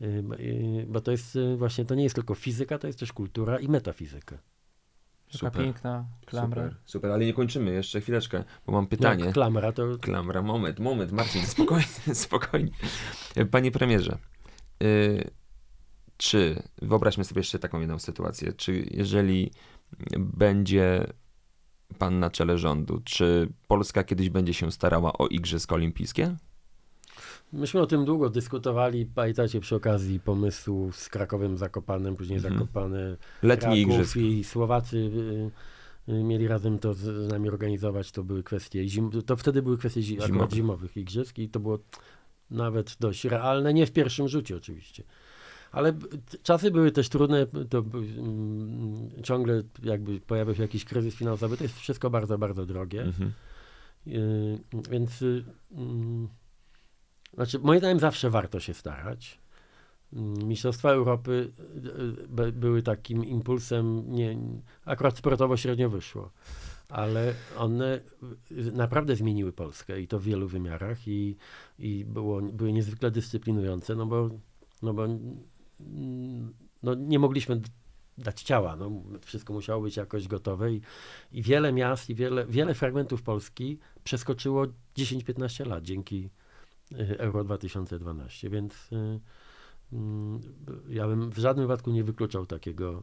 y, 0.00 0.04
y, 0.40 0.86
Bo 0.88 1.00
to 1.00 1.10
jest 1.10 1.36
y, 1.36 1.56
właśnie, 1.56 1.84
to 1.84 1.94
nie 1.94 2.02
jest 2.02 2.14
tylko 2.14 2.34
fizyka, 2.34 2.78
to 2.78 2.86
jest 2.86 2.98
też 2.98 3.12
kultura 3.12 3.58
i 3.58 3.68
metafizyka. 3.68 4.38
Taka 5.32 5.50
piękna 5.50 6.06
klamra. 6.26 6.62
Super, 6.62 6.80
super, 6.84 7.10
ale 7.10 7.26
nie 7.26 7.32
kończymy, 7.32 7.72
jeszcze 7.72 8.00
chwileczkę, 8.00 8.44
bo 8.66 8.72
mam 8.72 8.86
pytanie. 8.86 9.24
Jak 9.24 9.34
klamra, 9.34 9.72
to 9.72 9.98
Klamra, 10.00 10.42
moment, 10.42 10.78
moment, 10.78 11.12
Marcin, 11.12 11.46
spokojnie, 11.46 12.14
spokojnie. 12.14 12.70
Panie 13.50 13.70
premierze, 13.70 14.18
y, 14.82 15.30
czy, 16.16 16.62
wyobraźmy 16.82 17.24
sobie 17.24 17.40
jeszcze 17.40 17.58
taką 17.58 17.80
jedną 17.80 17.98
sytuację, 17.98 18.52
czy 18.52 18.86
jeżeli 18.90 19.50
będzie 20.18 21.06
pan 21.92 22.18
na 22.18 22.30
czele 22.30 22.58
rządu, 22.58 23.00
czy 23.04 23.48
Polska 23.68 24.04
kiedyś 24.04 24.30
będzie 24.30 24.54
się 24.54 24.72
starała 24.72 25.12
o 25.12 25.26
Igrzyska 25.26 25.74
Olimpijskie? 25.74 26.36
Myśmy 27.52 27.80
o 27.80 27.86
tym 27.86 28.04
długo 28.04 28.30
dyskutowali, 28.30 29.06
pamiętacie, 29.06 29.60
przy 29.60 29.76
okazji 29.76 30.20
pomysłu 30.20 30.92
z 30.92 31.08
Krakowem 31.08 31.58
Zakopanem, 31.58 32.16
później 32.16 32.36
Mhm. 32.38 32.54
Zakopane, 32.54 33.16
Letnie 33.42 33.86
Kraków 33.86 34.16
i 34.16 34.44
Słowacy 34.44 34.96
y, 36.08 36.12
y, 36.12 36.24
mieli 36.24 36.48
razem 36.48 36.78
to 36.78 36.94
z, 36.94 37.32
nami 37.32 37.48
organizować, 37.48 38.12
to 38.12 38.24
były 38.24 38.42
kwestie, 38.42 38.88
zim, 38.88 39.10
to 39.26 39.36
wtedy 39.36 39.62
były 39.62 39.78
kwestie 39.78 40.02
zi, 40.02 40.14
akurat 40.14 40.32
Zimowe. 40.32 40.56
zimowych 40.56 40.96
igrzysk 40.96 41.38
i 41.38 41.48
to 41.48 41.60
było 41.60 41.78
nawet 42.50 42.96
dość 43.00 43.24
realne, 43.24 43.74
nie 43.74 43.86
w 43.86 43.92
pierwszym 43.92 44.28
rzucie 44.28 44.56
oczywiście. 44.56 45.02
Ale 45.72 45.94
czasy 46.42 46.70
były 46.70 46.92
też 46.92 47.08
trudne, 47.08 47.46
to 47.70 47.78
mm, 47.78 49.10
ciągle 49.22 49.62
jakby 49.82 50.20
pojawiał 50.20 50.54
się 50.54 50.62
jakiś 50.62 50.84
kryzys 50.84 51.14
finansowy, 51.14 51.56
to 51.56 51.64
jest 51.64 51.78
wszystko 51.78 52.10
bardzo, 52.10 52.38
bardzo 52.38 52.66
drogie. 52.66 53.02
Mhm. 53.02 53.32
Yy, 54.06 54.58
Więc 54.90 55.22
y, 55.22 55.44
mm, 55.72 56.28
znaczy, 57.34 57.58
moim 57.58 57.78
zdaniem 57.78 58.00
zawsze 58.00 58.30
warto 58.30 58.60
się 58.60 58.74
starać. 58.74 59.38
Mm, 60.12 60.48
Mistrzostwa 60.48 60.90
Europy 60.90 61.52
y, 61.84 62.22
y, 62.22 62.28
by- 62.28 62.52
były 62.52 62.82
takim 62.82 63.24
impulsem, 63.24 64.12
nie, 64.12 64.38
akurat 64.84 65.18
sportowo 65.18 65.56
średnio 65.56 65.90
wyszło, 65.90 66.30
ale 66.88 67.34
one 67.58 68.00
y, 68.50 68.72
naprawdę 68.72 69.16
zmieniły 69.16 69.52
Polskę 69.52 70.00
i 70.00 70.08
to 70.08 70.18
w 70.18 70.22
wielu 70.22 70.48
wymiarach 70.48 71.08
i, 71.08 71.36
i 71.78 72.04
było, 72.04 72.42
były 72.42 72.72
niezwykle 72.72 73.10
dyscyplinujące, 73.10 73.94
no 73.94 74.06
bo, 74.06 74.30
no 74.82 74.94
bo 74.94 75.06
no 76.82 76.94
nie 76.94 77.18
mogliśmy 77.18 77.60
dać 78.18 78.42
ciała, 78.42 78.76
no, 78.76 78.90
wszystko 79.20 79.52
musiało 79.52 79.82
być 79.82 79.96
jakoś 79.96 80.28
gotowe 80.28 80.72
i, 80.72 80.80
i 81.32 81.42
wiele 81.42 81.72
miast 81.72 82.10
i 82.10 82.14
wiele, 82.14 82.46
wiele 82.46 82.74
fragmentów 82.74 83.22
Polski 83.22 83.78
przeskoczyło 84.04 84.66
10-15 84.96 85.66
lat 85.66 85.84
dzięki 85.84 86.30
y, 86.92 87.18
Euro 87.18 87.44
2012, 87.44 88.50
więc 88.50 88.92
y, 88.92 89.20
mm, 89.92 90.40
ja 90.88 91.06
bym 91.08 91.30
w 91.30 91.38
żadnym 91.38 91.66
wypadku 91.66 91.90
nie 91.90 92.04
wykluczał 92.04 92.46
takiego, 92.46 93.02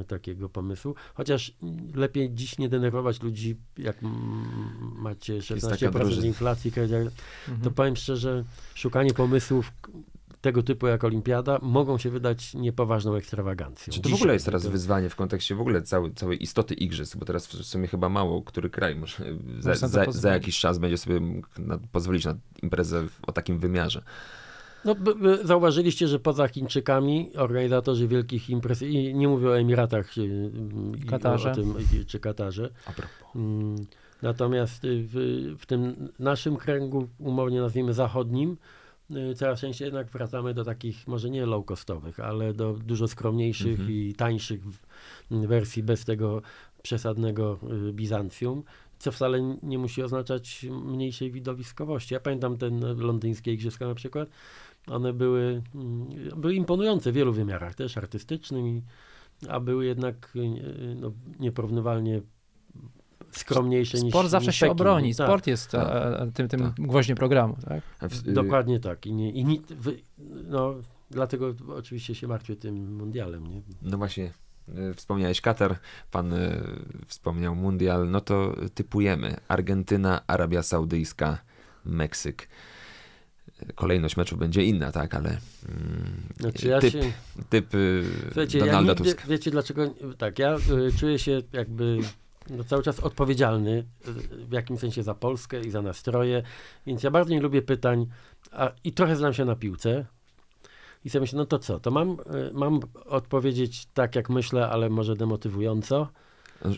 y, 0.00 0.04
takiego 0.04 0.48
pomysłu, 0.48 0.94
chociaż 1.14 1.52
lepiej 1.94 2.34
dziś 2.34 2.58
nie 2.58 2.68
denerwować 2.68 3.22
ludzi, 3.22 3.56
jak 3.78 3.96
macie 4.82 5.34
taka 5.40 5.76
16% 5.76 5.90
drużyna. 5.90 6.26
inflacji, 6.26 6.72
to 6.72 6.80
Mhm. 7.48 7.74
powiem 7.74 7.96
szczerze, 7.96 8.44
szukanie 8.74 9.14
pomysłów 9.14 9.72
tego 10.42 10.62
typu 10.62 10.86
jak 10.86 11.04
olimpiada 11.04 11.58
mogą 11.62 11.98
się 11.98 12.10
wydać 12.10 12.54
niepoważną 12.54 13.14
ekstrawagancją. 13.14 13.92
Czy 13.92 14.00
to 14.00 14.08
w 14.08 14.12
ogóle 14.14 14.18
Dzisiaj 14.18 14.32
jest 14.34 14.44
teraz 14.44 14.62
to- 14.62 14.70
wyzwanie 14.70 15.08
w 15.08 15.16
kontekście 15.16 15.54
w 15.54 15.60
ogóle 15.60 15.82
całej, 15.82 16.14
całej 16.14 16.42
istoty 16.42 16.74
igrzysk, 16.74 17.16
bo 17.16 17.24
teraz 17.24 17.46
w 17.46 17.64
sumie 17.64 17.86
chyba 17.88 18.08
mało, 18.08 18.42
który 18.42 18.70
kraj 18.70 18.96
może 18.96 19.24
za, 19.58 19.70
to 19.72 19.76
za, 19.78 19.88
za 19.88 20.04
pozwolić. 20.04 20.24
jakiś 20.24 20.58
czas 20.58 20.78
będzie 20.78 20.98
sobie 20.98 21.20
na, 21.58 21.78
pozwolić 21.92 22.24
na 22.24 22.34
imprezę 22.62 23.06
o 23.26 23.32
takim 23.32 23.58
wymiarze. 23.58 24.02
No, 24.84 24.94
b, 24.94 25.14
b, 25.14 25.38
zauważyliście, 25.46 26.08
że 26.08 26.18
poza 26.18 26.48
Chińczykami 26.48 27.30
organizatorzy 27.36 28.08
wielkich 28.08 28.50
imprez, 28.50 28.82
i 28.82 29.14
nie 29.14 29.28
mówię 29.28 29.48
o 29.48 29.58
Emiratach 29.58 30.10
czy, 30.10 30.50
i 30.98 31.06
Katarze. 31.06 31.50
O, 31.52 31.54
tym, 31.54 31.74
czy 32.06 32.20
Katarze, 32.20 32.70
A 32.86 32.92
propos. 32.92 33.12
Mm, 33.36 33.76
Natomiast 34.22 34.84
y, 34.84 35.04
w, 35.12 35.14
w 35.58 35.66
tym 35.66 36.08
naszym 36.18 36.56
kręgu, 36.56 37.08
umownie 37.18 37.60
nazwijmy 37.60 37.94
zachodnim, 37.94 38.56
coraz 39.36 39.60
częściej 39.60 39.86
jednak 39.86 40.10
wracamy 40.10 40.54
do 40.54 40.64
takich, 40.64 41.08
może 41.08 41.30
nie 41.30 41.46
low-costowych, 41.46 42.20
ale 42.20 42.54
do 42.54 42.72
dużo 42.72 43.08
skromniejszych 43.08 43.80
Mhm. 43.80 43.90
i 43.90 44.14
tańszych 44.14 44.64
w- 44.64 44.78
wersji 45.30 45.82
bez 45.82 46.04
tego 46.04 46.42
przesadnego 46.82 47.58
y, 47.88 47.92
Bizancjum, 47.92 48.62
co 48.98 49.12
wcale 49.12 49.56
nie 49.62 49.78
musi 49.78 50.02
oznaczać 50.02 50.66
mniejszej 50.84 51.30
widowiskowości. 51.30 52.14
Ja 52.14 52.20
pamiętam 52.20 52.56
ten 52.56 52.80
londyńskie 53.00 53.52
igrzyska 53.52 53.86
na 53.88 53.94
przykład. 53.94 54.28
One 54.86 55.12
były, 55.12 55.62
mm, 55.74 56.06
były 56.40 56.54
imponujące 56.54 57.12
w 57.12 57.14
wielu 57.14 57.32
wymiarach, 57.32 57.74
też 57.74 57.96
artystycznym, 57.98 58.82
a 59.48 59.60
były 59.60 59.86
jednak 59.86 60.32
y, 60.36 60.94
no, 61.00 61.12
nieporównywalnie 61.40 62.20
skromniejsze 63.38 63.98
niż 64.00 64.10
Sport 64.12 64.28
zawsze 64.28 64.46
niż 64.46 64.56
się 64.56 64.66
Pekin. 64.66 64.72
obroni. 64.72 65.14
Tak, 65.14 65.26
Sport 65.26 65.46
jest 65.46 65.70
tak, 65.70 65.88
e, 65.88 66.30
tym, 66.34 66.48
tym 66.48 66.60
tak. 66.60 66.72
gwoździem 66.74 67.16
programu, 67.16 67.56
tak? 67.68 68.10
W- 68.10 68.28
y, 68.28 68.32
Dokładnie 68.32 68.80
tak. 68.80 69.06
I, 69.06 69.12
nie, 69.12 69.30
i 69.30 69.44
ni, 69.44 69.62
wy, 69.70 69.96
no, 70.44 70.74
dlatego 71.10 71.54
oczywiście 71.68 72.14
się 72.14 72.28
martwię 72.28 72.56
tym 72.56 72.96
mundialem. 72.96 73.46
Nie? 73.46 73.62
No 73.82 73.98
właśnie, 73.98 74.32
y, 74.90 74.94
wspomniałeś 74.94 75.40
Katar, 75.40 75.78
pan 76.10 76.32
y, 76.32 76.62
wspomniał 77.06 77.54
Mundial, 77.54 78.10
no 78.10 78.20
to 78.20 78.56
typujemy 78.74 79.36
Argentyna, 79.48 80.20
Arabia 80.26 80.62
Saudyjska, 80.62 81.38
Meksyk. 81.84 82.48
Kolejność 83.74 84.16
meczu 84.16 84.36
będzie 84.36 84.64
inna, 84.64 84.92
tak, 84.92 85.14
ale 85.14 85.28
mm, 85.28 85.40
Znaczy 86.40 86.68
ja 86.68 86.80
typ, 86.80 86.92
się, 86.92 87.00
typ 87.50 87.70
słuchajcie, 88.24 88.58
Donalda 88.58 88.92
ja 88.92 88.94
nigdy, 88.98 89.04
Tuska. 89.14 89.28
wiecie 89.28 89.50
dlaczego, 89.50 89.94
tak, 90.18 90.38
ja 90.38 90.56
y, 90.56 90.92
czuję 90.98 91.18
się 91.18 91.42
jakby 91.52 91.98
no, 92.50 92.64
cały 92.64 92.82
czas 92.82 93.00
odpowiedzialny 93.00 93.70
y, 94.08 94.12
w 94.46 94.52
jakimś 94.52 94.80
sensie 94.80 95.02
za 95.02 95.14
Polskę 95.14 95.60
i 95.60 95.70
za 95.70 95.82
nastroje, 95.82 96.42
więc 96.86 97.02
ja 97.02 97.10
bardzo 97.10 97.30
nie 97.34 97.40
lubię 97.40 97.62
pytań 97.62 98.06
a, 98.52 98.70
i 98.84 98.92
trochę 98.92 99.16
znam 99.16 99.32
się 99.34 99.44
na 99.44 99.56
piłce. 99.56 100.06
I 101.04 101.10
sobie 101.10 101.20
myślę, 101.20 101.36
no 101.36 101.46
to 101.46 101.58
co, 101.58 101.80
to 101.80 101.90
mam, 101.90 102.10
y, 102.10 102.16
mam 102.52 102.80
odpowiedzieć 103.06 103.86
tak, 103.94 104.16
jak 104.16 104.30
myślę, 104.30 104.68
ale 104.68 104.90
może 104.90 105.16
demotywująco. 105.16 106.08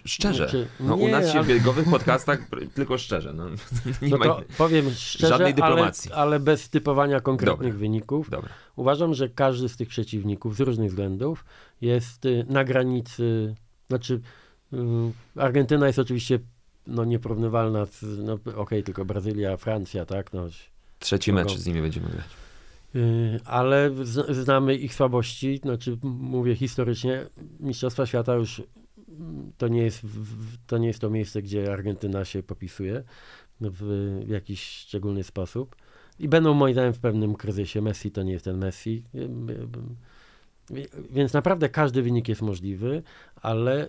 Szczerze, 0.04 0.36
Znaczy, 0.48 0.66
no 0.80 0.94
u 0.94 0.98
nie, 0.98 1.12
nas 1.12 1.26
się 1.26 1.32
w 1.32 1.36
ale- 1.36 1.46
biegowych 1.46 1.90
podcastach 1.90 2.40
tylko 2.74 2.98
szczerze, 2.98 3.32
no, 3.32 3.44
nie 4.02 4.08
No 4.08 4.18
ma... 4.18 4.40
powiem 4.58 4.90
szczerze, 4.90 5.28
żadnej 5.28 5.46
ale, 5.46 5.54
dyplomacji. 5.54 6.12
ale 6.12 6.40
bez 6.40 6.70
typowania 6.70 7.20
konkretnych 7.20 7.72
Dobra. 7.72 7.78
wyników. 7.78 8.30
Dobra. 8.30 8.48
Uważam, 8.76 9.14
że 9.14 9.28
każdy 9.28 9.68
z 9.68 9.76
tych 9.76 9.88
przeciwników 9.88 10.56
z 10.56 10.60
różnych 10.60 10.88
względów 10.90 11.44
jest 11.80 12.24
y, 12.26 12.44
na 12.48 12.64
granicy, 12.64 13.54
znaczy 13.88 14.20
Argentyna 15.36 15.86
jest 15.86 15.98
oczywiście 15.98 16.38
no, 16.86 17.04
nieporównywalna, 17.04 17.86
z, 17.86 18.02
no 18.18 18.38
okej, 18.56 18.82
tylko 18.82 19.04
Brazylia, 19.04 19.56
Francja, 19.56 20.06
tak, 20.06 20.32
no, 20.32 20.46
Trzeci 20.98 21.32
mecz 21.32 21.56
z 21.56 21.66
nimi 21.66 21.80
będziemy 21.80 22.08
grać. 22.08 22.26
y, 22.94 23.40
ale 23.44 23.90
znamy 24.28 24.74
ich 24.74 24.94
słabości, 24.94 25.58
znaczy 25.62 25.98
mówię 26.02 26.56
historycznie, 26.56 27.26
Mistrzostwa 27.60 28.06
Świata 28.06 28.34
już 28.34 28.62
to 29.58 29.68
nie 29.68 29.82
jest, 29.82 30.00
to, 30.66 30.78
nie 30.78 30.86
jest 30.88 31.00
to 31.00 31.10
miejsce, 31.10 31.42
gdzie 31.42 31.72
Argentyna 31.72 32.24
się 32.24 32.42
popisuje 32.42 33.02
w, 33.60 34.22
jakiś 34.26 34.62
szczególny 34.62 35.24
sposób. 35.24 35.76
I 36.18 36.28
będą 36.28 36.54
moim 36.54 36.74
zdaniem 36.74 36.92
w 36.92 36.98
pewnym 36.98 37.34
kryzysie. 37.34 37.82
Messi 37.82 38.10
to 38.10 38.22
nie 38.22 38.32
jest 38.32 38.44
ten 38.44 38.58
Messi. 38.58 39.04
Y, 39.14 39.18
y, 39.18 40.78
y, 40.78 40.88
Więc 41.10 41.32
naprawdę 41.32 41.68
każdy 41.68 42.02
wynik 42.02 42.28
jest 42.28 42.42
możliwy, 42.42 43.02
ale 43.36 43.88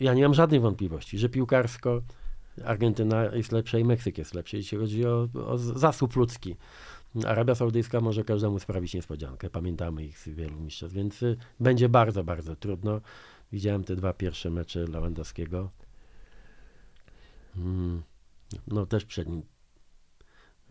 ja 0.00 0.14
nie 0.14 0.22
mam 0.22 0.34
żadnych 0.34 0.60
wątpliwości, 0.60 1.18
że 1.18 1.28
piłkarsko 1.28 2.02
Argentyna 2.64 3.24
jest 3.24 3.52
lepsza 3.52 3.78
i 3.78 3.84
Meksyk 3.84 4.18
jest 4.18 4.34
lepszy, 4.34 4.56
jeśli 4.56 4.78
chodzi 4.78 5.06
o, 5.06 5.28
o 5.46 5.58
zasób 5.58 6.16
ludzki. 6.16 6.56
Arabia 7.26 7.54
Saudyjska 7.54 8.00
może 8.00 8.24
każdemu 8.24 8.58
sprawić 8.58 8.94
niespodziankę. 8.94 9.50
Pamiętamy 9.50 10.04
ich 10.04 10.18
z 10.18 10.28
wielu 10.28 10.60
mistrzostw, 10.60 10.96
więc 10.96 11.22
y, 11.22 11.36
będzie 11.60 11.88
bardzo, 11.88 12.24
bardzo 12.24 12.56
trudno. 12.56 13.00
Widziałem 13.52 13.84
te 13.84 13.96
dwa 13.96 14.12
pierwsze 14.12 14.50
mecze 14.50 14.84
Lewandowskiego. 14.86 15.70
Mm, 17.56 18.02
No 18.66 18.86
też 18.86 19.04
przed 19.04 19.28
nim 19.28 19.42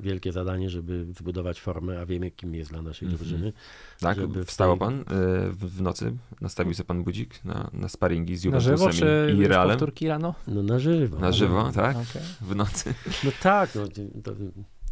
wielkie 0.01 0.31
zadanie, 0.31 0.69
żeby 0.69 1.05
zbudować 1.17 1.61
formę, 1.61 1.99
a 2.01 2.05
wiemy, 2.05 2.31
kim 2.31 2.55
jest 2.55 2.71
dla 2.71 2.81
naszej 2.81 3.05
Mhm. 3.07 3.17
drużyny. 3.29 3.53
Tak, 3.99 4.17
Żeby 4.17 4.43
w 4.45 4.47
wstał 4.47 4.69
tej- 4.71 4.79
pan 4.79 4.99
y, 4.99 5.03
w, 5.51 5.81
nocy, 5.81 6.13
nastawił 6.41 6.73
sobie 6.73 6.87
pan 6.87 7.03
budzik 7.03 7.45
na, 7.45 7.69
na 7.73 7.89
sparingi 7.89 8.37
z 8.37 8.45
Na 8.45 8.59
żywo, 8.59 8.75
Juventusem 8.77 9.07
czy 9.07 9.35
i, 9.37 9.47
Realem? 9.47 9.71
powtórki 9.77 10.07
rano? 10.07 10.35
No 10.47 10.63
na 10.63 10.79
żywo. 10.79 11.19
Na 11.19 11.31
żywo, 11.31 11.71
tak? 11.75 11.95
Okej. 11.95 12.21
W 12.41 12.55
nocy. 12.55 12.93
No 13.23 13.31
tak, 13.41 13.75
no, 13.75 13.81
to, 14.23 14.31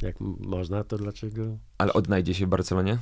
jak 0.01 0.15
można, 0.39 0.83
to 0.83 0.97
dlaczego? 0.97 1.57
Ale 1.77 1.93
odnajdzie 1.93 2.33
się 2.33 2.45
w 2.45 2.49
Barcelonie? 2.49 2.97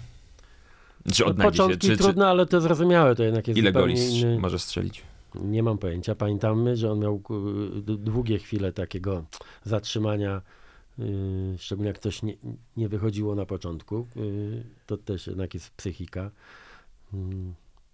Czy 1.13 1.23
No, 1.23 1.29
odnajdzie 1.29 1.57
się? 1.57 1.63
początki 1.63 1.87
Czy, 1.87 1.97
czy, 1.97 2.03
trudne, 2.03 2.27
ale 2.27 2.45
to 2.45 2.61
zrozumiałe, 2.61 3.15
to 3.15 3.23
jednak 3.23 3.47
jest 3.47 3.57
ile 3.57 3.71
goli 3.71 4.19
inny... 4.19 4.39
może 4.39 4.59
strzelić? 4.59 5.01
Nie 5.35 5.63
mam 5.63 5.77
pojęcia. 5.77 6.15
Pamiętamy, 6.15 6.75
że 6.77 6.91
on 6.91 6.99
miał 6.99 7.21
długie 7.83 8.39
chwile 8.39 8.71
takiego 8.73 9.25
zatrzymania, 9.63 10.41
szczególnie 11.57 11.87
jak 11.87 11.99
coś 11.99 12.23
nie, 12.23 12.33
nie 12.77 12.89
wychodziło 12.89 13.35
na 13.35 13.45
początku. 13.45 14.07
Y, 14.17 14.63
to 14.85 14.97
też 14.97 15.27
jednak 15.27 15.53
jest 15.53 15.69
psychika. 15.71 16.31
Mm, 17.13 17.53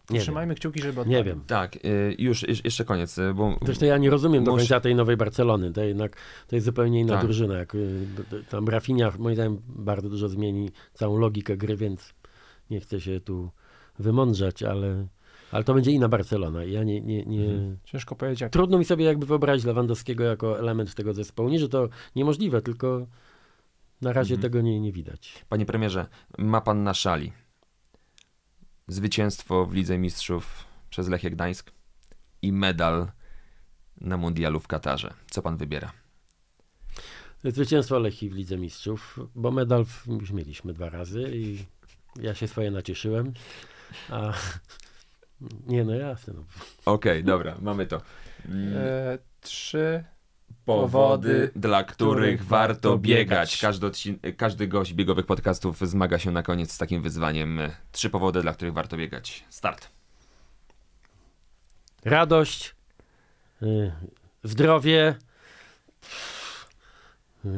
Nie 0.09 0.19
Trzymajmy 0.19 0.55
kciuki, 0.55 0.79
żeby 0.81 0.91
wiem. 0.93 0.99
odpalił. 1.01 1.17
Nie 1.17 1.23
wiem. 1.23 1.43
Tak, 1.47 1.75
y, 1.75 2.15
już 2.19 2.45
jeszcze 2.63 2.85
koniec, 2.85 3.17
y, 3.17 3.33
bo 3.33 3.57
Zresztą 3.65 3.85
ja 3.85 3.97
nie 3.97 4.09
rozumiem 4.09 4.43
do 4.43 4.51
końca 4.51 4.79
tej 4.79 4.95
nowej 4.95 5.17
Barcelony. 5.17 5.73
To 5.73 5.83
jednak 5.83 6.17
to 6.47 6.55
jest 6.55 6.65
zupełnie 6.65 6.99
inna 6.99 7.13
Tak. 7.13 7.23
drużyna. 7.23 7.57
Jak, 7.57 7.75
y, 7.75 8.05
tam 8.49 8.69
Rafinha 8.69 9.11
moim 9.19 9.35
zdaniem 9.35 9.61
bardzo 9.67 10.09
dużo 10.09 10.29
zmieni 10.29 10.69
całą 10.93 11.17
logikę 11.17 11.57
gry, 11.57 11.75
więc 11.75 12.13
nie 12.69 12.79
chcę 12.79 13.01
się 13.01 13.19
tu 13.19 13.49
wymądrzać, 13.99 14.63
ale, 14.63 15.07
ale 15.53 15.63
to 15.63 15.73
będzie 15.73 15.91
inna 15.91 16.09
Barcelona. 16.09 16.63
I 16.63 16.71
Ja 16.71 16.83
nie, 16.83 17.01
nie, 17.01 17.25
nie, 17.25 17.45
Mhm. 17.45 17.77
Ciężko 17.83 18.15
powiedzieć, 18.15 18.41
jak 18.41 18.51
Trudno 18.51 18.77
mi 18.77 18.85
sobie 18.85 19.05
jakby 19.05 19.25
wyobrazić 19.25 19.65
Lewandowskiego 19.65 20.23
jako 20.23 20.59
element 20.59 20.95
tego 20.95 21.13
zespołu. 21.13 21.49
Nie, 21.49 21.59
że 21.59 21.69
to 21.69 21.89
niemożliwe, 22.15 22.61
tylko 22.61 23.07
na 24.01 24.13
razie 24.13 24.35
Mhm. 24.35 24.41
tego 24.41 24.61
nie, 24.61 24.79
nie 24.79 24.91
widać. 24.91 25.45
panie 25.49 25.65
premierze, 25.65 26.05
ma 26.37 26.61
pan 26.61 26.83
na 26.83 26.93
szali 26.93 27.33
zwycięstwo 28.87 29.65
w 29.65 29.73
Lidze 29.73 29.97
Mistrzów 29.97 30.65
przez 30.89 31.07
Lechia 31.07 31.29
Gdańsk 31.29 31.71
i 32.41 32.51
medal 32.53 33.11
na 34.01 34.17
mundialu 34.17 34.59
w 34.59 34.67
Katarze. 34.67 35.13
Co 35.29 35.41
pan 35.41 35.57
wybiera? 35.57 35.91
Zwycięstwo 37.43 37.99
Lechii 37.99 38.29
w 38.29 38.33
Lidze 38.33 38.57
Mistrzów, 38.57 39.19
bo 39.35 39.51
medal 39.51 39.85
już 40.07 40.31
mieliśmy 40.31 40.73
dwa 40.73 40.89
razy 40.89 41.31
i 41.33 41.65
ja 42.21 42.35
się 42.35 42.47
swoje 42.47 42.71
nacieszyłem. 42.71 43.33
A 44.09 44.33
nie, 45.67 45.83
no 45.83 45.95
jasne. 45.95 46.33
No. 46.33 46.43
Okej, 46.85 47.23
dobra, 47.23 47.55
mamy 47.61 47.85
to. 47.85 48.01
Mm, 48.45 48.73
e, 48.77 49.17
trzy 49.41 50.03
powody, 50.65 50.91
powody, 50.91 51.51
dla 51.55 51.83
których 51.83 52.39
których 52.39 52.43
warto 52.45 52.97
biegać. 52.97 53.27
biegać. 53.27 53.61
Każdy, 53.61 53.87
odcin- 53.87 54.35
każdy 54.37 54.67
gość 54.67 54.93
biegowych 54.93 55.25
podcastów 55.25 55.79
zmaga 55.79 56.19
się 56.19 56.31
na 56.31 56.43
koniec 56.43 56.71
z 56.71 56.77
takim 56.77 57.01
wyzwaniem. 57.01 57.59
Trzy 57.91 58.09
powody, 58.09 58.41
dla 58.41 58.53
których 58.53 58.73
warto 58.73 58.97
biegać. 58.97 59.45
Start. 59.49 59.89
Radość, 62.05 62.75
y, 63.61 63.91
zdrowie, 64.43 65.15
y, 67.45 67.49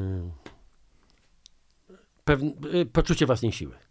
y, 2.76 2.86
poczucie 2.86 3.26
własnej 3.26 3.52
siły. 3.52 3.85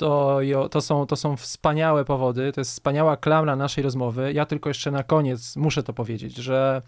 To, 0.00 0.68
to, 0.70 0.80
są, 0.80 1.06
to 1.06 1.16
są 1.16 1.36
wspaniałe 1.36 2.04
powody, 2.04 2.52
to 2.52 2.60
jest 2.60 2.70
wspaniała 2.70 3.16
klamra 3.16 3.56
naszej 3.56 3.84
rozmowy. 3.84 4.32
Ja 4.32 4.46
tylko 4.46 4.70
jeszcze 4.70 4.90
na 4.90 5.02
koniec 5.02 5.56
muszę 5.56 5.82
to 5.82 5.92
powiedzieć, 5.92 6.36
że 6.36 6.82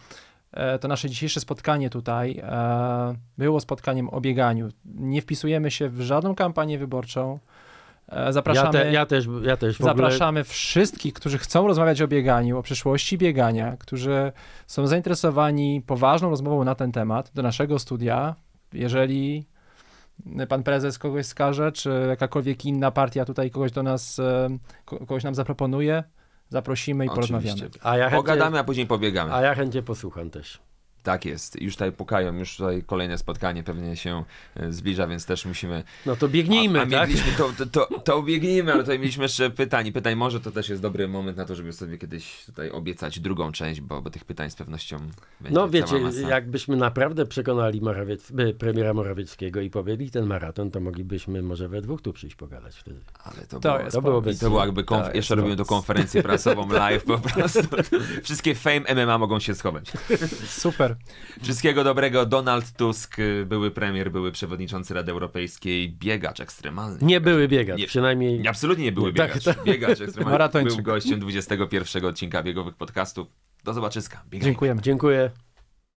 e, 0.52 0.78
to 0.78 0.88
nasze 0.88 1.10
dzisiejsze 1.10 1.40
spotkanie 1.40 1.90
tutaj 1.90 2.40
e, 2.42 3.14
było 3.38 3.60
spotkaniem 3.60 4.08
o 4.08 4.20
bieganiu. 4.20 4.68
Nie 4.84 5.22
wpisujemy 5.22 5.70
się 5.70 5.88
w 5.88 6.00
żadną 6.00 6.34
kampanię 6.34 6.78
wyborczą. 6.78 7.38
E, 8.08 8.32
Zapraszamy, 8.32 8.78
Ja, 8.78 8.84
te, 8.84 8.92
ja 8.92 9.06
też, 9.06 9.28
ja 9.42 9.56
też 9.56 9.76
w 9.76 9.80
ogóle... 9.80 9.94
zapraszamy 9.94 10.44
wszystkich, 10.44 11.14
którzy 11.14 11.38
chcą 11.38 11.66
rozmawiać 11.66 12.02
o 12.02 12.08
bieganiu, 12.08 12.58
o 12.58 12.62
przyszłości 12.62 13.18
biegania, 13.18 13.76
którzy 13.78 14.32
są 14.66 14.86
zainteresowani 14.86 15.82
poważną 15.86 16.30
rozmową 16.30 16.64
na 16.64 16.74
ten 16.74 16.92
temat 16.92 17.30
do 17.34 17.42
naszego 17.42 17.78
studia. 17.78 18.34
Jeżeli 18.72 19.46
pan 20.48 20.62
prezes 20.62 20.98
kogoś 20.98 21.26
skaże, 21.26 21.72
czy 21.72 22.04
jakakolwiek 22.08 22.64
inna 22.64 22.90
partia 22.90 23.24
tutaj 23.24 23.50
kogoś 23.50 23.72
do 23.72 23.82
nas, 23.82 24.18
e, 24.18 24.48
ko- 24.84 24.98
kogoś 24.98 25.24
nam 25.24 25.34
zaproponuje, 25.34 26.04
zaprosimy 26.48 27.04
i 27.04 27.08
Oczywiście. 27.08 27.32
porozmawiamy. 27.34 27.70
A 27.82 27.96
ja 27.96 28.04
chętnie, 28.04 28.16
Pogadamy, 28.18 28.58
a 28.58 28.64
później 28.64 28.86
pobiegamy. 28.86 29.34
a 29.34 29.40
ja 29.42 29.54
chętnie 29.54 29.82
posłucham 29.82 30.30
też. 30.30 30.60
Tak 31.02 31.24
jest. 31.24 31.62
Już 31.62 31.74
tutaj 31.74 31.92
pukają, 31.92 32.34
już 32.38 32.56
tutaj 32.56 32.82
kolejne 32.86 33.18
spotkanie 33.18 33.62
pewnie 33.62 33.96
się 33.96 34.24
e, 34.56 34.72
zbliża, 34.72 35.06
więc 35.06 35.26
też 35.26 35.44
musimy... 35.46 35.84
No 36.06 36.16
to 36.16 36.28
biegnijmy, 36.28 36.78
a, 36.78 36.82
a 36.82 36.86
tak? 36.86 37.08
Mieliśmy, 37.08 37.32
to, 37.32 37.52
to, 37.58 37.66
to, 37.66 38.00
to 38.00 38.22
biegnijmy, 38.22 38.72
ale 38.72 38.82
tutaj 38.82 38.98
mieliśmy 38.98 39.22
jeszcze 39.22 39.50
pytań 39.50 39.86
i 39.86 39.92
pytań. 39.92 40.16
Może 40.16 40.40
to 40.40 40.50
też 40.50 40.68
jest 40.68 40.82
dobry 40.82 41.08
moment 41.08 41.36
na 41.36 41.44
to, 41.44 41.54
żeby 41.54 41.72
sobie 41.72 41.98
kiedyś 41.98 42.44
tutaj 42.46 42.70
obiecać 42.70 43.20
drugą 43.20 43.52
część, 43.52 43.80
bo, 43.80 44.02
bo 44.02 44.10
tych 44.10 44.24
pytań 44.24 44.50
z 44.50 44.54
pewnością 44.54 44.98
będzie 45.40 45.54
No 45.60 45.68
wiecie, 45.68 45.96
jakbyśmy 46.28 46.76
naprawdę 46.76 47.26
przekonali 47.26 47.80
Morawiec, 47.80 48.30
by, 48.32 48.54
premiera 48.54 48.94
Morawieckiego 48.94 49.60
i 49.60 49.70
pobiegli 49.70 50.10
ten 50.10 50.26
maraton, 50.26 50.70
to 50.70 50.80
moglibyśmy 50.80 51.42
może 51.42 51.68
we 51.68 51.80
dwóch 51.80 52.02
tu 52.02 52.12
przyjść 52.12 52.36
pogadać 52.36 52.76
wtedy. 52.76 53.00
Ale 53.24 53.46
to, 53.46 53.60
To 53.60 53.68
było, 53.70 53.80
jest 53.80 53.92
To 53.92 54.02
byłoby 54.02 54.34
to 54.34 54.50
była 54.50 54.64
jakby 54.64 54.82
konf- 54.82 55.04
Tak, 55.04 55.14
jeszcze 55.14 55.34
robimy 55.34 55.56
tu 55.56 55.64
konferencję 55.64 56.22
prasową 56.22 56.68
live 56.72 57.04
po 57.04 57.18
prostu. 57.18 57.60
Wszystkie 58.22 58.54
fame 58.54 59.04
MMA 59.04 59.18
mogą 59.18 59.40
się 59.40 59.54
schować. 59.54 59.92
Super. 60.46 60.91
Wszystkiego 61.42 61.84
dobrego. 61.84 62.26
Donald 62.26 62.72
Tusk, 62.72 63.18
y, 63.18 63.46
były 63.46 63.70
premier, 63.70 64.10
były 64.12 64.32
przewodniczący 64.32 64.94
Rady 64.94 65.12
Europejskiej, 65.12 65.92
biegacz 65.92 66.40
ekstremalny. 66.40 66.98
Nie 67.02 67.20
były 67.20 67.48
biegać, 67.48 67.78
Nie. 67.78 67.86
przynajmniej... 67.86 68.48
Absolutnie 68.48 68.84
nie 68.84 68.92
były 68.92 69.12
tak, 69.12 69.28
biegacz. 69.28 69.44
tak. 69.44 69.64
Biegacz 69.64 70.00
ekstremalny. 70.00 70.30
Maratończyk. 70.38 70.74
Był 70.76 70.84
gościem 70.84 71.20
21 71.20 72.04
odcinka 72.04 72.42
biegowych 72.42 72.74
podcastów. 72.74 73.28
Do 73.64 73.72
zobaczyska. 73.74 74.22
Biegajmy. 74.30 74.44
Dziękujemy. 74.44 74.82
Dziękuję. 74.82 75.30